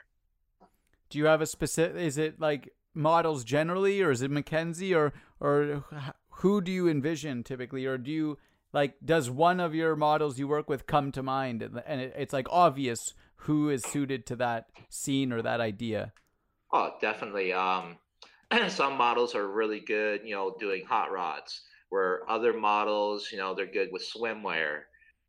Do 1.09 1.17
you 1.17 1.25
have 1.25 1.41
a 1.41 1.45
specific 1.45 1.97
is 1.97 2.17
it 2.17 2.39
like 2.39 2.73
models 2.93 3.43
generally 3.43 4.01
or 4.01 4.11
is 4.11 4.21
it 4.21 4.31
Mackenzie 4.31 4.93
or 4.93 5.13
or 5.39 5.83
who 6.29 6.61
do 6.61 6.71
you 6.71 6.87
envision 6.87 7.43
typically? 7.43 7.85
Or 7.85 7.97
do 7.97 8.11
you 8.11 8.37
like 8.73 8.95
does 9.03 9.29
one 9.29 9.59
of 9.59 9.75
your 9.75 9.95
models 9.95 10.39
you 10.39 10.47
work 10.47 10.69
with 10.69 10.87
come 10.87 11.11
to 11.13 11.23
mind 11.23 11.61
and 11.61 12.01
it's 12.01 12.33
like 12.33 12.47
obvious 12.49 13.13
who 13.35 13.69
is 13.69 13.83
suited 13.83 14.25
to 14.27 14.35
that 14.37 14.67
scene 14.89 15.31
or 15.31 15.41
that 15.41 15.61
idea? 15.61 16.13
Oh 16.71 16.93
definitely 17.01 17.53
um 17.53 17.97
some 18.67 18.97
models 18.97 19.35
are 19.35 19.47
really 19.47 19.79
good 19.79 20.21
you 20.23 20.35
know 20.35 20.55
doing 20.59 20.85
hot 20.85 21.11
rods 21.11 21.61
where 21.91 22.27
other 22.29 22.53
models, 22.53 23.29
you 23.31 23.37
know, 23.37 23.53
they're 23.53 23.71
good 23.71 23.89
with 23.91 24.01
swimwear. 24.01 24.83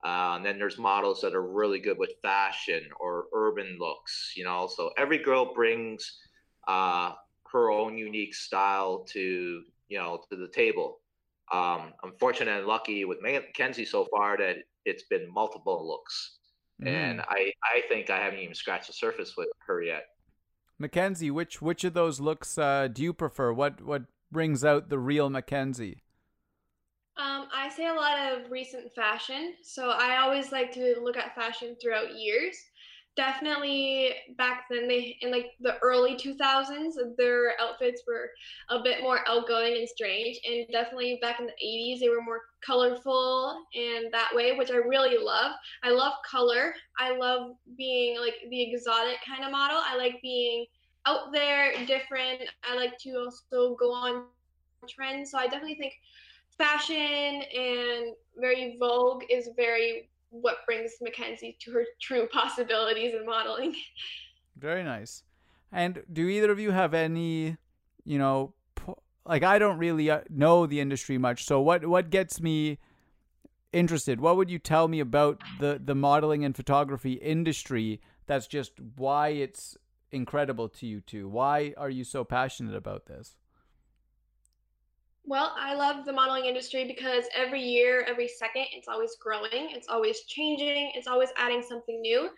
Uh, 0.05 0.35
and 0.37 0.47
then 0.47 0.59
there's 0.59 0.79
models 0.79 1.21
that 1.21 1.35
are 1.35 1.43
really 1.43 1.79
good 1.79 1.99
with 1.99 2.11
fashion 2.23 2.83
or 3.01 3.27
urban 3.35 3.77
looks, 3.79 4.33
you 4.37 4.45
know. 4.45 4.69
So 4.75 4.91
every 4.97 5.19
girl 5.19 5.55
brings 5.55 6.19
uh, 6.67 7.13
her 7.53 7.71
own 7.71 7.99
unique 7.99 8.35
style 8.35 9.05
to, 9.11 9.63
you 9.89 9.99
know, 9.99 10.21
to 10.31 10.37
the 10.37 10.49
table. 10.49 11.01
Um, 11.53 11.93
I'm 12.03 12.13
fortunate 12.19 12.59
and 12.59 12.67
lucky 12.67 13.05
with 13.05 13.19
Mackenzie 13.21 13.85
so 13.85 14.07
far 14.17 14.37
that 14.39 14.57
it's 14.85 15.05
been 15.11 15.33
multiple 15.33 15.87
looks. 15.87 16.39
Mm. 16.83 16.89
And 16.89 17.21
I, 17.23 17.53
I 17.65 17.83
think 17.89 18.09
I 18.09 18.19
haven't 18.19 18.39
even 18.39 18.55
scratched 18.55 18.87
the 18.87 18.93
surface 18.93 19.35
with 19.37 19.49
her 19.67 19.83
yet. 19.83 20.05
Mackenzie, 20.79 21.31
which 21.31 21.61
which 21.61 21.85
of 21.85 21.95
those 21.95 22.19
looks 22.21 22.57
uh, 22.57 22.89
do 22.93 23.03
you 23.03 23.13
prefer? 23.13 23.53
What 23.53 23.83
what 23.83 24.03
brings 24.33 24.65
out 24.65 24.89
the 24.89 24.99
real 24.99 25.29
Mackenzie? 25.29 26.03
Um, 27.17 27.49
I 27.55 27.69
say 27.69 27.87
a 27.87 27.95
lot 27.95 28.19
of 28.33 28.51
recent 28.51 28.93
fashion. 28.95 29.55
So 29.63 29.91
I 29.91 30.17
always 30.19 30.51
like 30.51 30.73
to 30.73 30.97
look 31.03 31.17
at 31.17 31.35
fashion 31.35 31.77
throughout 31.81 32.17
years. 32.17 32.57
definitely 33.17 34.11
back 34.39 34.65
then 34.71 34.89
they 34.89 35.17
in 35.21 35.31
like 35.31 35.53
the 35.61 35.77
early 35.83 36.17
2000s 36.17 36.97
their 37.19 37.53
outfits 37.61 38.03
were 38.09 38.31
a 38.71 38.83
bit 38.83 39.03
more 39.03 39.21
outgoing 39.29 39.77
and 39.77 39.89
strange 39.89 40.39
and 40.49 40.67
definitely 40.73 41.19
back 41.21 41.39
in 41.41 41.47
the 41.47 41.53
80s 41.63 42.01
they 42.01 42.09
were 42.09 42.23
more 42.23 42.41
colorful 42.65 43.63
and 43.75 44.13
that 44.13 44.31
way 44.35 44.57
which 44.57 44.71
i 44.71 44.77
really 44.77 45.19
love 45.23 45.53
i 45.85 45.91
love 45.91 46.15
color 46.31 46.75
i 46.99 47.15
love 47.17 47.53
being 47.77 48.19
like 48.19 48.37
the 48.51 48.63
exotic 48.73 49.19
kind 49.29 49.45
of 49.45 49.53
model 49.53 49.81
i 49.85 49.95
like 49.97 50.17
being 50.23 50.65
out 51.07 51.33
there 51.33 51.73
different 51.87 52.41
i 52.65 52.75
like 52.75 52.97
to 52.99 53.11
also 53.19 53.77
go 53.79 53.93
on 53.93 54.25
trends 54.89 55.31
so 55.31 55.39
i 55.39 55.45
definitely 55.47 55.77
think 55.77 55.93
fashion 56.59 56.97
and 56.97 58.15
very 58.39 58.77
vogue 58.79 59.23
is 59.31 59.51
very 59.57 60.11
what 60.31 60.57
brings 60.67 60.93
Mackenzie 61.01 61.57
to 61.61 61.73
her 61.73 61.85
true 62.01 62.27
possibilities 62.33 63.15
in 63.15 63.27
modeling. 63.27 63.75
Very 64.59 64.83
nice. 64.83 65.25
And 65.71 66.03
do 66.13 66.27
either 66.27 66.51
of 66.51 66.59
you 66.59 66.71
have 66.71 66.95
any, 66.95 67.57
you 68.05 68.19
know, 68.19 68.55
like 69.25 69.43
I 69.43 69.59
don't 69.59 69.79
really 69.79 70.11
uh, 70.11 70.21
know 70.31 70.67
the 70.67 70.81
industry 70.81 71.19
much. 71.19 71.45
So 71.45 71.61
what 71.61 71.87
what 71.87 72.11
gets 72.11 72.41
me 72.41 72.79
interested? 73.73 74.21
What 74.21 74.37
would 74.37 74.51
you 74.51 74.59
tell 74.59 74.89
me 74.89 75.01
about 75.01 75.41
the 75.59 75.81
the 75.83 75.95
modeling 75.95 76.45
and 76.45 76.57
photography 76.57 77.15
industry 77.15 78.01
that's 78.27 78.47
just 78.47 78.73
why 78.97 79.29
it's 79.29 79.77
incredible 80.11 80.69
to 80.71 80.87
you 80.87 81.01
two? 81.01 81.29
Why 81.29 81.75
are 81.77 81.91
you 81.91 82.05
so 82.05 82.25
passionate 82.25 82.75
about 82.75 83.07
this? 83.07 83.37
Well, 85.25 85.55
I 85.57 85.75
love 85.75 86.05
the 86.05 86.13
modeling 86.13 86.47
industry 86.47 86.85
because 86.85 87.25
every 87.35 87.63
year, 87.63 88.05
every 88.09 88.29
second, 88.29 88.67
it's 88.73 88.89
always 88.89 89.17
growing, 89.21 89.71
it's 89.71 89.89
always 89.89 90.23
changing, 90.25 90.93
it's 90.95 91.07
always 91.07 91.31
adding 91.37 91.63
something 91.63 92.01
new. 92.01 92.29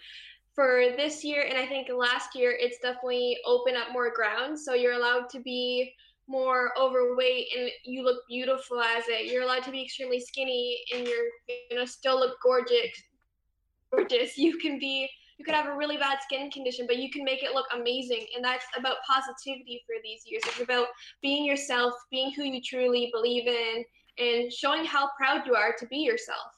For 0.55 0.95
this 0.97 1.25
year, 1.25 1.47
and 1.49 1.59
I 1.59 1.67
think 1.67 1.89
last 1.89 2.37
year, 2.37 2.57
it's 2.57 2.79
definitely 2.81 3.39
opened 3.45 3.77
up 3.77 3.89
more 3.93 4.13
ground. 4.15 4.59
So 4.59 4.75
you're 4.75 4.93
allowed 4.93 5.29
to 5.31 5.41
be 5.41 5.93
more 6.29 6.71
overweight 6.79 7.49
and 7.57 7.71
you 7.85 8.05
look 8.05 8.19
beautiful 8.29 8.81
as 8.81 9.05
it. 9.09 9.33
You're 9.33 9.43
allowed 9.43 9.65
to 9.65 9.71
be 9.73 9.83
extremely 9.83 10.21
skinny 10.21 10.79
and 10.95 11.07
you're 11.07 11.27
gonna 11.71 11.87
still 11.87 12.19
look 12.21 12.37
gorgeous. 12.43 12.91
Gorgeous. 13.93 14.39
You 14.39 14.59
can 14.59 14.79
be 14.79 15.09
you 15.39 15.45
could 15.45 15.55
have 15.55 15.67
a 15.67 15.77
really 15.77 15.97
bad 15.97 16.19
skin 16.23 16.51
condition, 16.51 16.87
but 16.87 16.99
you 16.99 17.11
can 17.11 17.25
make 17.25 17.43
it 17.43 17.53
look 17.53 17.67
amazing. 17.75 18.27
And 18.35 18.45
that's 18.45 18.65
about 18.77 18.97
positivity 19.07 19.83
for 19.87 19.97
these 20.03 20.23
years. 20.27 20.43
It's 20.47 20.61
about 20.61 20.87
being 21.23 21.45
yourself, 21.45 21.93
being 22.11 22.33
who 22.33 22.45
you 22.45 22.61
truly 22.63 23.11
believe 23.13 23.47
in, 23.47 23.85
and 24.19 24.53
showing 24.53 24.85
how 24.85 25.11
proud 25.17 25.47
you 25.47 25.55
are 25.55 25.75
to 25.79 25.87
be 25.87 25.99
yourself. 25.99 26.53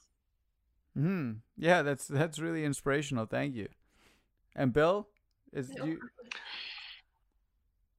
Hmm. 0.95 1.33
Yeah, 1.57 1.83
that's 1.83 2.07
that's 2.07 2.39
really 2.39 2.65
inspirational. 2.65 3.27
Thank 3.27 3.55
you. 3.55 3.69
And 4.55 4.73
Bill, 4.73 5.09
is 5.53 5.71
no. 5.77 5.85
you? 5.85 6.01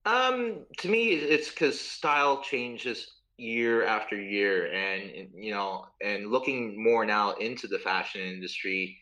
Um, 0.06 0.66
to 0.78 0.90
me, 0.90 1.10
it's 1.10 1.50
because 1.50 1.80
style 1.80 2.42
changes 2.42 3.12
year 3.38 3.84
after 3.84 4.20
year, 4.20 4.72
and 4.72 5.30
you 5.36 5.52
know, 5.52 5.86
and 6.02 6.32
looking 6.32 6.82
more 6.82 7.06
now 7.06 7.34
into 7.34 7.68
the 7.68 7.78
fashion 7.80 8.22
industry, 8.22 8.98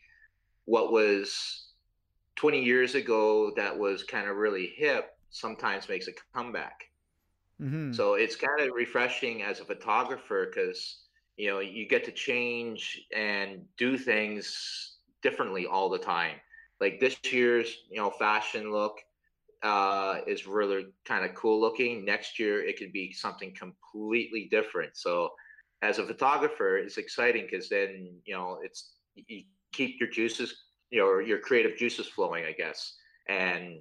what 0.64 0.92
was 0.92 1.65
20 2.36 2.62
years 2.62 2.94
ago 2.94 3.52
that 3.56 3.76
was 3.76 4.04
kind 4.04 4.28
of 4.28 4.36
really 4.36 4.72
hip 4.76 5.16
sometimes 5.30 5.88
makes 5.88 6.08
a 6.08 6.12
comeback. 6.34 6.84
Mm-hmm. 7.60 7.92
So 7.92 8.14
it's 8.14 8.36
kind 8.36 8.60
of 8.60 8.74
refreshing 8.74 9.42
as 9.42 9.60
a 9.60 9.64
photographer 9.64 10.46
because 10.46 11.00
you 11.36 11.50
know 11.50 11.60
you 11.60 11.88
get 11.88 12.04
to 12.04 12.12
change 12.12 13.02
and 13.14 13.62
do 13.76 13.96
things 13.96 14.96
differently 15.22 15.66
all 15.66 15.88
the 15.88 15.98
time. 15.98 16.36
Like 16.80 17.00
this 17.00 17.16
year's 17.24 17.74
you 17.90 17.98
know 17.98 18.10
fashion 18.10 18.70
look 18.70 18.98
uh, 19.62 20.20
is 20.26 20.46
really 20.46 20.86
kind 21.04 21.24
of 21.24 21.34
cool 21.34 21.60
looking. 21.60 22.04
Next 22.04 22.38
year 22.38 22.62
it 22.62 22.78
could 22.78 22.92
be 22.92 23.12
something 23.12 23.54
completely 23.54 24.48
different. 24.50 24.96
So 24.96 25.30
as 25.82 25.98
a 25.98 26.06
photographer, 26.06 26.76
it's 26.76 26.98
exciting 26.98 27.46
because 27.50 27.70
then 27.70 28.20
you 28.26 28.34
know 28.34 28.58
it's 28.62 28.92
you 29.14 29.44
keep 29.72 29.98
your 29.98 30.10
juices 30.10 30.65
your 30.90 31.22
your 31.22 31.38
creative 31.38 31.76
juices 31.76 32.06
flowing, 32.06 32.44
I 32.44 32.52
guess, 32.52 32.94
and 33.28 33.80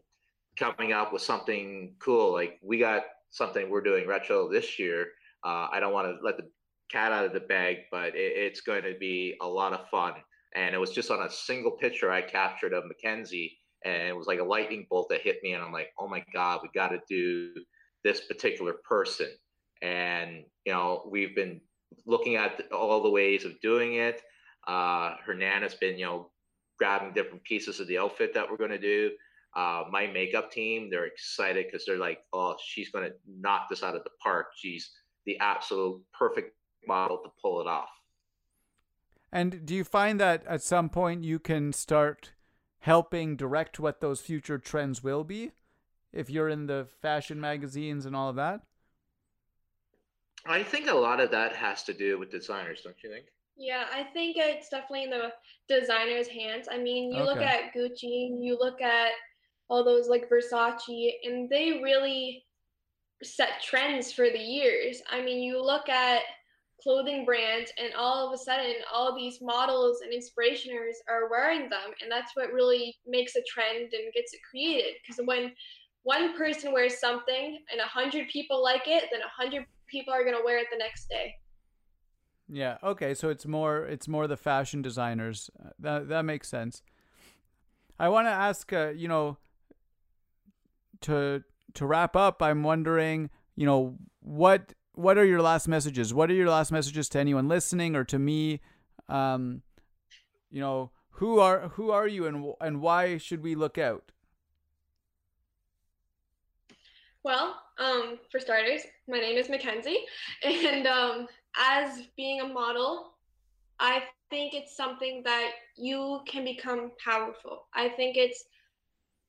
coming 0.57 0.93
up 0.93 1.13
with 1.13 1.21
something 1.21 1.95
cool. 1.99 2.33
Like 2.33 2.59
we 2.63 2.79
got 2.79 3.03
something 3.31 3.69
we're 3.69 3.81
doing 3.81 4.07
retro 4.07 4.49
this 4.49 4.79
year. 4.79 5.07
Uh, 5.43 5.67
I 5.71 5.79
don't 5.79 5.93
want 5.93 6.07
to 6.07 6.25
let 6.25 6.37
the 6.37 6.47
cat 6.91 7.11
out 7.11 7.25
of 7.25 7.33
the 7.33 7.41
bag, 7.41 7.77
but 7.91 8.15
it, 8.15 8.33
it's 8.35 8.61
going 8.61 8.83
to 8.83 8.95
be 8.99 9.35
a 9.41 9.47
lot 9.47 9.73
of 9.73 9.89
fun. 9.89 10.13
And 10.55 10.73
it 10.73 10.77
was 10.77 10.91
just 10.91 11.11
on 11.11 11.23
a 11.23 11.29
single 11.29 11.71
picture 11.71 12.11
I 12.11 12.21
captured 12.21 12.73
of 12.73 12.85
Mackenzie, 12.85 13.57
and 13.83 14.07
it 14.07 14.15
was 14.15 14.27
like 14.27 14.39
a 14.39 14.43
lightning 14.43 14.87
bolt 14.89 15.09
that 15.09 15.21
hit 15.21 15.43
me, 15.43 15.53
and 15.53 15.61
I'm 15.61 15.73
like, 15.73 15.89
oh 15.99 16.07
my 16.07 16.23
god, 16.33 16.61
we 16.63 16.69
got 16.73 16.89
to 16.89 16.99
do 17.09 17.51
this 18.03 18.21
particular 18.21 18.75
person. 18.87 19.29
And 19.81 20.45
you 20.65 20.71
know, 20.71 21.07
we've 21.11 21.35
been 21.35 21.59
looking 22.05 22.35
at 22.35 22.71
all 22.71 23.03
the 23.03 23.09
ways 23.09 23.43
of 23.45 23.59
doing 23.61 23.95
it. 23.95 24.21
Uh, 24.67 25.15
Hernan 25.25 25.61
has 25.61 25.75
been, 25.75 25.97
you 25.97 26.05
know, 26.05 26.31
grabbing 26.77 27.13
different 27.13 27.43
pieces 27.43 27.79
of 27.79 27.87
the 27.87 27.97
outfit 27.97 28.33
that 28.33 28.49
we're 28.49 28.57
going 28.57 28.71
to 28.71 28.79
do. 28.79 29.11
Uh, 29.55 29.83
my 29.89 30.05
makeup 30.07 30.51
team, 30.51 30.89
they're 30.89 31.05
excited 31.05 31.65
because 31.65 31.85
they're 31.85 31.97
like, 31.97 32.19
oh, 32.33 32.55
she's 32.63 32.89
going 32.89 33.05
to 33.05 33.13
knock 33.27 33.69
this 33.69 33.83
out 33.83 33.95
of 33.95 34.03
the 34.03 34.09
park. 34.21 34.47
She's 34.57 34.91
the 35.25 35.39
absolute 35.39 36.01
perfect 36.13 36.55
model 36.87 37.19
to 37.23 37.29
pull 37.41 37.61
it 37.61 37.67
off. 37.67 37.89
And 39.31 39.65
do 39.65 39.73
you 39.73 39.83
find 39.83 40.19
that 40.19 40.45
at 40.45 40.61
some 40.61 40.89
point 40.89 41.23
you 41.23 41.39
can 41.39 41.73
start 41.73 42.31
helping 42.79 43.35
direct 43.35 43.79
what 43.79 43.99
those 43.99 44.21
future 44.21 44.57
trends 44.57 45.03
will 45.03 45.23
be 45.23 45.51
if 46.13 46.29
you're 46.29 46.49
in 46.49 46.67
the 46.67 46.87
fashion 47.01 47.39
magazines 47.39 48.05
and 48.05 48.15
all 48.15 48.29
of 48.29 48.35
that? 48.35 48.61
I 50.45 50.63
think 50.63 50.89
a 50.89 50.93
lot 50.93 51.19
of 51.19 51.31
that 51.31 51.55
has 51.55 51.83
to 51.83 51.93
do 51.93 52.19
with 52.19 52.29
designers, 52.29 52.81
don't 52.83 52.95
you 53.03 53.09
think? 53.09 53.25
Yeah, 53.57 53.85
I 53.93 54.03
think 54.03 54.35
it's 54.37 54.69
definitely 54.69 55.05
in 55.05 55.09
the 55.11 55.31
designer's 55.69 56.27
hands. 56.27 56.67
I 56.69 56.77
mean, 56.77 57.11
you 57.11 57.23
okay. 57.23 57.29
look 57.29 57.41
at 57.41 57.73
Gucci, 57.73 58.29
you 58.41 58.57
look 58.59 58.81
at 58.81 59.11
all 59.69 59.83
those 59.83 60.09
like 60.09 60.29
Versace, 60.29 61.13
and 61.23 61.49
they 61.49 61.79
really 61.83 62.43
set 63.23 63.61
trends 63.63 64.11
for 64.11 64.29
the 64.29 64.39
years. 64.39 65.01
I 65.09 65.21
mean, 65.21 65.41
you 65.41 65.63
look 65.63 65.87
at 65.87 66.21
clothing 66.83 67.23
brands, 67.23 67.71
and 67.81 67.93
all 67.97 68.27
of 68.27 68.33
a 68.33 68.37
sudden, 68.37 68.75
all 68.93 69.15
these 69.15 69.39
models 69.41 70.01
and 70.01 70.11
inspirationers 70.11 70.95
are 71.09 71.29
wearing 71.29 71.69
them, 71.69 71.93
and 72.01 72.11
that's 72.11 72.35
what 72.35 72.51
really 72.51 72.95
makes 73.07 73.35
a 73.37 73.43
trend 73.47 73.93
and 73.93 74.13
gets 74.13 74.33
it 74.33 74.41
created. 74.49 74.95
Because 75.01 75.25
when 75.25 75.53
one 76.03 76.37
person 76.37 76.73
wears 76.73 76.99
something 76.99 77.57
and 77.71 77.79
a 77.79 77.85
hundred 77.85 78.27
people 78.27 78.61
like 78.61 78.83
it, 78.85 79.05
then 79.11 79.21
a 79.21 79.41
hundred 79.41 79.65
people 79.89 80.13
are 80.13 80.25
gonna 80.25 80.43
wear 80.43 80.57
it 80.57 80.67
the 80.71 80.77
next 80.77 81.07
day. 81.09 81.33
Yeah. 82.47 82.77
Okay. 82.83 83.13
So 83.13 83.29
it's 83.29 83.45
more 83.45 83.85
it's 83.85 84.07
more 84.07 84.27
the 84.27 84.37
fashion 84.37 84.81
designers. 84.81 85.49
Uh, 85.59 85.69
that 85.79 86.09
that 86.09 86.23
makes 86.23 86.47
sense. 86.47 86.81
I 87.99 88.09
want 88.09 88.27
to 88.27 88.31
ask. 88.31 88.71
Uh, 88.71 88.89
you 88.89 89.07
know, 89.07 89.37
to 91.01 91.43
to 91.73 91.85
wrap 91.85 92.15
up, 92.15 92.41
I'm 92.41 92.63
wondering. 92.63 93.29
You 93.55 93.65
know 93.65 93.97
what 94.19 94.73
what 94.93 95.17
are 95.17 95.25
your 95.25 95.41
last 95.41 95.67
messages? 95.67 96.13
What 96.13 96.29
are 96.29 96.33
your 96.33 96.49
last 96.49 96.71
messages 96.71 97.09
to 97.09 97.19
anyone 97.19 97.47
listening 97.47 97.95
or 97.95 98.03
to 98.05 98.19
me? 98.19 98.61
Um, 99.09 99.61
you 100.49 100.61
know 100.61 100.91
who 101.11 101.39
are 101.39 101.69
who 101.69 101.91
are 101.91 102.07
you 102.07 102.25
and 102.27 102.53
and 102.61 102.81
why 102.81 103.17
should 103.17 103.41
we 103.41 103.55
look 103.55 103.77
out? 103.77 104.11
Well, 107.23 107.59
um, 107.79 108.19
for 108.29 108.39
starters, 108.39 108.83
my 109.07 109.19
name 109.19 109.35
is 109.37 109.49
Mackenzie, 109.49 110.05
and 110.43 110.85
um, 110.85 111.27
as 111.59 112.01
being 112.17 112.41
a 112.41 112.47
model, 112.47 113.13
I 113.79 114.03
think 114.29 114.53
it's 114.53 114.75
something 114.75 115.21
that 115.25 115.51
you 115.77 116.21
can 116.27 116.43
become 116.45 116.91
powerful. 117.03 117.65
I 117.73 117.89
think 117.89 118.17
it's 118.17 118.43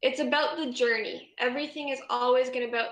it's 0.02 0.20
about 0.20 0.56
the 0.58 0.72
journey. 0.72 1.30
Everything 1.38 1.88
is 1.90 2.00
always 2.10 2.50
going 2.50 2.68
about 2.68 2.90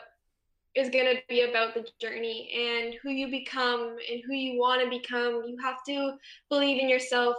is 0.75 0.91
going 0.91 1.07
to 1.07 1.23
be 1.29 1.43
about 1.43 1.75
the 1.75 1.87
journey 2.01 2.51
and 2.57 2.95
who 3.03 3.11
you 3.11 3.29
become 3.31 3.97
and 4.11 4.23
who 4.27 4.35
you 4.35 4.59
want 4.59 4.83
to 4.83 4.89
become. 4.89 5.43
You 5.47 5.57
have 5.63 5.79
to 5.89 6.13
believe 6.51 6.81
in 6.83 6.89
yourself, 6.89 7.37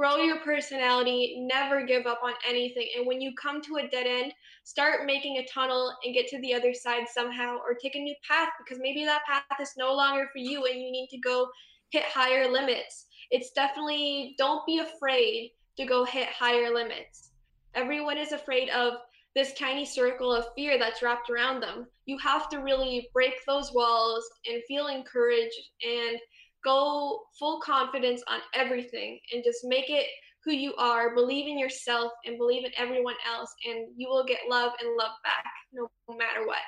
grow 0.00 0.16
your 0.16 0.38
personality, 0.38 1.36
never 1.40 1.84
give 1.84 2.06
up 2.06 2.20
on 2.24 2.32
anything. 2.48 2.88
And 2.96 3.06
when 3.06 3.20
you 3.20 3.34
come 3.34 3.60
to 3.60 3.76
a 3.76 3.88
dead 3.88 4.06
end, 4.06 4.32
start 4.64 5.04
making 5.04 5.36
a 5.36 5.46
tunnel 5.46 5.94
and 6.02 6.14
get 6.14 6.26
to 6.28 6.40
the 6.40 6.54
other 6.54 6.72
side 6.72 7.04
somehow 7.06 7.58
or 7.58 7.74
take 7.74 7.94
a 7.96 7.98
new 8.00 8.14
path 8.26 8.48
because 8.58 8.80
maybe 8.80 9.04
that 9.04 9.26
path 9.28 9.60
is 9.60 9.74
no 9.76 9.92
longer 9.92 10.26
for 10.32 10.38
you 10.38 10.64
and 10.64 10.80
you 10.80 10.90
need 10.90 11.08
to 11.10 11.18
go 11.18 11.50
hit 11.90 12.04
higher 12.04 12.50
limits. 12.50 13.08
It's 13.30 13.50
definitely 13.50 14.36
don't 14.38 14.64
be 14.64 14.78
afraid 14.78 15.50
to 15.76 15.84
go 15.84 16.06
hit 16.06 16.28
higher 16.28 16.74
limits. 16.74 17.32
Everyone 17.74 18.16
is 18.16 18.32
afraid 18.32 18.70
of 18.70 18.94
this 19.36 19.52
tiny 19.52 19.84
circle 19.84 20.32
of 20.32 20.46
fear 20.56 20.78
that's 20.78 21.02
wrapped 21.02 21.28
around 21.28 21.60
them. 21.60 21.86
You 22.06 22.16
have 22.20 22.48
to 22.48 22.60
really 22.60 23.10
break 23.12 23.34
those 23.46 23.74
walls 23.74 24.24
and 24.50 24.62
feel 24.66 24.86
encouraged 24.86 25.60
and 25.86 26.18
go 26.64 27.22
full 27.38 27.60
confidence 27.60 28.22
on 28.28 28.40
everything 28.54 29.18
and 29.32 29.42
just 29.44 29.60
make 29.64 29.88
it 29.88 30.06
who 30.44 30.52
you 30.52 30.74
are, 30.76 31.14
believe 31.14 31.46
in 31.46 31.58
yourself, 31.58 32.12
and 32.24 32.38
believe 32.38 32.64
in 32.64 32.70
everyone 32.78 33.16
else, 33.30 33.54
and 33.66 33.88
you 33.96 34.08
will 34.08 34.24
get 34.24 34.38
love 34.48 34.72
and 34.80 34.96
love 34.96 35.12
back 35.22 35.44
no 35.72 35.88
matter 36.16 36.46
what. 36.46 36.58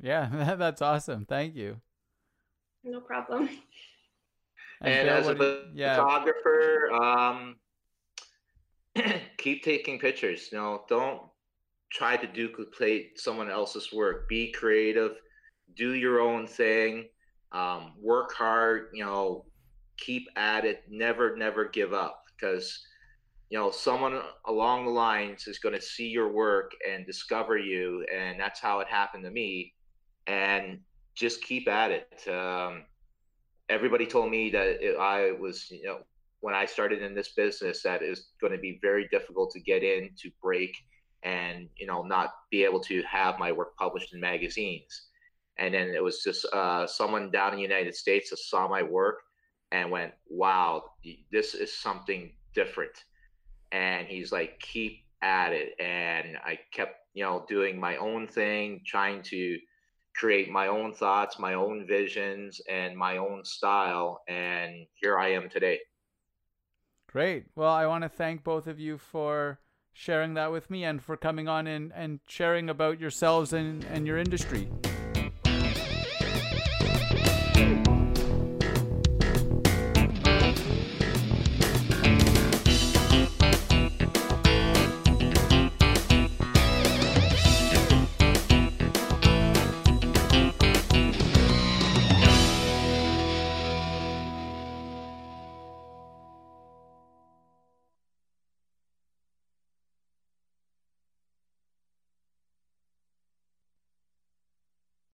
Yeah, 0.00 0.54
that's 0.58 0.80
awesome. 0.80 1.26
Thank 1.26 1.54
you. 1.54 1.80
No 2.84 3.00
problem. 3.00 3.48
And, 4.80 5.08
and 5.08 5.08
Bill, 5.08 5.16
as 5.16 5.40
a 5.40 5.64
yeah. 5.74 5.96
photographer, 5.96 6.92
um, 6.92 7.56
keep 9.36 9.64
taking 9.64 9.98
pictures. 9.98 10.50
You 10.52 10.58
know, 10.58 10.84
don't 10.88 11.22
try 11.90 12.16
to 12.16 12.28
duplicate 12.28 13.18
someone 13.18 13.50
else's 13.50 13.92
work. 13.92 14.28
Be 14.28 14.52
creative. 14.52 15.16
Do 15.74 15.94
your 15.94 16.20
own 16.20 16.46
thing. 16.46 17.08
Um, 17.52 17.92
work 18.00 18.34
hard. 18.34 18.88
You 18.92 19.04
know, 19.04 19.44
keep 19.96 20.28
at 20.36 20.64
it. 20.64 20.84
Never, 20.88 21.36
never 21.36 21.66
give 21.66 21.92
up 21.92 22.24
because 22.36 22.80
you 23.50 23.58
know 23.58 23.70
someone 23.70 24.20
along 24.46 24.84
the 24.84 24.90
lines 24.90 25.46
is 25.46 25.58
going 25.58 25.74
to 25.74 25.80
see 25.80 26.08
your 26.08 26.28
work 26.28 26.72
and 26.88 27.06
discover 27.06 27.56
you 27.56 28.04
and 28.14 28.38
that's 28.38 28.60
how 28.60 28.80
it 28.80 28.88
happened 28.88 29.24
to 29.24 29.30
me 29.30 29.72
and 30.26 30.78
just 31.14 31.42
keep 31.42 31.68
at 31.68 31.90
it 31.90 32.28
um, 32.28 32.84
everybody 33.68 34.06
told 34.06 34.30
me 34.30 34.50
that 34.50 34.66
it, 34.84 34.96
i 34.98 35.32
was 35.32 35.70
you 35.70 35.84
know 35.84 35.98
when 36.40 36.54
i 36.54 36.66
started 36.66 37.02
in 37.02 37.14
this 37.14 37.30
business 37.30 37.82
that 37.82 38.00
that 38.00 38.06
is 38.06 38.28
going 38.40 38.52
to 38.52 38.58
be 38.58 38.78
very 38.82 39.08
difficult 39.08 39.50
to 39.50 39.60
get 39.60 39.82
in 39.82 40.10
to 40.20 40.30
break 40.42 40.76
and 41.22 41.68
you 41.76 41.86
know 41.86 42.02
not 42.02 42.34
be 42.50 42.64
able 42.64 42.80
to 42.80 43.02
have 43.02 43.38
my 43.38 43.50
work 43.50 43.76
published 43.76 44.14
in 44.14 44.20
magazines 44.20 45.07
and 45.58 45.74
then 45.74 45.88
it 45.88 46.02
was 46.02 46.22
just 46.22 46.44
uh, 46.52 46.86
someone 46.86 47.30
down 47.30 47.50
in 47.50 47.56
the 47.56 47.62
united 47.62 47.94
states 47.94 48.30
that 48.30 48.38
saw 48.38 48.68
my 48.68 48.82
work 48.82 49.20
and 49.72 49.90
went 49.90 50.12
wow 50.28 50.82
this 51.30 51.54
is 51.54 51.72
something 51.72 52.32
different. 52.54 53.04
And 53.72 54.06
he's 54.06 54.32
like 54.32 54.58
keep 54.60 55.04
at 55.22 55.52
it. 55.52 55.74
And 55.80 56.38
i 56.44 56.58
kept 56.72 56.96
you 57.14 57.24
know 57.24 57.44
doing 57.48 57.78
my 57.78 57.96
own 57.96 58.26
thing 58.26 58.80
trying 58.86 59.22
to 59.22 59.58
create 60.14 60.50
my 60.50 60.66
own 60.66 60.92
thoughts 60.92 61.38
my 61.38 61.54
own 61.54 61.86
visions 61.86 62.60
and 62.68 62.96
my 62.96 63.18
own 63.18 63.44
style 63.44 64.22
and 64.28 64.86
here 64.94 65.18
i 65.18 65.28
am 65.28 65.48
today. 65.48 65.78
Great. 67.10 67.46
Well 67.56 67.72
i 67.72 67.86
want 67.86 68.02
to 68.02 68.08
thank 68.08 68.44
both 68.44 68.66
of 68.66 68.78
you 68.78 68.98
for 68.98 69.60
sharing 69.92 70.34
that 70.34 70.52
with 70.52 70.70
me 70.70 70.84
and 70.84 71.02
for 71.02 71.16
coming 71.16 71.48
on 71.48 71.66
and, 71.66 71.92
and 71.92 72.20
sharing 72.28 72.70
about 72.70 73.00
yourselves 73.00 73.52
and, 73.52 73.84
and 73.86 74.06
your 74.06 74.16
industry 74.16 74.68